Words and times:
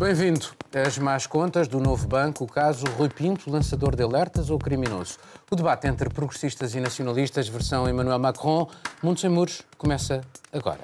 Bem-vindo. 0.00 0.46
As 0.74 0.96
más 0.96 1.26
contas 1.26 1.68
do 1.68 1.78
novo 1.78 2.08
banco, 2.08 2.44
o 2.44 2.46
caso 2.46 2.86
Rui 2.96 3.10
Pinto, 3.10 3.50
lançador 3.50 3.94
de 3.94 4.02
alertas 4.02 4.48
ou 4.48 4.58
criminoso. 4.58 5.18
O 5.50 5.54
debate 5.54 5.86
entre 5.86 6.08
progressistas 6.08 6.74
e 6.74 6.80
nacionalistas, 6.80 7.48
versão 7.48 7.86
Emmanuel 7.86 8.18
Macron, 8.18 8.66
Mundo 9.02 9.20
Sem 9.20 9.28
Muros, 9.28 9.60
começa 9.76 10.22
agora. 10.50 10.80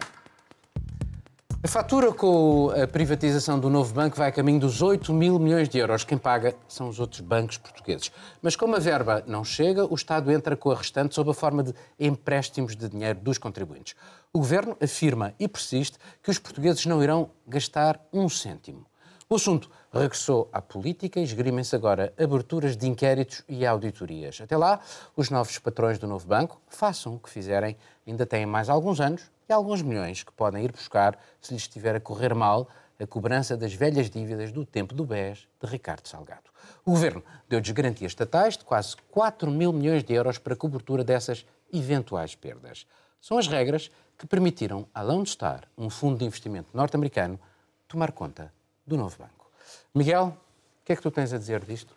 A 1.65 1.67
fatura 1.67 2.13
com 2.13 2.71
a 2.79 2.87
privatização 2.87 3.59
do 3.59 3.71
novo 3.71 3.95
banco 3.95 4.19
vai 4.19 4.29
a 4.29 4.33
caminho 4.33 4.61
dos 4.61 4.83
8 4.83 5.11
mil 5.15 5.39
milhões 5.39 5.71
de 5.71 5.79
euros. 5.79 6.05
Quem 6.05 6.19
paga 6.19 6.55
são 6.69 6.87
os 6.87 7.01
outros 7.01 7.23
bancos 7.23 7.57
portugueses. 7.57 8.13
Mas 8.43 8.55
como 8.55 8.77
a 8.77 8.79
verba 8.79 9.25
não 9.27 9.43
chega, 9.43 9.91
o 9.91 9.95
Estado 9.95 10.31
entra 10.31 10.55
com 10.59 10.71
a 10.71 10.77
restante 10.77 11.15
sob 11.15 11.31
a 11.31 11.35
forma 11.35 11.63
de 11.63 11.73
empréstimos 11.99 12.77
de 12.77 12.87
dinheiro 12.87 13.19
dos 13.21 13.39
contribuintes. 13.39 13.95
O 14.31 14.41
Governo 14.41 14.77
afirma 14.79 15.33
e 15.41 15.49
persiste 15.49 15.97
que 16.23 16.31
os 16.31 16.39
portugueses 16.39 16.85
não 16.85 17.03
irão 17.03 17.31
gastar 17.49 17.99
um 18.13 18.29
cêntimo. 18.29 18.85
O 19.29 19.35
assunto 19.35 19.69
regressou 19.93 20.49
à 20.53 20.63
política 20.63 21.19
e 21.19 21.25
esgrimem-se 21.25 21.75
agora 21.75 22.15
aberturas 22.17 22.77
de 22.77 22.87
inquéritos 22.87 23.43
e 23.49 23.67
auditorias. 23.67 24.41
Até 24.41 24.57
lá, 24.57 24.79
os 25.17 25.31
novos 25.31 25.59
patrões 25.59 25.99
do 25.99 26.07
novo 26.07 26.25
banco, 26.29 26.63
façam 26.69 27.17
o 27.17 27.19
que 27.19 27.29
fizerem, 27.29 27.77
ainda 28.07 28.25
têm 28.25 28.47
mais 28.47 28.69
alguns 28.69 29.01
anos 29.01 29.29
e 29.49 29.53
alguns 29.53 29.83
milhões 29.83 30.23
que 30.23 30.31
podem 30.31 30.65
ir 30.65 30.71
buscar 30.71 31.19
se 31.41 31.53
lhes 31.53 31.63
estiver 31.63 31.97
a 31.97 32.01
correr 32.01 32.37
mal 32.37 32.69
a 33.01 33.05
cobrança 33.07 33.57
das 33.57 33.75
velhas 33.75 34.09
dívidas 34.09 34.53
do 34.53 34.65
tempo 34.65 34.95
do 34.95 35.05
BES 35.05 35.49
de 35.61 35.69
Ricardo 35.69 36.07
Salgado. 36.07 36.49
O 36.85 36.93
Governo 36.93 37.21
deu-lhes 37.49 37.71
garantias 37.73 38.13
estatais 38.13 38.57
de 38.57 38.65
quase 38.65 38.95
4 39.11 39.51
mil 39.51 39.73
milhões 39.73 40.05
de 40.05 40.15
euros 40.15 40.39
para 40.39 40.55
a 40.55 40.57
cobertura 40.57 41.03
dessas 41.03 41.45
eventuais 41.73 42.37
perdas. 42.37 42.87
São 43.21 43.39
as 43.39 43.49
regras 43.49 43.91
que 44.17 44.25
permitiram 44.25 44.87
à 44.95 45.03
Lone 45.03 45.27
Star, 45.27 45.65
um 45.77 45.91
fundo 45.91 46.17
de 46.17 46.25
investimento 46.25 46.69
norte-americano, 46.73 47.41
tomar 47.89 48.13
conta 48.13 48.55
do 48.87 48.97
novo 48.97 49.17
banco. 49.19 49.51
Miguel, 49.95 50.37
o 50.83 50.85
que 50.85 50.93
é 50.93 50.97
que 50.97 51.03
tu 51.03 51.11
tens 51.11 51.33
a 51.33 51.39
dizer 51.39 51.65
disto? 51.65 51.95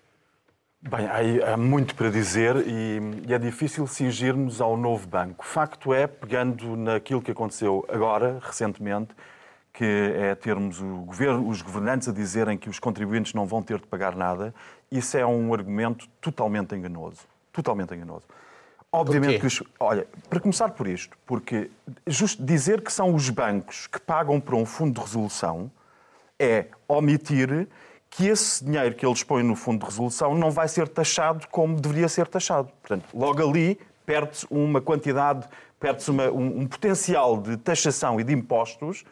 Bem, 0.82 1.08
há, 1.08 1.54
há 1.54 1.58
muito 1.58 1.94
para 1.94 2.10
dizer 2.10 2.56
e, 2.66 3.00
e, 3.28 3.34
é 3.34 3.38
difícil 3.38 3.86
cingir-nos 3.86 4.62
ao 4.62 4.78
novo 4.78 5.06
banco. 5.08 5.46
Facto 5.46 5.94
é, 5.94 6.08
pegando 6.08 6.78
naquilo 6.78 7.22
que 7.22 7.32
aconteceu 7.32 7.86
agora, 7.90 8.40
recentemente, 8.42 9.14
que 9.74 9.84
é 10.16 10.34
termos 10.36 10.80
governo, 10.80 11.48
os 11.50 11.62
governantes 11.62 12.08
a 12.08 12.14
dizerem 12.14 12.58
que 12.58 12.70
os 12.70 12.80
contribuintes 12.80 13.34
não 13.34 13.46
vão 13.46 13.62
ter 13.62 13.78
de 13.78 13.88
pagar 13.88 14.16
nada, 14.16 14.54
isso 14.90 15.18
é 15.18 15.26
um 15.26 15.54
argumento 15.54 16.08
totalmente 16.22 16.74
enganoso. 16.74 17.20
Totalmente 17.52 17.94
enganoso. 17.94 18.26
Obviamente 18.92 19.40
que 19.40 19.48
os. 19.48 19.62
Olha, 19.80 20.08
para 20.30 20.40
começar 20.40 20.70
por 20.70 20.88
isto, 20.88 21.18
porque 21.26 21.70
dizer 22.40 22.82
que 22.82 22.92
são 22.92 23.14
os 23.14 23.30
bancos 23.30 23.86
que 23.86 24.00
pagam 24.00 24.40
por 24.40 24.56
um 24.56 24.66
fundo 24.66 24.96
de 24.96 25.02
resolução 25.06 25.70
é 26.40 26.66
omitir 26.88 27.68
que 28.10 28.28
esse 28.28 28.64
dinheiro 28.64 28.96
que 28.96 29.06
eles 29.06 29.24
põem 29.24 29.44
no 29.44 29.56
fundo 29.56 29.80
de 29.80 29.86
resolução 29.86 30.34
não 30.34 30.50
vai 30.50 30.68
ser 30.68 30.88
taxado 30.88 31.48
como 31.50 31.80
deveria 31.80 32.10
ser 32.10 32.28
taxado. 32.28 32.70
Portanto, 32.82 33.06
logo 33.14 33.48
ali 33.48 33.80
perde-se 34.06 34.48
uma 34.50 34.82
quantidade, 34.82 35.48
perde-se 35.80 36.10
um, 36.10 36.62
um, 36.62 36.68
potencial 36.68 37.38
de 37.40 37.58
taxação 37.58 38.20
e 38.20 38.24
de 38.24 38.34
impostos 38.34 39.04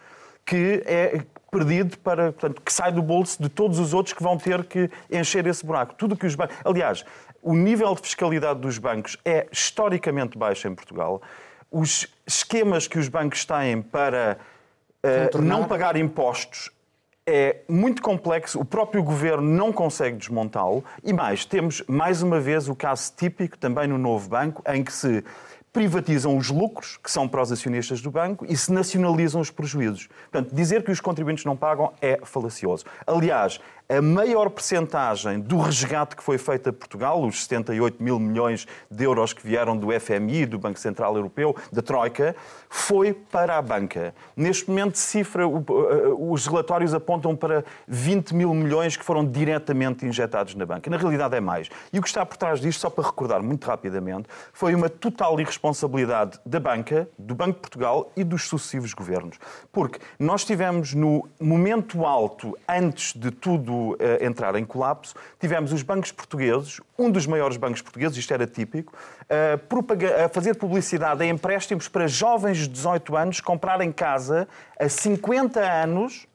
que 0.43 0.81
é 0.85 1.21
perdido 1.51 1.97
para, 1.99 2.31
portanto, 2.31 2.61
que 2.61 2.73
sai 2.73 2.91
do 2.91 3.01
bolso 3.01 3.41
de 3.41 3.49
todos 3.49 3.79
os 3.79 3.93
outros 3.93 4.13
que 4.13 4.23
vão 4.23 4.37
ter 4.37 4.63
que 4.65 4.89
encher 5.11 5.45
esse 5.45 5.65
buraco. 5.65 5.93
Tudo 5.93 6.15
que 6.15 6.25
os 6.25 6.35
bancos, 6.35 6.55
aliás, 6.65 7.05
o 7.41 7.53
nível 7.53 7.93
de 7.93 8.01
fiscalidade 8.01 8.59
dos 8.59 8.77
bancos 8.77 9.17
é 9.23 9.47
historicamente 9.51 10.37
baixo 10.37 10.67
em 10.67 10.73
Portugal. 10.73 11.21
Os 11.69 12.07
esquemas 12.25 12.87
que 12.87 12.97
os 12.97 13.07
bancos 13.07 13.45
têm 13.45 13.81
para 13.81 14.37
uh, 15.03 15.41
não 15.41 15.65
pagar 15.65 15.95
impostos 15.95 16.71
é 17.27 17.57
muito 17.67 18.01
complexo, 18.01 18.57
o 18.57 18.63
próprio 18.63 19.03
governo 19.03 19.45
não 19.45 19.73
consegue 19.73 20.15
desmontá-lo. 20.15 20.83
E 21.03 21.11
mais, 21.11 21.43
temos 21.43 21.83
mais 21.85 22.21
uma 22.21 22.39
vez 22.39 22.69
o 22.69 22.75
caso 22.75 23.11
típico 23.17 23.57
também 23.57 23.85
no 23.85 23.97
novo 23.97 24.29
banco, 24.29 24.63
em 24.65 24.81
que 24.81 24.93
se 24.93 25.23
privatizam 25.73 26.35
os 26.37 26.49
lucros, 26.49 26.97
que 26.97 27.11
são 27.11 27.27
para 27.27 27.41
os 27.41 27.51
acionistas 27.51 28.01
do 28.01 28.09
banco, 28.09 28.45
e 28.47 28.55
se 28.55 28.71
nacionalizam 28.71 29.41
os 29.41 29.51
prejuízos. 29.51 30.07
Portanto, 30.31 30.55
dizer 30.55 30.83
que 30.83 30.91
os 30.91 31.01
contribuintes 31.01 31.43
não 31.43 31.55
pagam 31.55 31.91
é 32.01 32.19
falacioso. 32.23 32.85
Aliás, 33.05 33.59
a 33.89 34.01
maior 34.01 34.49
percentagem 34.49 35.39
do 35.39 35.59
resgate 35.59 36.13
que 36.13 36.21
foi 36.21 36.37
feito 36.37 36.69
a 36.69 36.73
Portugal, 36.73 37.23
os 37.23 37.43
78 37.43 38.03
mil 38.03 38.19
milhões 38.19 38.67
de 38.91 39.05
euros 39.05 39.31
que 39.31 39.41
vieram 39.47 39.77
do 39.77 39.87
FMI, 39.97 40.45
do 40.45 40.59
Banco 40.59 40.77
Central 40.77 41.15
Europeu, 41.15 41.55
da 41.71 41.81
Troika, 41.81 42.35
foi 42.69 43.13
para 43.13 43.57
a 43.57 43.61
banca. 43.61 44.13
Neste 44.35 44.69
momento, 44.69 44.97
cifra, 44.97 45.43
eh, 45.43 45.47
os 46.19 46.45
relatórios 46.47 46.93
apontam 46.93 47.33
para 47.33 47.63
20 47.87 48.35
mil 48.35 48.53
milhões 48.53 48.97
que 48.97 49.05
foram 49.05 49.25
diretamente 49.25 50.05
injetados 50.05 50.53
na 50.55 50.65
banca. 50.65 50.89
Na 50.89 50.97
realidade 50.97 51.37
é 51.37 51.39
mais. 51.39 51.69
E 51.93 51.97
o 51.97 52.01
que 52.01 52.09
está 52.09 52.25
por 52.25 52.35
trás 52.35 52.59
disto, 52.59 52.81
só 52.81 52.89
para 52.89 53.05
recordar 53.05 53.41
muito 53.41 53.65
rapidamente, 53.65 54.27
foi 54.51 54.75
uma 54.75 54.89
total 54.89 55.39
irresponsabilidade 55.39 56.37
da 56.45 56.59
banca, 56.59 57.07
do 57.17 57.33
Banco 57.33 57.53
de 57.53 57.61
Portugal 57.61 58.11
e 58.17 58.23
dos 58.25 58.49
sucessivos 58.49 58.93
governos. 58.93 59.37
Porque 59.71 59.99
nós 60.19 60.43
tivemos 60.43 60.93
no 60.93 61.25
momento 61.39 62.05
alto, 62.05 62.57
antes 62.67 63.13
de 63.13 63.31
tudo 63.31 63.76
uh, 63.77 63.97
entrar 64.21 64.55
em 64.55 64.65
colapso, 64.65 65.15
tivemos 65.39 65.71
os 65.71 65.81
bancos 65.81 66.11
portugueses, 66.11 66.79
um 66.97 67.09
dos 67.09 67.25
maiores 67.25 67.57
bancos 67.57 67.81
portugueses, 67.81 68.17
isto 68.17 68.33
era 68.33 68.45
típico, 68.45 68.93
uh, 69.23 70.25
a 70.25 70.29
fazer 70.29 70.55
publicidade 70.55 71.23
em 71.23 71.29
empréstimos 71.29 71.87
para 71.87 72.07
jovens 72.07 72.57
de 72.59 72.67
18 72.67 73.15
anos 73.15 73.41
comprarem 73.41 73.91
casa 73.91 74.47
a 74.79 74.89
50 74.89 75.59
anos 75.59 76.27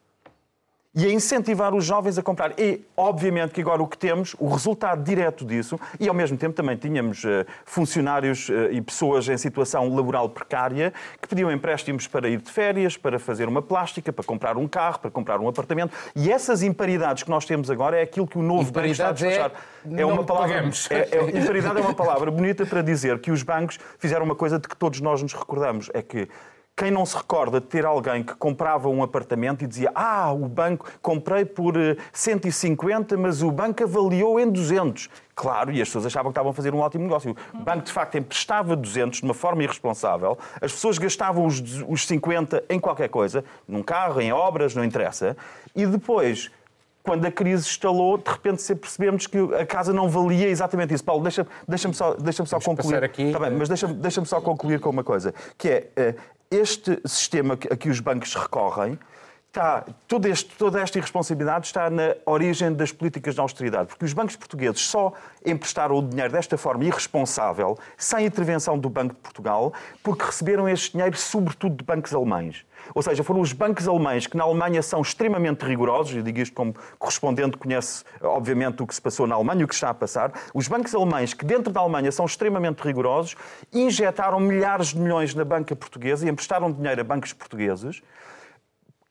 e 0.95 1.07
a 1.07 1.11
incentivar 1.11 1.75
os 1.75 1.85
jovens 1.85 2.19
a 2.19 2.23
comprar. 2.23 2.53
E, 2.59 2.85
obviamente, 2.97 3.53
que 3.53 3.61
agora 3.61 3.83
o 3.83 3.87
que 3.87 3.97
temos, 3.97 4.37
o 4.39 4.49
resultado 4.49 5.03
direto 5.03 5.45
disso, 5.45 5.81
e 5.99 6.09
ao 6.09 6.15
mesmo 6.15 6.37
tempo 6.37 6.55
também 6.55 6.77
tínhamos 6.77 7.25
uh, 7.25 7.47
funcionários 7.65 8.49
uh, 8.51 8.71
e 8.71 8.81
pessoas 8.83 9.27
em 9.29 9.39
situação 9.39 9.95
laboral 9.95 10.29
precária 10.29 10.93
que 11.21 11.27
pediam 11.27 11.51
empréstimos 11.51 12.07
para 12.07 12.29
ir 12.29 12.41
de 12.41 12.51
férias, 12.51 12.97
para 12.97 13.19
fazer 13.19 13.49
uma 13.49 13.63
plástica, 13.63 14.13
para 14.13 14.25
comprar 14.25 14.57
um 14.59 14.69
carro, 14.69 14.99
para 14.99 15.11
comprar 15.11 15.41
um 15.41 15.49
apartamento. 15.49 15.95
E 16.15 16.31
essas 16.31 16.63
imparidades 16.63 17.23
que 17.23 17.31
nós 17.31 17.47
temos 17.47 17.71
agora 17.71 17.99
é 17.99 18.03
aquilo 18.03 18.27
que 18.27 18.39
o 18.39 18.43
novo 18.43 18.71
banco 18.71 18.89
está 18.89 19.09
a 19.09 19.13
despachar. 19.13 19.53
É, 19.91 20.03
é 20.03 20.07
uma 20.07 20.25
palavra. 20.25 20.71
É, 20.91 21.17
é, 21.17 21.39
imparidade 21.41 21.79
é 21.79 21.81
uma 21.81 21.95
palavra 21.95 22.31
bonita 22.31 22.67
para 22.67 22.83
dizer 22.83 23.19
que 23.19 23.31
os 23.31 23.43
bancos 23.43 23.79
fizeram 23.99 24.25
uma 24.25 24.37
coisa 24.37 24.59
de 24.59 24.69
que 24.69 24.77
todos 24.77 25.01
nós 25.01 25.23
nos 25.23 25.33
recordamos. 25.33 25.91
É 25.95 26.03
que 26.03 26.29
quem 26.77 26.91
não 26.91 27.05
se 27.05 27.17
recorda 27.17 27.61
de 27.61 27.67
ter 27.67 27.85
alguém 27.85 28.23
que 28.23 28.35
comprava 28.35 28.89
um 28.89 29.03
apartamento 29.03 29.63
e 29.63 29.67
dizia 29.67 29.91
Ah, 29.95 30.33
o 30.33 30.49
banco, 30.49 30.91
comprei 31.01 31.45
por 31.45 31.75
150, 32.13 33.15
eh, 33.15 33.19
mas 33.19 33.43
o 33.43 33.51
banco 33.51 33.83
avaliou 33.85 34.41
em 34.41 34.51
200. 34.51 35.09
Claro, 35.35 35.73
e 35.73 35.81
as 35.81 35.89
pessoas 35.89 36.07
achavam 36.07 36.31
que 36.31 36.33
estavam 36.33 36.51
a 36.51 36.55
fazer 36.55 36.75
um 36.75 36.79
ótimo 36.79 37.05
negócio. 37.05 37.37
O 37.55 37.59
banco, 37.59 37.83
de 37.83 37.93
facto, 37.93 38.17
emprestava 38.19 38.77
200 38.77 39.21
de 39.21 39.25
uma 39.25 39.35
forma 39.35 39.63
irresponsável, 39.63 40.39
as 40.61 40.73
pessoas 40.73 40.99
gastavam 40.99 41.47
os, 41.47 41.61
os 41.89 42.07
50 42.07 42.65
em 42.69 42.81
qualquer 42.81 43.09
coisa, 43.09 43.45
num 43.67 43.83
carro, 43.83 44.21
em 44.21 44.33
obras, 44.33 44.75
não 44.75 44.85
interessa, 44.85 45.37
e 45.75 45.87
depois 45.87 46.51
quando 47.03 47.25
a 47.25 47.31
crise 47.31 47.67
estalou, 47.67 48.17
de 48.17 48.31
repente 48.31 48.63
se 48.63 48.75
percebemos 48.75 49.27
que 49.27 49.39
a 49.55 49.67
casa 49.67 49.93
não 49.93 50.09
valia 50.09 50.49
exatamente 50.49 50.95
isso. 50.95 51.05
Paulo, 51.05 51.23
deixa-me 51.23 51.49
deixa 51.67 51.93
só, 51.93 52.15
deixa 52.15 52.47
só 52.47 52.61
concluir. 52.61 53.03
Aqui... 53.03 53.33
Tá 53.33 53.39
bem, 53.39 53.51
mas 53.51 53.69
deixa-me 53.69 53.95
deixa 53.95 54.25
só 54.25 54.41
concluir 54.41 54.81
com 54.81 54.91
uma 54.91 55.05
coisa, 55.05 55.35
que 55.59 55.69
é 55.69 55.89
eh, 55.97 56.15
este 56.51 57.01
sistema 57.05 57.55
a 57.55 57.77
que 57.77 57.89
os 57.89 57.99
bancos 57.99 58.35
recorrem 58.35 58.99
está, 59.53 59.85
todo 60.09 60.27
este, 60.27 60.57
toda 60.57 60.81
esta 60.81 60.99
irresponsabilidade 60.99 61.67
está 61.67 61.91
na 61.91 62.15
origem 62.25 62.73
das 62.73 62.91
políticas 62.91 63.35
de 63.35 63.41
austeridade, 63.41 63.89
porque 63.89 64.05
os 64.05 64.13
bancos 64.13 64.35
portugueses 64.35 64.81
só 64.81 65.13
emprestaram 65.45 65.97
o 65.97 66.03
dinheiro 66.03 66.33
desta 66.33 66.57
forma 66.57 66.85
irresponsável, 66.85 67.79
sem 67.99 68.25
intervenção 68.25 68.79
do 68.79 68.89
Banco 68.89 69.15
de 69.15 69.21
Portugal, 69.21 69.73
porque 70.03 70.25
receberam 70.25 70.69
este 70.69 70.93
dinheiro 70.93 71.17
sobretudo 71.17 71.77
de 71.77 71.85
bancos 71.85 72.15
alemães. 72.15 72.65
Ou 72.95 73.03
seja, 73.03 73.23
foram 73.23 73.41
os 73.41 73.53
bancos 73.53 73.89
alemães 73.89 74.27
que 74.27 74.37
na 74.37 74.45
Alemanha 74.45 74.83
são 74.83 75.01
extremamente 75.01 75.65
rigorosos, 75.65 76.15
eu 76.15 76.23
digo 76.23 76.39
isto 76.39 76.55
como 76.55 76.75
correspondente, 76.99 77.57
conhece 77.57 78.05
obviamente 78.21 78.83
o 78.83 78.87
que 78.87 78.95
se 78.95 79.01
passou 79.01 79.27
na 79.27 79.35
Alemanha 79.35 79.63
e 79.63 79.65
o 79.65 79.69
que 79.69 79.75
está 79.75 79.91
a 79.91 79.95
passar. 79.95 80.33
Os 80.55 80.69
bancos 80.69 80.95
alemães 80.95 81.35
que 81.35 81.45
dentro 81.45 81.73
da 81.73 81.81
Alemanha 81.81 82.11
são 82.13 82.25
extremamente 82.25 82.81
rigorosos, 82.81 83.37
injetaram 83.73 84.41
milhares 84.41 84.89
de 84.89 84.99
milhões 84.99 85.35
na 85.35 85.45
banca 85.45 85.75
portuguesa 85.75 86.27
e 86.27 86.31
emprestaram 86.31 86.71
dinheiro 86.71 87.01
a 87.01 87.05
bancos 87.05 87.33
portugueses 87.33 88.03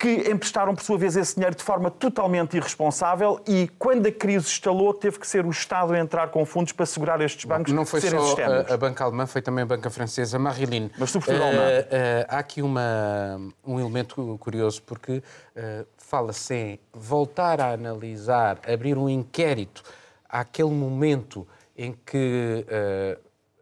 que 0.02 0.32
emprestaram, 0.32 0.74
por 0.74 0.84
sua 0.84 0.98
vez, 0.98 1.16
esse 1.16 1.36
dinheiro 1.36 1.56
de 1.56 1.62
forma 1.62 1.92
totalmente 1.92 2.58
irresponsável 2.58 3.40
e, 3.48 3.70
quando 3.78 4.08
a 4.08 4.12
crise 4.12 4.48
estalou, 4.48 4.96
teve 4.96 5.20
que 5.20 5.28
ser 5.28 5.46
o 5.46 5.52
Estado 5.52 5.94
a 5.94 6.00
entrar 6.00 6.30
com 6.30 6.44
fundos 6.44 6.74
para 6.74 6.88
segurar 6.88 7.22
estes 7.22 7.46
bancos 7.46 7.72
Não 7.72 7.86
foi 7.86 8.02
só 8.02 8.36
a, 8.42 8.74
a, 8.74 8.78
banca 8.78 9.04
alemã, 9.04 9.28
foi 9.28 9.44
também 9.44 9.62
a 9.62 9.66
banca 9.68 9.92
francesa, 9.92 10.40
Marilyn. 10.40 10.90
Mas 10.98 11.12
sobretudo 11.12 11.44
uh. 11.44 11.46
Uh, 11.46 12.26
há 12.28 12.40
aqui 12.40 12.64
uma, 12.64 13.40
um 13.64 13.80
elemento 13.80 14.40
curioso, 14.40 14.82
porque 14.82 15.18
uh, 15.18 15.86
fala-se 15.98 16.56
em 16.56 16.80
voltar 16.92 17.62
a 17.62 17.72
analisar, 17.72 18.58
abrir 18.68 18.98
um 18.98 19.08
inquérito 19.08 19.84
àquele 20.28 20.72
momento 20.72 21.48
em 21.78 21.96
que 22.06 22.66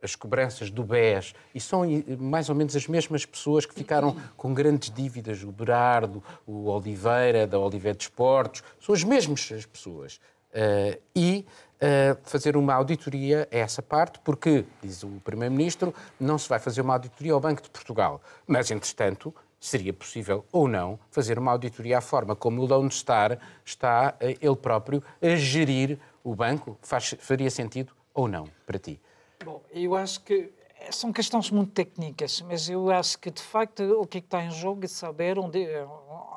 as 0.01 0.16
cobranças 0.16 0.69
do 0.69 0.84
BES, 0.84 1.34
e 1.54 1.60
são 1.60 1.81
mais 2.19 2.50
ou 2.50 2.56
menos 2.56 2.75
as 2.75 2.88
mesmas 2.88 3.25
pessoas 3.25 3.66
que 3.66 3.74
ficaram 3.74 4.16
com 4.36 4.54
grandes 4.54 4.90
dívidas, 4.90 5.44
o 5.44 5.51
Berardo, 5.51 6.24
o 6.46 6.69
Oliveira, 6.69 7.46
da 7.46 7.60
Oliveira 7.60 7.98
de 7.98 8.04
Esportes, 8.04 8.63
são 8.80 8.94
as 8.94 9.04
mesmas 9.04 9.50
as 9.51 9.66
pessoas. 9.66 10.19
Uh, 10.50 11.00
e 11.16 11.46
uh, 11.75 12.18
fazer 12.24 12.57
uma 12.57 12.74
auditoria 12.74 13.48
a 13.51 13.57
essa 13.57 13.81
parte, 13.81 14.19
porque, 14.19 14.66
diz 14.81 15.04
o 15.04 15.22
Primeiro-Ministro, 15.24 15.94
não 16.19 16.38
se 16.38 16.50
vai 16.50 16.60
fazer 16.60 16.81
uma 16.81 16.94
auditoria 16.94 17.34
ao 17.34 17.40
Banco 17.40 17.62
de 17.62 17.69
Portugal. 17.69 18.22
Mas, 18.48 18.72
entretanto, 18.72 19.34
seria 19.60 19.94
possível 19.94 20.45
ou 20.52 20.68
não 20.68 20.98
fazer 21.12 21.38
uma 21.38 21.52
auditoria 21.52 21.98
à 21.98 22.02
forma 22.02 22.36
como 22.36 22.62
o 22.62 22.66
Lone 22.66 22.92
Star 22.92 23.38
está 23.66 24.16
uh, 24.16 24.38
ele 24.42 24.56
próprio 24.56 25.04
a 25.22 25.36
gerir 25.36 26.00
o 26.24 26.36
banco. 26.36 26.78
Faz, 26.81 27.16
faria 27.19 27.50
sentido 27.50 27.94
ou 28.13 28.28
não 28.28 28.48
para 28.66 28.80
ti? 28.80 29.00
Bom, 29.44 29.62
eu 29.71 29.95
acho 29.95 30.21
que 30.21 30.51
são 30.91 31.13
questões 31.13 31.50
muito 31.50 31.71
técnicas, 31.71 32.41
mas 32.41 32.69
eu 32.69 32.89
acho 32.89 33.18
que 33.18 33.31
de 33.31 33.41
facto 33.41 33.81
o 34.01 34.06
que, 34.06 34.18
é 34.18 34.21
está 34.21 34.44
em 34.44 34.51
jogo 34.51 34.83
é 34.83 34.88
saber 34.88 35.39
onde, 35.39 35.65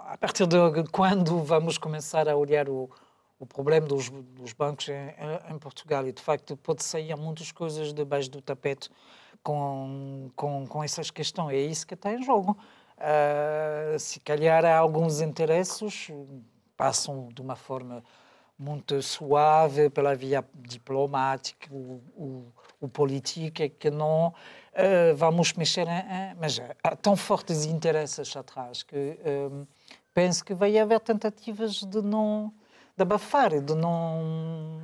a 0.07 0.17
partir 0.17 0.47
de 0.47 0.57
quando 0.93 1.43
vamos 1.43 1.79
começar 1.79 2.29
a 2.29 2.37
olhar 2.37 2.69
o, 2.69 2.89
o 3.41 3.47
problema 3.47 3.89
dos, 3.89 4.09
dos 4.09 4.53
bancos 4.53 4.89
em, 4.89 5.53
em, 5.53 5.59
Portugal 5.59 6.07
e 6.07 6.13
de 6.13 6.23
facto 6.23 6.57
pode 6.57 6.85
sair 6.85 7.17
muitas 7.17 7.51
coisas 7.51 7.93
debaixo 7.93 8.31
do 8.31 8.41
tapete 8.41 8.89
com, 9.43 10.31
com, 10.37 10.65
com 10.67 10.85
essas 10.85 11.11
questões. 11.11 11.55
É 11.55 11.61
isso 11.61 11.85
que 11.85 11.95
está 11.95 12.13
em 12.13 12.23
jogo. 12.23 12.57
Uh, 12.99 13.99
se 13.99 14.21
calhar 14.21 14.65
há 14.65 14.79
alguns 14.79 15.21
interesses 15.21 16.09
passam 16.77 17.29
de 17.33 17.43
uma 17.43 17.57
forma 17.57 18.05
muito 18.57 19.03
suave 19.03 19.91
pela 19.91 20.15
via 20.15 20.45
diplomática, 20.55 21.67
o, 21.75 22.01
o, 22.17 22.53
o 22.85 22.89
política, 22.89 23.69
que 23.69 23.91
não 23.91 24.29
uh, 24.29 25.15
vamos 25.17 25.53
mexer 25.55 25.87
em, 25.87 26.37
mas 26.41 26.61
há 26.83 26.97
tão 26.97 27.17
fortes 27.17 27.65
interesses 27.65 28.37
atrás 28.37 28.83
que 28.83 28.97
uh, 28.97 29.67
penso 30.15 30.45
que 30.45 30.55
vai 30.55 30.79
haver 30.79 31.01
tentativas 31.01 31.83
de 31.83 32.03
não 32.03 32.53
de 32.97 33.03
abafar, 33.03 33.59
de 33.61 33.75
não 33.75 34.81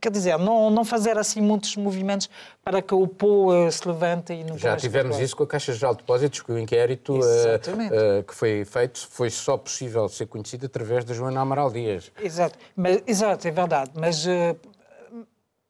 quer 0.00 0.10
dizer, 0.10 0.38
não, 0.38 0.70
não 0.70 0.84
fazer 0.84 1.18
assim 1.18 1.40
muitos 1.40 1.76
movimentos 1.76 2.28
para 2.62 2.82
que 2.82 2.94
o 2.94 3.06
pô 3.06 3.50
se 3.70 3.86
levante 3.88 4.32
e 4.32 4.44
não 4.44 4.56
Já 4.56 4.76
tivemos 4.76 5.18
isso 5.18 5.36
com 5.36 5.42
a 5.42 5.46
Caixa 5.46 5.72
Geral 5.72 5.94
de 5.94 5.98
Depósitos, 5.98 6.42
que 6.42 6.52
o 6.52 6.58
inquérito 6.58 7.14
uh, 7.14 7.18
uh, 7.18 8.22
que 8.22 8.34
foi 8.34 8.64
feito 8.64 9.08
foi 9.08 9.30
só 9.30 9.56
possível 9.56 10.08
ser 10.08 10.26
conhecido 10.26 10.66
através 10.66 11.04
da 11.04 11.14
Joana 11.14 11.40
Amaral 11.40 11.70
Dias. 11.70 12.12
Exato, 12.22 12.58
mas, 12.76 13.02
exato 13.06 13.48
é 13.48 13.50
verdade. 13.50 13.90
Mas 13.94 14.26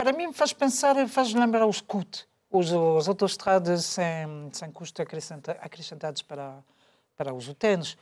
para 0.00 0.14
mim 0.14 0.32
faz 0.32 0.54
pensar, 0.54 0.96
faz 1.08 1.34
lembrar 1.34 1.66
os 1.66 1.82
CUT, 1.82 2.26
os, 2.50 2.72
as 2.72 3.06
autoestradas 3.06 3.84
sem, 3.84 4.48
sem 4.50 4.72
custos 4.72 5.04
acrescentados 5.60 6.22
para, 6.22 6.64
para 7.18 7.34
os 7.34 7.46
utentes. 7.46 7.98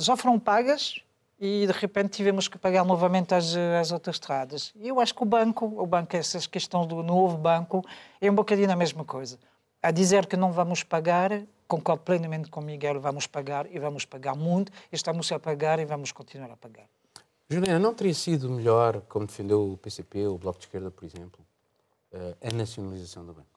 já 0.00 0.16
foram 0.16 0.40
pagas 0.40 1.00
e 1.38 1.68
de 1.68 1.72
repente 1.72 2.16
tivemos 2.16 2.48
que 2.48 2.58
pagar 2.58 2.84
novamente 2.84 3.32
as, 3.32 3.54
as 3.80 3.92
outras 3.92 4.16
estradas. 4.16 4.72
E 4.74 4.88
eu 4.88 4.98
acho 4.98 5.14
que 5.14 5.22
o 5.22 5.24
banco, 5.24 5.66
o 5.66 5.86
banco, 5.86 6.16
essas 6.16 6.48
questões 6.48 6.88
do 6.88 7.00
novo 7.00 7.38
banco, 7.38 7.84
é 8.20 8.28
um 8.28 8.34
bocadinho 8.34 8.72
a 8.72 8.76
mesma 8.76 9.04
coisa. 9.04 9.38
A 9.80 9.92
dizer 9.92 10.26
que 10.26 10.36
não 10.36 10.50
vamos 10.50 10.82
pagar, 10.82 11.30
concordo 11.68 12.02
plenamente 12.02 12.50
com 12.50 12.60
Miguel, 12.60 13.00
vamos 13.00 13.24
pagar 13.28 13.72
e 13.72 13.78
vamos 13.78 14.04
pagar 14.04 14.34
muito, 14.34 14.72
estamos 14.90 15.30
a 15.30 15.38
pagar 15.38 15.78
e 15.78 15.84
vamos 15.84 16.10
continuar 16.10 16.50
a 16.50 16.56
pagar. 16.56 16.86
Juliana, 17.50 17.78
não 17.78 17.94
teria 17.94 18.12
sido 18.12 18.50
melhor, 18.50 19.00
como 19.08 19.26
defendeu 19.26 19.72
o 19.72 19.76
PCP, 19.78 20.26
o 20.26 20.36
Bloco 20.36 20.58
de 20.58 20.66
Esquerda, 20.66 20.90
por 20.90 21.04
exemplo, 21.04 21.40
eh, 22.12 22.36
a 22.42 22.50
nacionalização 22.52 23.24
do 23.24 23.32
banco? 23.32 23.48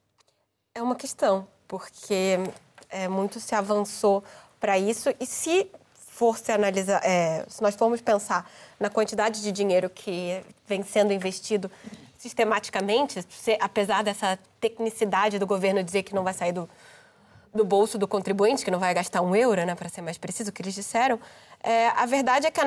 É 0.73 0.81
uma 0.81 0.95
questão, 0.95 1.45
porque 1.67 2.38
é, 2.89 3.09
muito 3.09 3.39
se 3.41 3.53
avançou 3.53 4.23
para 4.61 4.79
isso 4.79 5.09
e 5.19 5.25
se 5.25 5.69
for 5.95 6.38
se 6.38 6.53
analisar, 6.53 7.01
é, 7.03 7.45
se 7.49 7.61
nós 7.61 7.75
formos 7.75 7.99
pensar 7.99 8.49
na 8.79 8.89
quantidade 8.89 9.41
de 9.41 9.51
dinheiro 9.51 9.89
que 9.89 10.41
vem 10.65 10.83
sendo 10.83 11.11
investido 11.11 11.69
sistematicamente, 12.17 13.19
apesar 13.59 14.03
dessa 14.03 14.39
tecnicidade 14.59 15.38
do 15.38 15.47
governo 15.47 15.83
dizer 15.83 16.03
que 16.03 16.15
não 16.15 16.23
vai 16.23 16.33
sair 16.33 16.53
do, 16.53 16.69
do 17.53 17.65
bolso 17.65 17.97
do 17.97 18.07
contribuinte, 18.07 18.63
que 18.63 18.71
não 18.71 18.79
vai 18.79 18.93
gastar 18.93 19.21
um 19.21 19.35
euro, 19.35 19.65
né, 19.65 19.75
para 19.75 19.89
ser 19.89 20.01
mais 20.01 20.17
preciso, 20.17 20.51
o 20.51 20.53
que 20.53 20.61
eles 20.61 20.75
disseram, 20.75 21.19
é, 21.63 21.90
a 21.90 22.06
verdade 22.06 22.48
é 22.48 22.52
que 22.52 22.60
a 22.60 22.66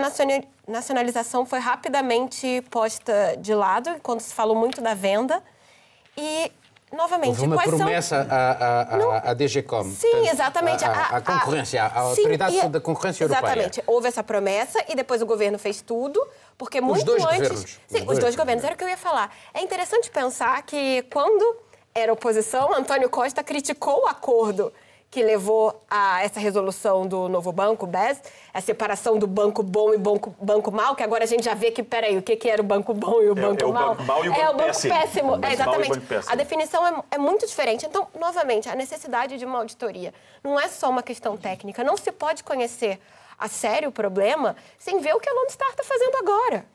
nacionalização 0.68 1.44
foi 1.44 1.58
rapidamente 1.58 2.62
posta 2.70 3.36
de 3.38 3.54
lado, 3.54 3.90
quando 4.02 4.20
se 4.20 4.32
falou 4.32 4.54
muito 4.56 4.80
da 4.80 4.94
venda, 4.94 5.42
e 6.16 6.52
novamente, 6.92 7.40
Houve 7.40 7.46
uma 7.46 7.62
promesa 7.62 8.26
à, 8.30 8.50
à, 8.52 8.82
à, 8.82 9.30
à 9.30 9.34
DGCOM. 9.34 9.84
Sim, 9.84 10.08
portanto, 10.10 10.32
exatamente. 10.32 10.84
A, 10.84 11.20
concorrência, 11.20 11.82
a, 11.82 12.00
autoridade 12.00 12.60
sim, 12.60 12.70
da 12.70 12.80
concorrência 12.80 13.24
europeia. 13.24 13.52
Exatamente. 13.52 13.82
Houve 13.86 14.08
essa 14.08 14.22
promessa 14.22 14.84
e 14.88 14.94
depois 14.94 15.20
o 15.20 15.26
governo 15.26 15.58
fez 15.58 15.82
tudo, 15.82 16.24
porque 16.56 16.80
muito 16.80 16.98
os 16.98 17.04
dois 17.04 17.24
antes... 17.24 17.36
Governos. 17.36 17.80
Sim, 17.88 17.98
os 17.98 18.04
dois, 18.04 18.18
os 18.18 18.18
dois 18.20 18.36
governos. 18.36 18.64
Era 18.64 18.74
o 18.74 18.76
que 18.76 18.84
eu 18.84 18.88
ia 18.88 18.96
falar. 18.96 19.34
É 19.52 19.60
interessante 19.60 20.08
pensar 20.10 20.62
que 20.62 21.02
quando 21.12 21.56
era 21.92 22.12
oposição, 22.12 22.72
Antônio 22.72 23.10
Costa 23.10 23.42
criticou 23.42 24.04
o 24.04 24.06
acordo 24.06 24.72
que 25.10 25.22
levou 25.22 25.80
a 25.88 26.24
essa 26.24 26.40
resolução 26.40 27.06
do 27.06 27.28
novo 27.28 27.52
banco, 27.52 27.86
BES, 27.86 28.20
a 28.52 28.60
separação 28.60 29.16
do 29.16 29.28
banco 29.28 29.62
bom 29.62 29.94
e 29.94 29.98
banco, 29.98 30.34
banco 30.40 30.72
mal, 30.72 30.96
que 30.96 31.04
agora 31.04 31.22
a 31.22 31.26
gente 31.26 31.44
já 31.44 31.54
vê 31.54 31.70
que, 31.70 31.84
peraí, 31.84 32.18
o 32.18 32.22
que, 32.22 32.34
que 32.34 32.50
era 32.50 32.60
o 32.60 32.64
banco 32.64 32.92
bom 32.92 33.22
e 33.22 33.30
o 33.30 33.34
banco 33.34 33.64
é, 33.64 33.68
é 33.68 33.72
mal? 33.72 33.92
O 33.92 33.94
banco 33.94 34.02
mal 34.02 34.24
e 34.24 34.28
o 34.28 34.32
é 34.32 34.36
banco 34.36 34.50
o 34.50 34.56
banco 34.56 34.66
péssimo. 34.66 34.94
péssimo. 34.94 35.38
É, 35.40 35.52
exatamente. 35.52 36.00
A 36.26 36.34
definição 36.34 36.86
é, 36.86 37.02
é 37.12 37.18
muito 37.18 37.46
diferente. 37.46 37.86
Então, 37.86 38.08
novamente, 38.18 38.68
a 38.68 38.74
necessidade 38.74 39.38
de 39.38 39.44
uma 39.44 39.58
auditoria 39.58 40.12
não 40.42 40.58
é 40.58 40.66
só 40.66 40.90
uma 40.90 41.02
questão 41.02 41.36
técnica. 41.36 41.84
Não 41.84 41.96
se 41.96 42.10
pode 42.10 42.42
conhecer 42.42 43.00
a 43.38 43.48
sério 43.48 43.90
o 43.90 43.92
problema 43.92 44.56
sem 44.78 44.98
ver 44.98 45.14
o 45.14 45.20
que 45.20 45.28
a 45.28 45.32
Lone 45.32 45.50
Star 45.50 45.70
está 45.70 45.84
fazendo 45.84 46.16
agora. 46.16 46.66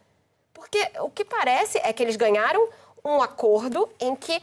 Porque 0.53 0.91
o 1.01 1.09
que 1.09 1.25
parece 1.25 1.77
é 1.79 1.91
que 1.91 2.01
eles 2.01 2.15
ganharam 2.15 2.69
um 3.03 3.21
acordo 3.21 3.89
em 3.99 4.15
que 4.15 4.41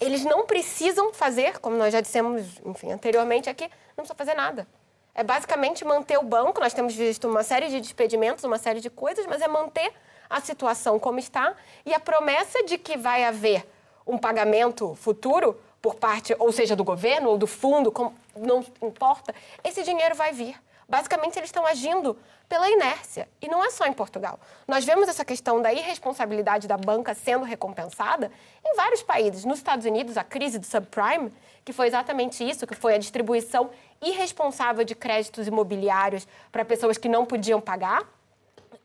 eles 0.00 0.24
não 0.24 0.46
precisam 0.46 1.12
fazer, 1.12 1.58
como 1.58 1.76
nós 1.76 1.92
já 1.92 2.00
dissemos 2.00 2.60
enfim, 2.64 2.92
anteriormente 2.92 3.48
aqui, 3.48 3.64
não 3.96 4.04
precisa 4.04 4.14
fazer 4.14 4.34
nada. 4.34 4.66
É 5.14 5.22
basicamente 5.22 5.84
manter 5.84 6.18
o 6.18 6.22
banco. 6.22 6.60
Nós 6.60 6.74
temos 6.74 6.94
visto 6.94 7.28
uma 7.28 7.42
série 7.42 7.68
de 7.68 7.80
despedimentos, 7.80 8.42
uma 8.44 8.58
série 8.58 8.80
de 8.80 8.90
coisas, 8.90 9.26
mas 9.26 9.40
é 9.40 9.48
manter 9.48 9.92
a 10.28 10.40
situação 10.40 10.98
como 10.98 11.18
está 11.18 11.54
e 11.86 11.94
a 11.94 12.00
promessa 12.00 12.64
de 12.64 12.76
que 12.76 12.96
vai 12.96 13.24
haver 13.24 13.64
um 14.06 14.18
pagamento 14.18 14.94
futuro 14.96 15.58
por 15.80 15.94
parte, 15.94 16.34
ou 16.38 16.50
seja, 16.50 16.74
do 16.74 16.82
governo 16.82 17.30
ou 17.30 17.38
do 17.38 17.46
fundo, 17.46 17.92
não 18.34 18.64
importa, 18.82 19.34
esse 19.62 19.82
dinheiro 19.82 20.14
vai 20.14 20.32
vir. 20.32 20.58
Basicamente, 20.88 21.38
eles 21.38 21.48
estão 21.48 21.66
agindo 21.66 22.16
pela 22.48 22.68
inércia. 22.68 23.28
E 23.40 23.48
não 23.48 23.64
é 23.64 23.70
só 23.70 23.86
em 23.86 23.92
Portugal. 23.92 24.38
Nós 24.68 24.84
vemos 24.84 25.08
essa 25.08 25.24
questão 25.24 25.60
da 25.60 25.72
irresponsabilidade 25.72 26.68
da 26.68 26.76
banca 26.76 27.14
sendo 27.14 27.44
recompensada 27.44 28.30
em 28.64 28.76
vários 28.76 29.02
países. 29.02 29.44
Nos 29.44 29.58
Estados 29.58 29.86
Unidos, 29.86 30.16
a 30.16 30.24
crise 30.24 30.58
do 30.58 30.66
subprime, 30.66 31.32
que 31.64 31.72
foi 31.72 31.86
exatamente 31.86 32.48
isso, 32.48 32.66
que 32.66 32.74
foi 32.74 32.94
a 32.94 32.98
distribuição 32.98 33.70
irresponsável 34.02 34.84
de 34.84 34.94
créditos 34.94 35.46
imobiliários 35.46 36.28
para 36.52 36.64
pessoas 36.64 36.98
que 36.98 37.08
não 37.08 37.24
podiam 37.24 37.60
pagar. 37.60 38.04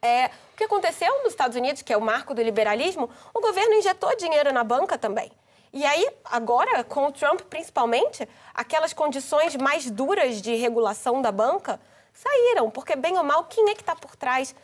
É, 0.02 0.28
o 0.54 0.58
que 0.58 0.64
aconteceu 0.64 1.14
nos 1.24 1.34
Estados 1.34 1.58
Unidos, 1.58 1.82
que 1.82 1.92
é 1.92 1.98
o 1.98 2.02
marco 2.02 2.34
do 2.34 2.42
liberalismo, 2.42 3.10
o 3.34 3.42
governo 3.42 3.74
injetou 3.74 4.16
dinheiro 4.16 4.54
na 4.54 4.64
banca 4.64 4.98
também. 4.98 5.30
E 5.72 5.86
aí, 5.86 6.10
agora, 6.26 6.84
com 6.84 7.06
o 7.06 7.12
Trump 7.12 7.42
principalmente, 7.42 8.28
aquelas 8.54 8.94
condições 8.94 9.56
mais 9.56 9.90
duras 9.90 10.42
de 10.42 10.56
regulação 10.56 11.22
da 11.22 11.32
banca 11.32 11.80
saíram, 12.14 12.70
porque, 12.70 12.96
bem 12.96 13.18
ou 13.18 13.24
mal, 13.24 13.44
quem 13.46 13.70
é 13.70 13.76
que 13.76 13.82
está 13.82 13.96
por 13.96 14.16
trás 14.16 14.56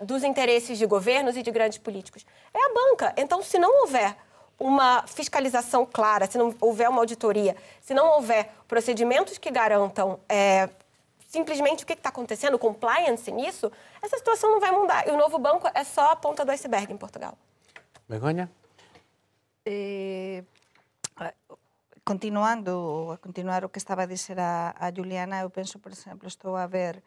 dos 0.00 0.24
interesses 0.24 0.78
de 0.78 0.86
governos 0.86 1.36
e 1.36 1.42
de 1.42 1.50
grandes 1.50 1.78
políticos? 1.78 2.24
É 2.52 2.58
a 2.58 2.74
banca. 2.74 3.14
Então, 3.16 3.42
se 3.42 3.58
não 3.58 3.82
houver 3.82 4.16
uma 4.58 5.04
fiscalização 5.06 5.84
clara, 5.84 6.26
se 6.26 6.38
não 6.38 6.54
houver 6.60 6.88
uma 6.88 7.00
auditoria, 7.00 7.56
se 7.80 7.92
não 7.92 8.06
houver 8.14 8.50
procedimentos 8.68 9.36
que 9.36 9.50
garantam 9.50 10.20
é, 10.28 10.68
simplesmente 11.28 11.82
o 11.82 11.86
que 11.86 11.92
está 11.92 12.08
acontecendo, 12.08 12.58
compliance 12.58 13.30
nisso, 13.32 13.70
essa 14.00 14.16
situação 14.16 14.50
não 14.50 14.60
vai 14.60 14.70
mudar. 14.70 15.06
E 15.08 15.10
o 15.10 15.16
novo 15.16 15.38
banco 15.38 15.68
é 15.74 15.82
só 15.82 16.12
a 16.12 16.16
ponta 16.16 16.44
do 16.44 16.50
iceberg 16.52 16.92
em 16.92 16.96
Portugal. 16.96 17.36
Begonha? 18.08 18.50
Eh, 19.66 20.44
continuando, 22.04 23.10
a 23.12 23.18
continuar 23.18 23.64
o 23.64 23.72
que 23.72 23.80
estaba 23.80 24.04
a 24.04 24.06
dizer 24.06 24.38
a, 24.38 24.76
a 24.76 24.92
Juliana, 24.92 25.40
eu 25.40 25.50
penso, 25.50 25.80
por 25.80 25.90
exemplo, 25.90 26.28
estou 26.28 26.54
a 26.56 26.66
ver 26.68 27.02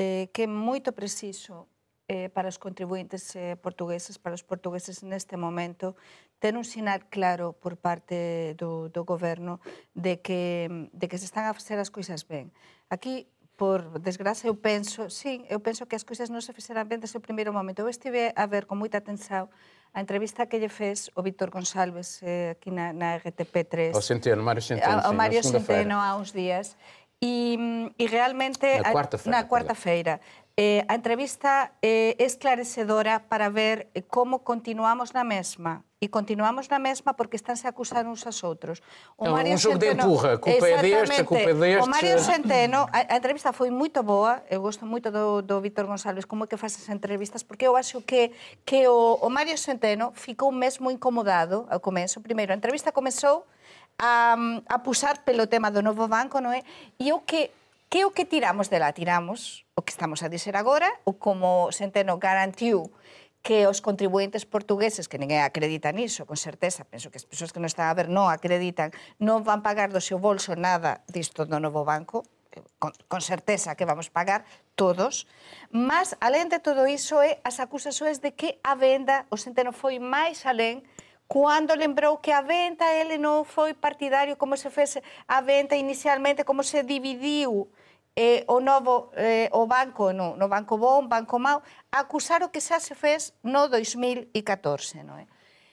eh, 0.00 0.32
que 0.32 0.42
é 0.42 0.48
moito 0.48 0.96
preciso 0.96 1.68
eh, 2.08 2.32
para 2.32 2.48
os 2.48 2.56
contribuintes 2.56 3.36
eh, 3.36 3.54
portugueses, 3.60 4.16
para 4.16 4.34
os 4.34 4.42
portugueses 4.42 5.04
neste 5.04 5.36
momento, 5.36 5.94
ter 6.40 6.56
un 6.56 6.64
sinal 6.64 7.04
claro 7.12 7.52
por 7.52 7.76
parte 7.76 8.56
do, 8.56 8.88
do 8.88 9.04
goberno 9.04 9.60
de 9.92 10.24
que, 10.24 10.88
de 10.90 11.06
que 11.06 11.20
se 11.20 11.28
están 11.28 11.44
a 11.44 11.52
facer 11.52 11.76
as 11.76 11.92
coisas 11.92 12.24
ben. 12.24 12.48
Aquí 12.88 13.28
por 13.60 14.00
desgraza, 14.00 14.48
eu 14.48 14.56
penso, 14.56 15.10
sí, 15.10 15.44
eu 15.50 15.60
penso 15.60 15.84
que 15.84 15.92
as 15.92 16.00
cousas 16.00 16.32
non 16.32 16.40
se 16.40 16.56
fixeran 16.56 16.88
ben 16.88 16.96
desde 16.96 17.20
o 17.20 17.22
primeiro 17.22 17.52
momento. 17.52 17.84
Eu 17.84 17.92
estive 17.92 18.32
a 18.32 18.48
ver 18.48 18.64
con 18.64 18.80
moita 18.80 18.96
atenção 18.96 19.52
a 19.92 20.00
entrevista 20.00 20.48
que 20.48 20.56
lle 20.56 20.72
fez 20.72 21.12
o 21.12 21.20
Víctor 21.20 21.52
Gonçalves 21.52 22.24
eh, 22.24 22.56
aquí 22.56 22.72
na, 22.72 22.96
na 22.96 23.20
RTP3. 23.20 23.92
O 23.92 24.00
Centeno, 24.00 24.40
Mario 24.40 24.64
Centeno. 24.64 25.04
O 25.04 25.12
Mario 25.12 25.44
Centeno 25.44 26.00
há 26.00 26.16
uns 26.16 26.32
días. 26.32 26.72
E, 27.20 27.52
e 28.00 28.08
mm, 28.08 28.08
realmente... 28.08 28.64
Na 28.80 28.96
quarta-feira. 28.96 29.36
Na 29.36 29.44
cuarta-feira. 29.44 30.14
Eh, 30.60 30.84
a 30.88 30.94
entrevista 30.94 31.72
eh, 31.80 32.20
é 32.20 32.24
esclarecedora 32.28 33.24
para 33.32 33.48
ver 33.48 33.88
eh, 33.96 34.04
como 34.04 34.44
continuamos 34.44 35.16
na 35.16 35.24
mesma. 35.24 35.88
E 35.96 36.12
continuamos 36.12 36.68
na 36.68 36.76
mesma 36.76 37.16
porque 37.16 37.40
estánse 37.40 37.64
a 37.64 37.72
acusar 37.72 38.04
uns 38.04 38.28
aos 38.28 38.44
outros. 38.44 38.84
É 39.16 39.24
un 39.24 39.56
jogo 39.56 39.80
de 39.80 39.96
empurra. 39.96 40.36
A 40.36 40.38
culpa 40.38 40.68
é 40.68 40.76
destes, 40.84 41.16
a 41.16 41.24
culpa 41.24 41.48
é 41.48 41.56
destes. 41.56 41.80
O 41.80 41.88
Mario 41.88 42.20
Centeno, 42.20 42.84
a, 42.92 43.08
a 43.08 43.16
entrevista 43.16 43.56
foi 43.56 43.72
moito 43.72 44.04
boa, 44.04 44.44
eu 44.52 44.60
gosto 44.60 44.84
moito 44.84 45.08
do, 45.08 45.40
do 45.40 45.64
Víctor 45.64 45.88
González, 45.88 46.28
como 46.28 46.44
é 46.44 46.46
que 46.46 46.60
faz 46.60 46.76
as 46.76 46.92
entrevistas, 46.92 47.40
porque 47.40 47.64
eu 47.64 47.72
acho 47.72 48.04
que, 48.04 48.28
que 48.60 48.84
o, 48.84 49.16
o 49.16 49.32
Mario 49.32 49.56
Centeno 49.56 50.12
ficou 50.12 50.52
mesmo 50.52 50.92
incomodado 50.92 51.64
ao 51.72 51.80
começo. 51.80 52.20
Primeiro, 52.20 52.52
a 52.52 52.56
entrevista 52.60 52.92
comezou 52.92 53.48
a, 53.96 54.36
a 54.68 54.76
pelo 55.24 55.46
tema 55.46 55.70
do 55.72 55.80
novo 55.80 56.04
banco, 56.04 56.36
non 56.36 56.52
é? 56.52 56.60
E 57.00 57.16
o 57.16 57.24
que 57.24 57.48
que 57.90 58.04
o 58.06 58.12
que 58.14 58.24
tiramos 58.24 58.68
dela? 58.68 58.92
Tiramos 58.92 59.66
o 59.80 59.82
que 59.82 59.96
estamos 59.96 60.20
a 60.20 60.28
dizer 60.28 60.60
agora, 60.60 60.92
o 61.08 61.16
como 61.16 61.72
Centeno 61.72 62.20
garantiu 62.20 62.92
que 63.40 63.64
os 63.64 63.80
contribuintes 63.80 64.44
portugueses, 64.44 65.08
que 65.08 65.16
ninguén 65.16 65.40
acredita 65.40 65.88
niso, 65.88 66.28
con 66.28 66.36
certeza, 66.36 66.84
penso 66.84 67.08
que 67.08 67.16
as 67.16 67.24
persoas 67.24 67.56
que 67.56 67.64
non 67.64 67.72
están 67.72 67.88
a 67.88 67.96
ver 67.96 68.12
non 68.12 68.28
acreditan, 68.28 68.92
non 69.16 69.40
van 69.40 69.64
pagar 69.64 69.88
do 69.88 70.04
seu 70.04 70.20
bolso 70.20 70.52
nada 70.52 71.00
disto 71.08 71.48
do 71.48 71.56
novo 71.56 71.88
banco, 71.88 72.28
eh, 72.52 72.60
con, 72.76 72.92
con 73.08 73.24
certeza 73.24 73.72
que 73.72 73.88
vamos 73.88 74.12
pagar 74.12 74.44
todos, 74.76 75.24
mas, 75.72 76.12
alén 76.20 76.52
de 76.52 76.60
todo 76.60 76.84
iso, 76.84 77.24
é 77.24 77.40
as 77.40 77.56
acusacións 77.56 78.20
de 78.20 78.36
que 78.36 78.60
a 78.60 78.76
venda, 78.76 79.24
o 79.32 79.40
Centeno 79.40 79.72
foi 79.72 79.96
máis 79.96 80.44
alén 80.44 80.84
cando 81.24 81.72
lembrou 81.78 82.20
que 82.20 82.36
a 82.36 82.44
venta 82.44 82.84
ele 82.92 83.16
non 83.16 83.48
foi 83.48 83.72
partidario 83.72 84.36
como 84.36 84.60
se 84.60 84.68
fese 84.68 85.00
a 85.24 85.40
venta 85.40 85.78
inicialmente, 85.78 86.44
como 86.44 86.60
se 86.60 86.84
dividiu 86.84 87.72
eh, 88.20 88.44
o 88.52 88.60
novo 88.60 89.08
eh, 89.16 89.48
o 89.56 89.64
banco, 89.64 90.12
no, 90.12 90.36
no 90.36 90.46
banco 90.52 90.76
bon, 90.76 91.08
banco 91.08 91.40
mau, 91.40 91.64
acusar 91.88 92.44
o 92.44 92.52
que 92.52 92.60
xa 92.60 92.76
se 92.76 92.92
fez 92.92 93.32
no 93.40 93.64
2014, 93.72 95.00
non 95.08 95.16
é? 95.16 95.24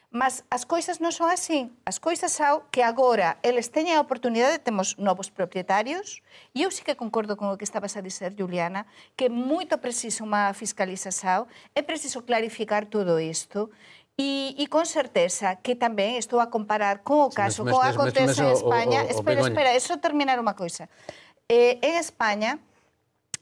Mas 0.08 0.48
as 0.48 0.64
coisas 0.64 1.04
non 1.04 1.12
son 1.12 1.28
así. 1.28 1.68
As 1.84 2.00
coisas 2.00 2.32
son 2.32 2.64
que 2.72 2.80
agora 2.80 3.36
eles 3.44 3.68
teñen 3.68 4.00
a 4.00 4.06
oportunidade, 4.08 4.64
temos 4.64 4.96
novos 4.96 5.28
propietarios, 5.28 6.24
e 6.56 6.64
eu 6.64 6.72
sí 6.72 6.88
que 6.88 6.96
concordo 6.96 7.36
con 7.36 7.52
o 7.52 7.60
que 7.60 7.68
estabas 7.68 8.00
a 8.00 8.02
dizer, 8.02 8.32
Juliana, 8.32 8.88
que 9.20 9.28
é 9.28 9.30
moito 9.30 9.76
preciso 9.84 10.24
unha 10.24 10.56
fiscalización, 10.56 11.52
é 11.76 11.84
preciso 11.84 12.24
clarificar 12.24 12.88
todo 12.88 13.20
isto, 13.20 13.68
E, 14.18 14.58
e 14.58 14.66
con 14.66 14.90
certeza 14.90 15.62
que 15.62 15.78
tamén 15.78 16.18
estou 16.18 16.42
a 16.42 16.50
comparar 16.50 17.06
con 17.06 17.22
o 17.22 17.30
caso, 17.30 17.62
sí, 17.62 17.70
mas, 17.70 17.78
con 17.78 17.86
o 17.86 17.86
acontece 17.86 18.42
en 18.42 18.50
España... 18.50 19.06
O, 19.06 19.06
o, 19.06 19.14
espera, 19.14 19.46
o 19.46 19.46
espera, 19.46 19.70
espera, 19.70 19.70
eso 19.78 20.02
terminar 20.02 20.42
unha 20.42 20.58
coisa. 20.58 20.90
Eh, 21.50 21.80
en 21.82 21.96
España, 21.96 22.60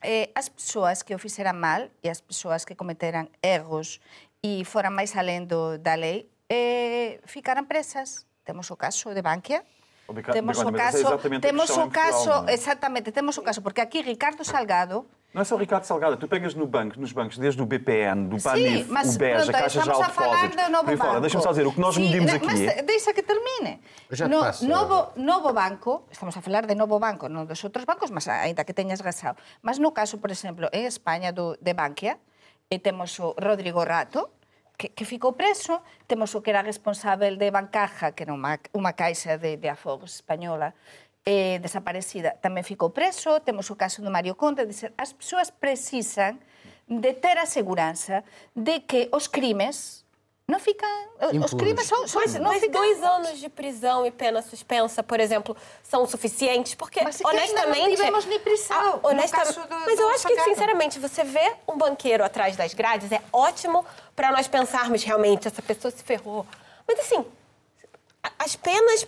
eh, 0.05 0.29
as 0.38 0.50
persoas 0.53 1.01
que 1.01 1.15
o 1.15 1.19
fixeran 1.19 1.57
mal 1.57 1.89
e 2.05 2.09
as 2.13 2.21
persoas 2.21 2.62
que 2.62 2.77
cometeran 2.77 3.33
erros 3.41 3.97
e 4.45 4.62
foran 4.62 4.93
máis 4.93 5.17
alén 5.17 5.50
do, 5.50 5.81
da 5.81 5.97
lei, 5.97 6.29
eh, 6.45 7.17
ficaran 7.25 7.65
presas. 7.65 8.29
Temos 8.45 8.69
o 8.69 8.77
caso 8.77 9.09
de 9.17 9.25
Bankia, 9.25 9.65
Beca- 10.05 10.38
temos 10.38 10.62
o 10.62 10.69
caso, 10.69 11.17
temos 11.41 11.69
o 11.74 11.89
caso, 11.89 12.45
exatamente, 12.45 13.09
temos 13.09 13.41
o 13.41 13.41
caso, 13.41 13.65
porque 13.65 13.81
aquí 13.81 14.05
Ricardo 14.05 14.45
Salgado 14.45 15.09
Não 15.35 15.41
é 15.41 15.43
só 15.43 15.55
o 15.55 15.57
Ricardo 15.57 15.83
Salgado, 15.83 16.15
tu 16.15 16.29
pegas 16.29 16.55
no 16.55 16.65
banco, 16.65 16.97
nos 16.97 17.11
bancos, 17.11 17.37
desde 17.37 17.61
o 17.61 17.65
BPN, 17.65 18.29
do 18.29 18.39
Sim, 18.39 18.43
PANIF, 18.47 18.89
mas 18.89 19.15
o 19.15 19.19
BES, 19.19 19.49
a 19.49 19.51
Caixa 19.51 19.67
estamos 19.67 19.83
Geral 19.83 19.99
de 19.99 20.05
a 20.05 20.09
falar 20.09 20.47
Depósitos, 20.47 20.79
por 20.79 20.89
aí 20.89 20.97
fora. 20.97 21.19
Deixa-me 21.19 21.43
só 21.43 21.49
dizer, 21.49 21.67
o 21.67 21.73
que 21.73 21.81
nós 21.81 21.95
Sim, 21.95 22.03
medimos 22.03 22.31
mas 22.31 22.61
aqui... 22.61 22.81
deixa 22.83 23.13
que 23.13 23.21
termine. 23.21 23.81
Já 24.11 24.29
no, 24.29 24.39
passo. 24.39 24.65
novo, 24.65 25.11
novo 25.17 25.51
banco, 25.51 26.07
estamos 26.09 26.37
a 26.37 26.41
falar 26.41 26.65
de 26.65 26.73
novo 26.73 27.03
banco, 27.03 27.27
non 27.27 27.43
dos 27.43 27.59
outros 27.67 27.83
bancos, 27.83 28.15
mas 28.15 28.31
ainda 28.31 28.63
que 28.63 28.71
teñas 28.71 29.03
gasado. 29.03 29.35
Mas 29.59 29.75
no 29.75 29.91
caso, 29.91 30.23
por 30.23 30.31
exemplo, 30.31 30.71
en 30.71 30.87
España 30.87 31.35
do, 31.35 31.59
de 31.59 31.75
Bankia, 31.75 32.15
e 32.71 32.79
temos 32.79 33.19
o 33.19 33.35
Rodrigo 33.35 33.83
Rato, 33.83 34.31
que, 34.77 34.89
que 34.89 35.03
ficou 35.03 35.33
preso, 35.33 35.81
temos 36.07 36.35
o 36.35 36.41
que 36.41 36.51
era 36.51 36.61
responsável 36.61 37.35
de 37.35 37.51
Bancaja, 37.51 38.11
que 38.11 38.23
era 38.23 38.31
unha, 38.31 38.59
unha 38.75 38.93
caixa 38.95 39.35
de, 39.35 39.59
de 39.59 39.67
afogos 39.67 40.15
española, 40.15 40.75
eh, 41.25 41.58
desaparecida, 41.60 42.38
tamén 42.39 42.62
ficou 42.62 42.94
preso, 42.94 43.41
temos 43.41 43.65
o 43.74 43.75
caso 43.75 44.00
do 44.05 44.13
Mario 44.13 44.38
Conde, 44.38 44.62
de 44.65 44.74
ser, 44.77 44.94
as 44.96 45.10
persoas 45.12 45.50
precisan 45.50 46.38
de 46.86 47.13
ter 47.17 47.41
a 47.41 47.50
seguranza 47.50 48.22
de 48.53 48.86
que 48.86 49.10
os 49.10 49.25
crimes 49.25 50.05
non 50.46 50.62
fican... 50.62 50.86
Os 51.17 51.34
Impunes. 51.34 51.58
crimes 51.58 51.86
son, 51.89 52.05
son, 52.05 52.22
Mas, 52.22 52.38
non 52.38 52.53
mas 52.53 52.62
fican... 52.62 52.77
dois 52.77 53.01
anos 53.01 53.41
de 53.41 53.50
prisão 53.50 54.05
e 54.05 54.13
pena 54.13 54.46
suspensa, 54.46 55.01
por 55.01 55.17
exemplo, 55.17 55.58
são 55.82 56.05
suficientes? 56.05 56.77
Porque, 56.77 57.01
Mas 57.01 57.17
honestamente. 57.25 57.82
não 57.82 57.89
tivemos 57.98 58.25
nem 58.29 58.38
prisão, 58.38 58.77
Ah, 58.77 59.01
no 59.01 59.10
honesta- 59.10 59.41
caso 59.41 59.58
do- 59.65 59.65
Mas 59.89 59.98
eu 59.98 60.05
do 60.05 60.13
acho 60.13 60.27
que, 60.29 60.38
sinceramente, 60.46 61.01
você 61.01 61.25
vê 61.25 61.58
um 61.65 61.74
banqueiro 61.74 62.22
atrás 62.22 62.53
das 62.53 62.77
grades 62.77 63.10
é 63.12 63.17
ótimo 63.34 63.82
para 64.13 64.29
nós 64.29 64.46
pensarmos 64.46 65.01
realmente 65.01 65.48
essa 65.50 65.65
pessoa 65.65 65.89
se 65.89 66.03
ferrou. 66.05 66.46
Mas 66.86 67.00
assim, 67.01 67.25
as 68.38 68.55
penas 68.55 69.08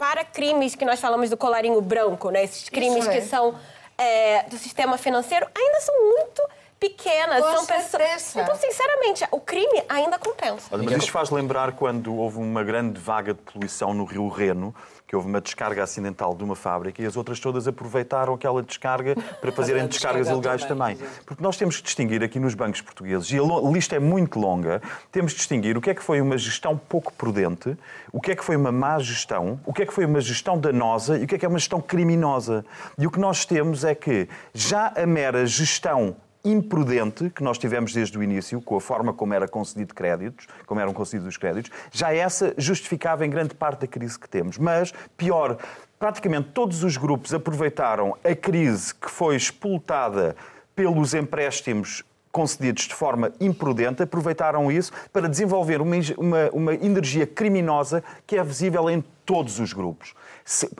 para 0.00 0.24
crimes 0.24 0.74
que 0.74 0.86
nós 0.86 0.98
falamos 0.98 1.28
do 1.28 1.36
colarinho 1.36 1.78
branco, 1.82 2.30
né? 2.30 2.42
Esses 2.42 2.70
crimes 2.70 3.00
Isso 3.00 3.10
é. 3.10 3.20
que 3.20 3.20
são 3.20 3.54
é, 3.98 4.44
do 4.44 4.56
sistema 4.56 4.96
financeiro, 4.96 5.46
ainda 5.54 5.80
são 5.80 5.94
muito 6.08 6.42
pequenas. 6.80 7.44
Com 7.44 7.56
são 7.56 7.66
pessoas. 7.66 8.34
Então, 8.34 8.56
sinceramente, 8.56 9.24
o 9.30 9.38
crime 9.38 9.82
ainda 9.88 10.18
compensa. 10.18 10.66
Olha, 10.72 10.82
mas 10.82 10.96
isto 10.96 11.12
faz 11.12 11.30
lembrar 11.30 11.72
quando 11.72 12.14
houve 12.14 12.38
uma 12.38 12.64
grande 12.64 12.98
vaga 12.98 13.34
de 13.34 13.40
poluição 13.40 13.92
no 13.92 14.04
Rio 14.04 14.26
Reno, 14.28 14.74
que 15.06 15.14
houve 15.14 15.28
uma 15.28 15.40
descarga 15.40 15.82
acidental 15.82 16.34
de 16.34 16.42
uma 16.42 16.56
fábrica 16.56 17.02
e 17.02 17.06
as 17.06 17.16
outras 17.16 17.40
todas 17.40 17.66
aproveitaram 17.68 18.32
aquela 18.32 18.62
descarga 18.62 19.14
para 19.40 19.52
fazerem 19.52 19.86
descargas 19.88 20.28
descarga 20.28 20.32
ilegais 20.32 20.64
também, 20.64 20.96
também. 20.96 21.12
Porque 21.26 21.42
nós 21.42 21.56
temos 21.56 21.76
que 21.76 21.82
distinguir 21.82 22.22
aqui 22.22 22.38
nos 22.38 22.54
bancos 22.54 22.80
portugueses, 22.80 23.28
e 23.32 23.36
a 23.36 23.70
lista 23.72 23.96
é 23.96 23.98
muito 23.98 24.38
longa, 24.38 24.80
temos 25.10 25.32
de 25.32 25.38
distinguir 25.38 25.76
o 25.76 25.80
que 25.80 25.90
é 25.90 25.94
que 25.94 26.02
foi 26.02 26.20
uma 26.20 26.38
gestão 26.38 26.78
pouco 26.78 27.12
prudente, 27.12 27.76
o 28.12 28.20
que 28.20 28.30
é 28.30 28.36
que 28.36 28.44
foi 28.44 28.54
uma 28.56 28.70
má 28.70 28.98
gestão, 29.00 29.60
o 29.66 29.72
que 29.72 29.82
é 29.82 29.86
que 29.86 29.92
foi 29.92 30.06
uma 30.06 30.20
gestão 30.20 30.56
danosa 30.56 31.18
e 31.18 31.24
o 31.24 31.26
que 31.26 31.34
é 31.34 31.38
que 31.38 31.44
é 31.44 31.48
uma 31.48 31.58
gestão 31.58 31.80
criminosa. 31.80 32.64
E 32.96 33.04
o 33.04 33.10
que 33.10 33.18
nós 33.18 33.44
temos 33.44 33.84
é 33.84 33.96
que 33.96 34.28
já 34.54 34.92
a 34.96 35.04
mera 35.04 35.44
gestão 35.44 36.16
imprudente 36.44 37.30
que 37.30 37.42
nós 37.42 37.58
tivemos 37.58 37.92
desde 37.92 38.16
o 38.18 38.22
início, 38.22 38.60
com 38.60 38.76
a 38.76 38.80
forma 38.80 39.12
como 39.12 39.34
era 39.34 39.46
concedido 39.46 39.94
créditos, 39.94 40.46
como 40.66 40.80
eram 40.80 40.92
concedidos 40.92 41.28
os 41.28 41.36
créditos, 41.36 41.70
já 41.90 42.12
essa 42.14 42.54
justificava 42.56 43.26
em 43.26 43.30
grande 43.30 43.54
parte 43.54 43.80
da 43.80 43.86
crise 43.86 44.18
que 44.18 44.28
temos. 44.28 44.58
Mas, 44.58 44.92
pior, 45.16 45.58
praticamente 45.98 46.48
todos 46.54 46.82
os 46.82 46.96
grupos 46.96 47.34
aproveitaram 47.34 48.16
a 48.24 48.34
crise 48.34 48.94
que 48.94 49.10
foi 49.10 49.36
explotada 49.36 50.34
pelos 50.74 51.12
empréstimos 51.12 52.02
concedidos 52.32 52.84
de 52.84 52.94
forma 52.94 53.32
imprudente, 53.40 54.02
aproveitaram 54.02 54.70
isso 54.70 54.92
para 55.12 55.28
desenvolver 55.28 55.80
uma, 55.80 55.96
uma, 56.16 56.50
uma 56.52 56.74
energia 56.74 57.26
criminosa 57.26 58.02
que 58.26 58.36
é 58.36 58.44
visível 58.44 58.88
em 58.88 59.02
todos 59.26 59.58
os 59.58 59.72
grupos. 59.72 60.14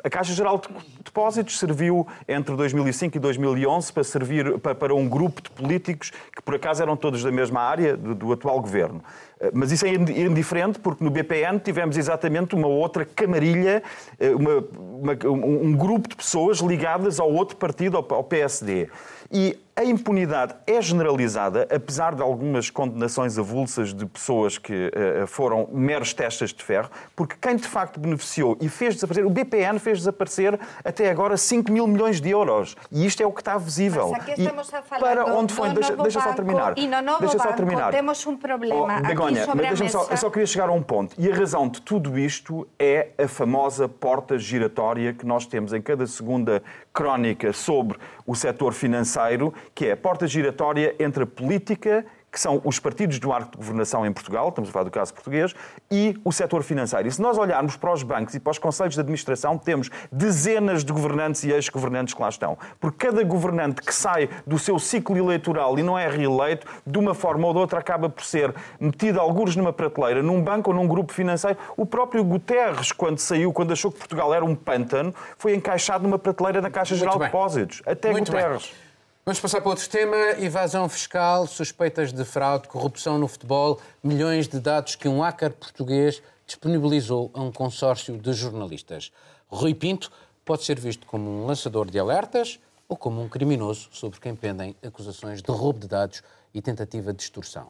A 0.02 0.10
Caixa 0.10 0.32
Geral 0.32 0.58
de 0.58 0.68
Depósitos 1.04 1.58
serviu 1.58 2.06
entre 2.26 2.56
2005 2.56 3.16
e 3.16 3.20
2011 3.20 3.92
para 3.92 4.02
servir 4.02 4.58
pa- 4.58 4.74
para 4.74 4.92
um 4.94 5.08
grupo 5.08 5.40
de 5.42 5.50
políticos 5.50 6.10
que 6.34 6.42
por 6.42 6.54
acaso 6.56 6.82
eram 6.82 6.96
todos 6.96 7.22
da 7.22 7.30
mesma 7.30 7.60
área 7.60 7.96
do, 7.96 8.14
do 8.14 8.32
atual 8.32 8.60
governo. 8.60 9.00
Eh, 9.40 9.50
Mas 9.54 9.70
isso 9.70 9.86
é 9.86 9.90
indi- 9.94 10.20
indiferente 10.20 10.80
porque 10.80 11.04
no 11.04 11.10
BPN 11.10 11.60
tivemos 11.60 11.96
exatamente 11.96 12.54
uma 12.56 12.66
outra 12.66 13.04
camarilha, 13.04 13.80
eh, 14.18 14.30
uma- 14.34 14.64
uma- 14.78 15.18
um, 15.30 15.72
grupo 15.72 16.08
de 16.08 16.16
pessoas 16.16 16.58
ligadas 16.58 17.20
ao 17.20 17.30
outro 17.32 17.56
partido, 17.56 17.96
ao, 17.96 18.06
ao 18.14 18.24
PSD. 18.24 18.88
E 19.30 19.56
a 19.80 19.84
impunidade 19.84 20.54
é 20.66 20.82
generalizada, 20.82 21.66
apesar 21.74 22.14
de 22.14 22.20
algumas 22.20 22.68
condenações 22.68 23.38
avulsas 23.38 23.94
de 23.94 24.04
pessoas 24.04 24.58
que 24.58 24.92
eh, 24.94 25.24
foram 25.26 25.70
meros 25.72 26.12
testas 26.12 26.52
de 26.52 26.62
ferro, 26.62 26.90
porque 27.16 27.34
quem 27.40 27.56
de 27.56 27.66
facto 27.66 27.98
beneficiou 27.98 28.58
e 28.60 28.68
fez 28.68 28.96
desaparecer, 28.96 29.24
o 29.24 29.30
BPN 29.30 29.78
fez 29.78 30.00
desaparecer 30.00 30.60
até 30.84 31.08
agora 31.08 31.34
5 31.34 31.72
mil 31.72 31.86
milhões 31.86 32.20
de 32.20 32.28
euros. 32.28 32.76
E 32.92 33.06
isto 33.06 33.22
é 33.22 33.26
o 33.26 33.32
que 33.32 33.40
está 33.40 33.56
visível. 33.56 34.10
Mas 34.10 34.20
aqui 34.20 34.42
estamos 34.42 34.74
a 34.74 34.82
falar 34.82 35.00
para 35.00 35.34
onde 35.34 35.54
foi? 35.54 35.70
Deixa, 35.70 35.96
deixa 35.96 36.20
só 36.20 36.34
terminar. 36.34 36.76
e 36.76 36.86
no 36.86 37.00
novo 37.00 37.20
deixa 37.20 37.38
só 37.38 37.52
terminar. 37.54 37.90
temos 37.90 38.26
um 38.26 38.36
problema 38.36 38.96
aqui 38.96 39.06
Begonha, 39.06 39.46
mas 39.54 39.90
só, 39.90 40.08
eu 40.10 40.16
só 40.18 40.28
queria 40.28 40.46
chegar 40.46 40.68
a 40.68 40.72
um 40.72 40.82
ponto. 40.82 41.14
E 41.18 41.32
a 41.32 41.34
razão 41.34 41.66
de 41.66 41.80
tudo 41.80 42.18
isto 42.18 42.68
é 42.78 43.08
a 43.16 43.26
famosa 43.26 43.88
porta 43.88 44.38
giratória 44.38 45.14
que 45.14 45.24
nós 45.24 45.46
temos 45.46 45.72
em 45.72 45.80
cada 45.80 46.06
segunda 46.06 46.62
crónica 46.92 47.50
sobre 47.54 47.98
o 48.26 48.34
setor 48.34 48.74
financeiro, 48.74 49.54
que 49.74 49.86
é 49.86 49.92
a 49.92 49.96
porta 49.96 50.26
giratória 50.26 50.94
entre 50.98 51.22
a 51.22 51.26
política 51.26 52.04
que 52.30 52.38
são 52.38 52.60
os 52.64 52.78
partidos 52.78 53.18
do 53.18 53.32
arco 53.32 53.50
de 53.50 53.56
governação 53.56 54.06
em 54.06 54.12
Portugal, 54.12 54.48
estamos 54.48 54.70
a 54.70 54.72
falar 54.72 54.84
do 54.84 54.90
caso 54.90 55.12
português, 55.12 55.54
e 55.90 56.18
o 56.24 56.30
setor 56.30 56.62
financeiro. 56.62 57.08
E 57.08 57.10
se 57.10 57.20
nós 57.20 57.36
olharmos 57.36 57.76
para 57.76 57.92
os 57.92 58.02
bancos 58.02 58.34
e 58.34 58.40
para 58.40 58.52
os 58.52 58.58
conselhos 58.58 58.94
de 58.94 59.00
administração, 59.00 59.58
temos 59.58 59.90
dezenas 60.12 60.84
de 60.84 60.92
governantes 60.92 61.42
e 61.42 61.50
ex-governantes 61.50 62.14
que 62.14 62.22
lá 62.22 62.28
estão. 62.28 62.56
Porque 62.78 63.06
cada 63.06 63.24
governante 63.24 63.82
que 63.82 63.92
sai 63.92 64.28
do 64.46 64.58
seu 64.58 64.78
ciclo 64.78 65.16
eleitoral 65.16 65.78
e 65.78 65.82
não 65.82 65.98
é 65.98 66.08
reeleito, 66.08 66.66
de 66.86 66.98
uma 66.98 67.14
forma 67.14 67.46
ou 67.48 67.52
de 67.52 67.58
outra 67.58 67.80
acaba 67.80 68.08
por 68.08 68.24
ser 68.24 68.54
metido 68.78 69.18
algures 69.18 69.56
numa 69.56 69.72
prateleira, 69.72 70.22
num 70.22 70.40
banco 70.40 70.70
ou 70.70 70.76
num 70.76 70.86
grupo 70.86 71.12
financeiro. 71.12 71.58
O 71.76 71.84
próprio 71.84 72.22
Guterres, 72.22 72.92
quando 72.92 73.18
saiu, 73.18 73.52
quando 73.52 73.72
achou 73.72 73.90
que 73.90 73.98
Portugal 73.98 74.32
era 74.32 74.44
um 74.44 74.54
pântano, 74.54 75.12
foi 75.36 75.54
encaixado 75.54 76.04
numa 76.04 76.18
prateleira 76.18 76.60
na 76.60 76.70
Caixa 76.70 76.94
Geral 76.94 77.18
de 77.18 77.24
Depósitos. 77.24 77.82
Até 77.84 78.12
Muito 78.12 78.30
Guterres. 78.30 78.66
Bem. 78.66 78.89
Vamos 79.30 79.38
passar 79.38 79.60
para 79.60 79.70
outro 79.70 79.88
tema: 79.88 80.16
evasão 80.40 80.88
fiscal, 80.88 81.46
suspeitas 81.46 82.12
de 82.12 82.24
fraude, 82.24 82.66
corrupção 82.66 83.16
no 83.16 83.28
futebol, 83.28 83.80
milhões 84.02 84.48
de 84.48 84.58
dados 84.58 84.96
que 84.96 85.06
um 85.06 85.20
hacker 85.20 85.52
português 85.52 86.20
disponibilizou 86.44 87.30
a 87.32 87.40
um 87.40 87.52
consórcio 87.52 88.18
de 88.18 88.32
jornalistas. 88.32 89.12
Rui 89.46 89.72
Pinto 89.72 90.10
pode 90.44 90.64
ser 90.64 90.80
visto 90.80 91.06
como 91.06 91.30
um 91.30 91.46
lançador 91.46 91.88
de 91.88 91.96
alertas 91.96 92.58
ou 92.88 92.96
como 92.96 93.22
um 93.22 93.28
criminoso 93.28 93.88
sobre 93.92 94.18
quem 94.18 94.34
pendem 94.34 94.74
acusações 94.84 95.40
de 95.40 95.52
roubo 95.52 95.78
de 95.78 95.86
dados 95.86 96.24
e 96.52 96.60
tentativa 96.60 97.12
de 97.12 97.22
extorsão. 97.22 97.68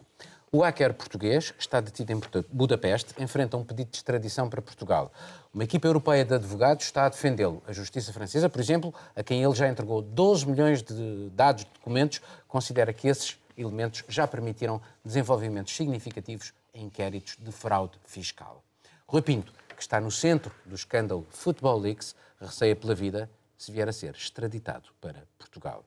O 0.53 0.63
hacker 0.65 0.93
português 0.95 1.55
está 1.57 1.81
detido 1.81 2.13
em 2.13 2.21
Budapeste, 2.51 3.15
enfrenta 3.23 3.57
um 3.57 3.63
pedido 3.63 3.93
de 3.93 3.99
extradição 3.99 4.51
para 4.51 4.61
Portugal. 4.61 5.13
Uma 5.55 5.63
equipa 5.63 5.87
europeia 5.87 6.25
de 6.25 6.35
advogados 6.35 6.87
está 6.87 7.07
a 7.07 7.09
defendê-lo. 7.09 7.63
A 7.69 7.73
justiça 7.73 8.13
francesa, 8.13 8.49
por 8.49 8.61
exemplo, 8.61 8.93
a 9.15 9.23
quem 9.23 9.45
ele 9.45 9.55
já 9.55 9.69
entregou 9.69 10.03
12 10.03 10.49
milhões 10.49 10.83
de 10.83 11.31
dados 11.31 11.65
de 11.65 11.71
documentos, 11.71 12.21
considera 12.49 12.93
que 12.93 13.07
esses 13.07 13.39
elementos 13.57 14.03
já 14.09 14.27
permitiram 14.27 14.83
desenvolvimentos 15.05 15.77
significativos 15.77 16.53
em 16.75 16.87
inquéritos 16.87 17.37
de 17.39 17.53
fraude 17.53 17.97
fiscal. 18.05 18.65
Rui 19.07 19.23
Pinto, 19.23 19.53
que 19.77 19.83
está 19.83 20.01
no 20.01 20.11
centro 20.11 20.53
do 20.67 20.75
escândalo 20.75 21.25
Football 21.31 21.79
Leaks, 21.79 22.17
receia 22.41 22.75
pela 22.75 22.97
vida 22.97 23.31
se 23.57 23.71
vier 23.71 23.89
a 23.89 23.93
ser 23.93 24.17
extraditado 24.17 24.89
para 25.01 25.23
Portugal. 25.39 25.85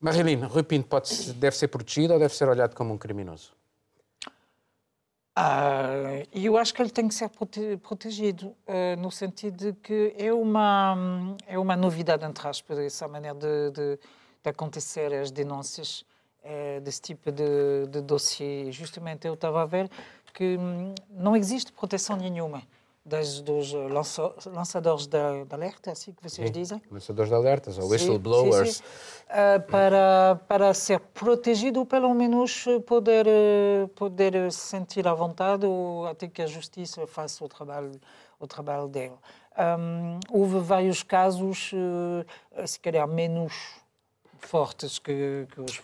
Marilene, 0.00 0.44
Rui 0.46 0.64
Pinto 0.64 0.88
pode, 0.88 1.32
deve 1.34 1.56
ser 1.56 1.68
protegido 1.68 2.14
ou 2.14 2.18
deve 2.18 2.34
ser 2.34 2.48
olhado 2.48 2.74
como 2.74 2.92
um 2.92 2.98
criminoso? 2.98 3.59
Ah, 5.34 6.24
eu 6.32 6.56
acho 6.56 6.74
que 6.74 6.82
ele 6.82 6.90
tem 6.90 7.06
que 7.06 7.14
ser 7.14 7.28
prote 7.28 7.76
protegido, 7.78 8.48
uh, 8.48 8.96
no 8.98 9.10
sentido 9.10 9.56
de 9.56 9.72
que 9.80 10.14
é 10.18 10.32
uma, 10.32 11.36
é 11.46 11.58
uma 11.58 11.76
novidade, 11.76 12.24
entre 12.24 12.46
aspas, 12.48 12.78
essa 12.78 13.06
maneira 13.06 13.38
de, 13.38 13.70
de, 13.70 13.96
de 14.42 14.50
acontecer 14.50 15.14
as 15.14 15.30
denúncias 15.30 16.04
uh, 16.44 16.80
desse 16.80 17.00
tipo 17.00 17.30
de, 17.30 17.86
de 17.88 18.00
dossiê. 18.00 18.72
Justamente 18.72 19.26
eu 19.26 19.34
estava 19.34 19.62
a 19.62 19.66
ver 19.66 19.88
que 20.34 20.56
hum, 20.58 20.94
não 21.10 21.36
existe 21.36 21.72
proteção 21.72 22.16
nenhuma 22.16 22.62
das, 23.04 23.40
dos 23.40 23.72
lança, 23.72 24.34
lançadores 24.46 25.06
de, 25.06 25.44
de 25.46 25.54
alerta, 25.54 25.92
assim 25.92 26.12
que 26.12 26.22
vocês 26.22 26.48
sim, 26.48 26.52
dizem? 26.52 26.82
Lançadores 26.90 27.30
de 27.30 27.34
alertas, 27.34 27.78
ou 27.78 27.88
whistleblowers. 27.88 28.76
Sim, 28.76 28.82
sim, 28.82 28.84
uh, 29.30 29.70
para, 29.70 30.40
para 30.46 30.74
ser 30.74 31.00
protegido, 31.00 31.84
pelo 31.86 32.12
menos 32.14 32.66
poder, 32.86 33.26
poder 33.94 34.52
se 34.52 34.60
sentir 34.60 35.08
à 35.08 35.14
vontade, 35.14 35.66
ou 35.66 36.06
até 36.06 36.28
que 36.28 36.42
a 36.42 36.46
justiça 36.46 37.06
faça 37.06 37.44
o 37.44 37.48
trabalho, 37.48 37.92
o 38.38 38.46
trabalho 38.46 38.86
dele. 38.86 39.14
Um, 39.58 40.20
houve 40.30 40.58
vários 40.58 41.02
casos, 41.02 41.72
uh, 41.72 42.66
se 42.66 42.78
calhar 42.78 43.06
menos 43.08 43.80
fortes 44.38 44.98
que, 44.98 45.46
que 45.52 45.60
os 45.60 45.82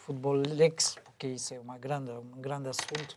Leaks, 0.48 0.96
porque 1.04 1.28
isso 1.28 1.54
é 1.54 1.60
uma 1.60 1.78
grande, 1.78 2.10
um 2.10 2.40
grande 2.40 2.68
assunto, 2.68 3.16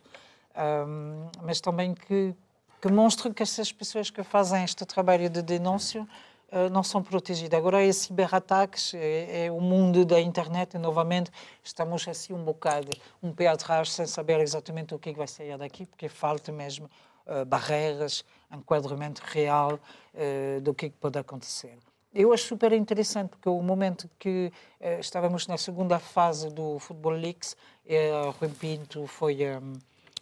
um, 0.86 1.28
mas 1.42 1.60
também 1.60 1.94
que 1.94 2.34
que 2.80 2.88
mostra 2.90 3.32
que 3.32 3.42
essas 3.42 3.70
pessoas 3.70 4.10
que 4.10 4.22
fazem 4.22 4.64
este 4.64 4.86
trabalho 4.86 5.28
de 5.28 5.42
denúncia 5.42 6.06
uh, 6.50 6.70
não 6.70 6.82
são 6.82 7.02
protegidas. 7.02 7.58
Agora, 7.58 7.84
é 7.84 7.92
ciberataques, 7.92 8.94
é, 8.94 9.46
é, 9.46 9.52
o 9.52 9.60
mundo 9.60 10.04
da 10.04 10.18
internet, 10.20 10.74
e 10.74 10.78
novamente 10.78 11.30
estamos 11.62 12.08
assim 12.08 12.32
um 12.32 12.42
bocado, 12.42 12.90
um 13.22 13.32
pé 13.32 13.48
atrás, 13.48 13.92
sem 13.92 14.06
saber 14.06 14.40
exatamente 14.40 14.94
o 14.94 14.98
que, 14.98 15.10
é 15.10 15.12
vai 15.12 15.26
sair 15.26 15.58
daqui, 15.58 15.84
porque 15.84 16.08
falta 16.08 16.50
mesmo 16.50 16.88
uh, 17.26 17.44
barreiras, 17.44 18.24
enquadramento 18.50 19.22
real 19.26 19.74
uh, 19.74 20.60
do 20.62 20.72
que, 20.72 20.86
é 20.86 20.88
que 20.88 20.96
pode 20.96 21.18
acontecer. 21.18 21.76
Eu 22.12 22.32
acho 22.32 22.44
super 22.44 22.72
interessante, 22.72 23.28
porque 23.28 23.48
o 23.48 23.62
momento 23.62 24.10
que 24.18 24.50
estávamos 24.98 25.46
na 25.46 25.56
segunda 25.56 26.00
fase 26.00 26.50
do 26.50 26.76
Football 26.80 27.12
Leaks, 27.12 27.56
uh, 27.84 28.30
Rui 28.40 28.48
Pinto 28.48 29.06
foi... 29.06 29.38
Um, 29.46 29.74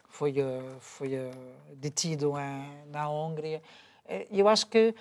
foi, 0.09 0.35
eh, 0.39 0.77
foi 0.81 1.15
eh, 1.15 1.31
detido 1.75 2.35
na 2.87 3.09
Hungria. 3.09 3.63
Eh, 4.07 4.27
eu 4.31 4.49
acho 4.49 4.67
que, 4.67 4.95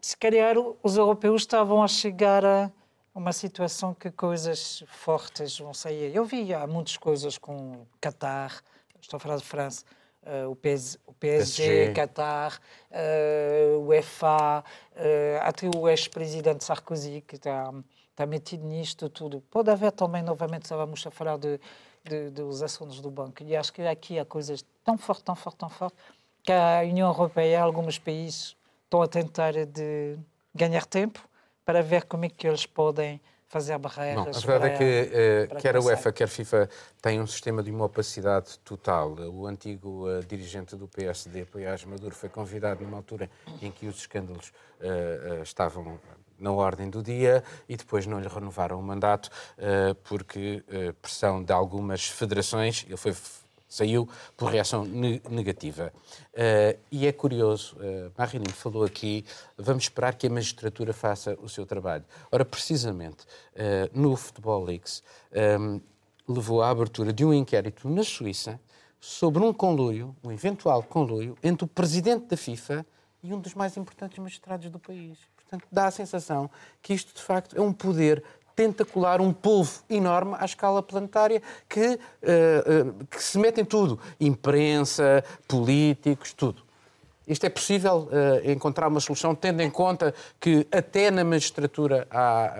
se 0.00 0.16
calhar, 0.16 0.56
os 0.82 0.96
europeus 0.96 1.42
estavam 1.42 1.82
a 1.82 1.88
chegar 1.88 2.44
a 2.44 2.70
uma 3.14 3.32
situação 3.32 3.94
que 3.94 4.10
coisas 4.10 4.82
fortes 4.88 5.58
vão 5.58 5.72
sair. 5.72 6.14
Eu 6.14 6.24
vi 6.24 6.52
há 6.52 6.66
muitas 6.66 6.96
coisas 6.96 7.38
com 7.38 7.72
o 7.72 7.86
Qatar, 8.00 8.60
estou 9.00 9.18
a 9.18 9.20
falar 9.20 9.36
de 9.36 9.44
França, 9.44 9.84
Uh, 10.26 10.50
o, 10.50 10.56
PS, 10.56 10.98
o 11.06 11.12
PSG, 11.12 11.62
PSG. 11.62 11.92
Qatar, 11.92 12.58
uh, 12.90 13.78
o 13.78 13.88
UEFA, 13.88 14.64
uh, 14.96 15.42
até 15.42 15.68
o 15.76 15.86
ex-presidente 15.86 16.64
Sarkozy, 16.64 17.20
que 17.20 17.36
está, 17.36 17.70
está 18.10 18.24
metido 18.24 18.64
nisto 18.64 19.10
tudo. 19.10 19.42
Pode 19.50 19.70
haver 19.70 19.92
também, 19.92 20.22
novamente, 20.22 20.62
estávamos 20.62 21.06
a 21.06 21.10
falar 21.10 21.36
de, 21.36 21.60
de, 22.04 22.30
dos 22.30 22.62
assuntos 22.62 23.00
do 23.00 23.10
banco. 23.10 23.42
E 23.42 23.56
acho 23.56 23.72
que 23.72 23.82
aqui 23.82 24.18
há 24.18 24.24
coisas 24.24 24.64
tão 24.84 24.98
fortes, 24.98 25.24
tão 25.24 25.34
fortes, 25.34 25.58
tão 25.58 25.68
fortes, 25.68 25.98
que 26.42 26.52
a 26.52 26.82
União 26.82 27.08
Europeia, 27.08 27.62
alguns 27.62 27.98
países, 27.98 28.56
estão 28.84 29.02
a 29.02 29.08
tentar 29.08 29.52
de 29.66 30.18
ganhar 30.54 30.84
tempo 30.84 31.20
para 31.64 31.82
ver 31.82 32.04
como 32.04 32.26
é 32.26 32.28
que 32.28 32.46
eles 32.46 32.66
podem 32.66 33.20
fazer 33.48 33.78
barreiras. 33.78 34.24
Não, 34.24 34.42
a 34.42 34.58
verdade 34.58 34.74
é 34.74 35.46
que 35.46 35.52
uh, 35.54 35.56
quer 35.60 35.76
a 35.76 35.80
UEFA, 35.80 36.12
quer 36.12 36.24
a 36.24 36.28
FIFA 36.28 36.68
têm 37.00 37.20
um 37.20 37.26
sistema 37.26 37.62
de 37.62 37.70
uma 37.70 37.84
opacidade 37.84 38.58
total. 38.58 39.12
O 39.30 39.46
antigo 39.46 40.08
uh, 40.08 40.24
dirigente 40.24 40.74
do 40.76 40.88
PSD, 40.88 41.44
Poiás 41.44 41.84
Maduro, 41.84 42.14
foi 42.14 42.28
convidado 42.28 42.84
numa 42.84 42.96
altura 42.96 43.30
em 43.62 43.70
que 43.70 43.86
os 43.86 43.96
escândalos 43.98 44.52
uh, 44.80 45.42
estavam 45.42 46.00
na 46.38 46.52
ordem 46.52 46.88
do 46.90 47.02
dia 47.02 47.42
e 47.68 47.76
depois 47.76 48.06
não 48.06 48.20
lhe 48.20 48.28
renovaram 48.28 48.78
o 48.78 48.82
mandato 48.82 49.26
uh, 49.58 49.94
porque 50.04 50.62
uh, 50.68 50.92
pressão 50.94 51.42
de 51.42 51.52
algumas 51.52 52.06
federações, 52.06 52.84
ele 52.86 52.96
foi 52.96 53.14
saiu 53.74 54.08
por 54.36 54.50
reação 54.50 54.84
ne 54.84 55.20
negativa. 55.28 55.92
Uh, 56.32 56.78
e 56.92 57.06
é 57.06 57.12
curioso, 57.12 57.76
uh, 57.76 58.52
falou 58.52 58.84
aqui, 58.84 59.24
vamos 59.58 59.84
esperar 59.84 60.14
que 60.14 60.28
a 60.28 60.30
magistratura 60.30 60.92
faça 60.92 61.36
o 61.42 61.48
seu 61.48 61.66
trabalho. 61.66 62.04
Ora, 62.30 62.44
precisamente, 62.44 63.24
no 63.92 64.16
Futebol 64.16 64.64
Leaks, 64.64 65.02
um, 65.60 65.80
levou 66.28 66.62
à 66.62 66.70
abertura 66.70 67.12
de 67.12 67.24
um 67.24 67.34
inquérito 67.34 67.88
na 67.88 68.04
Suíça 68.04 68.60
sobre 69.00 69.42
um 69.42 69.52
conluio, 69.52 70.16
um 70.24 70.32
eventual 70.32 70.82
conluio, 70.82 71.36
entre 71.42 71.64
o 71.64 71.68
presidente 71.68 72.26
da 72.26 72.36
FIFA 72.36 72.86
e 73.22 73.32
um 73.34 73.40
dos 73.40 73.54
mais 73.54 73.76
importantes 73.76 74.18
magistrados 74.18 74.70
do 74.70 74.78
país. 74.78 75.18
Portanto, 75.54 75.68
dá 75.70 75.86
a 75.86 75.90
sensação 75.90 76.50
que 76.82 76.92
isto, 76.92 77.14
de 77.14 77.22
facto, 77.22 77.56
é 77.56 77.60
um 77.60 77.72
poder 77.72 78.22
tentacular, 78.56 79.20
um 79.20 79.32
polvo 79.32 79.82
enorme 79.90 80.36
à 80.38 80.44
escala 80.44 80.82
planetária 80.82 81.42
que, 81.68 81.94
uh, 81.94 83.04
que 83.06 83.22
se 83.22 83.38
mete 83.38 83.60
em 83.60 83.64
tudo. 83.64 83.98
Imprensa, 84.20 85.24
políticos, 85.48 86.32
tudo. 86.32 86.62
Isto 87.26 87.46
é 87.46 87.48
possível 87.48 88.08
uh, 88.10 88.50
encontrar 88.50 88.88
uma 88.88 89.00
solução, 89.00 89.34
tendo 89.34 89.60
em 89.62 89.70
conta 89.70 90.14
que 90.38 90.66
até 90.70 91.10
na 91.10 91.24
magistratura 91.24 92.06
há 92.10 92.52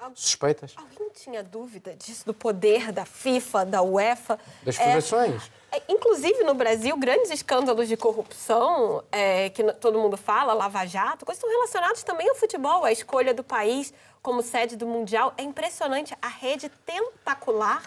uh, 0.00 0.10
suspeitas? 0.14 0.74
Alguém 0.76 1.10
tinha 1.10 1.42
dúvida 1.42 1.94
disso, 1.94 2.24
do 2.24 2.34
poder 2.34 2.90
da 2.90 3.04
FIFA, 3.04 3.66
da 3.66 3.82
UEFA? 3.82 4.38
Das 4.62 4.76
federações? 4.76 5.42
É, 5.42 5.65
inclusive 5.88 6.44
no 6.44 6.54
Brasil, 6.54 6.96
grandes 6.96 7.30
escândalos 7.30 7.88
de 7.88 7.96
corrupção 7.96 9.02
é, 9.10 9.50
que 9.50 9.62
todo 9.74 9.98
mundo 9.98 10.16
fala, 10.16 10.52
Lava 10.52 10.86
Jato, 10.86 11.24
coisas 11.24 11.42
estão 11.42 11.50
relacionadas 11.50 12.02
também 12.02 12.28
ao 12.28 12.34
futebol, 12.34 12.84
a 12.84 12.92
escolha 12.92 13.32
do 13.32 13.42
país 13.42 13.92
como 14.22 14.42
sede 14.42 14.76
do 14.76 14.86
Mundial. 14.86 15.34
É 15.36 15.42
impressionante 15.42 16.16
a 16.20 16.28
rede 16.28 16.68
tentacular 16.84 17.82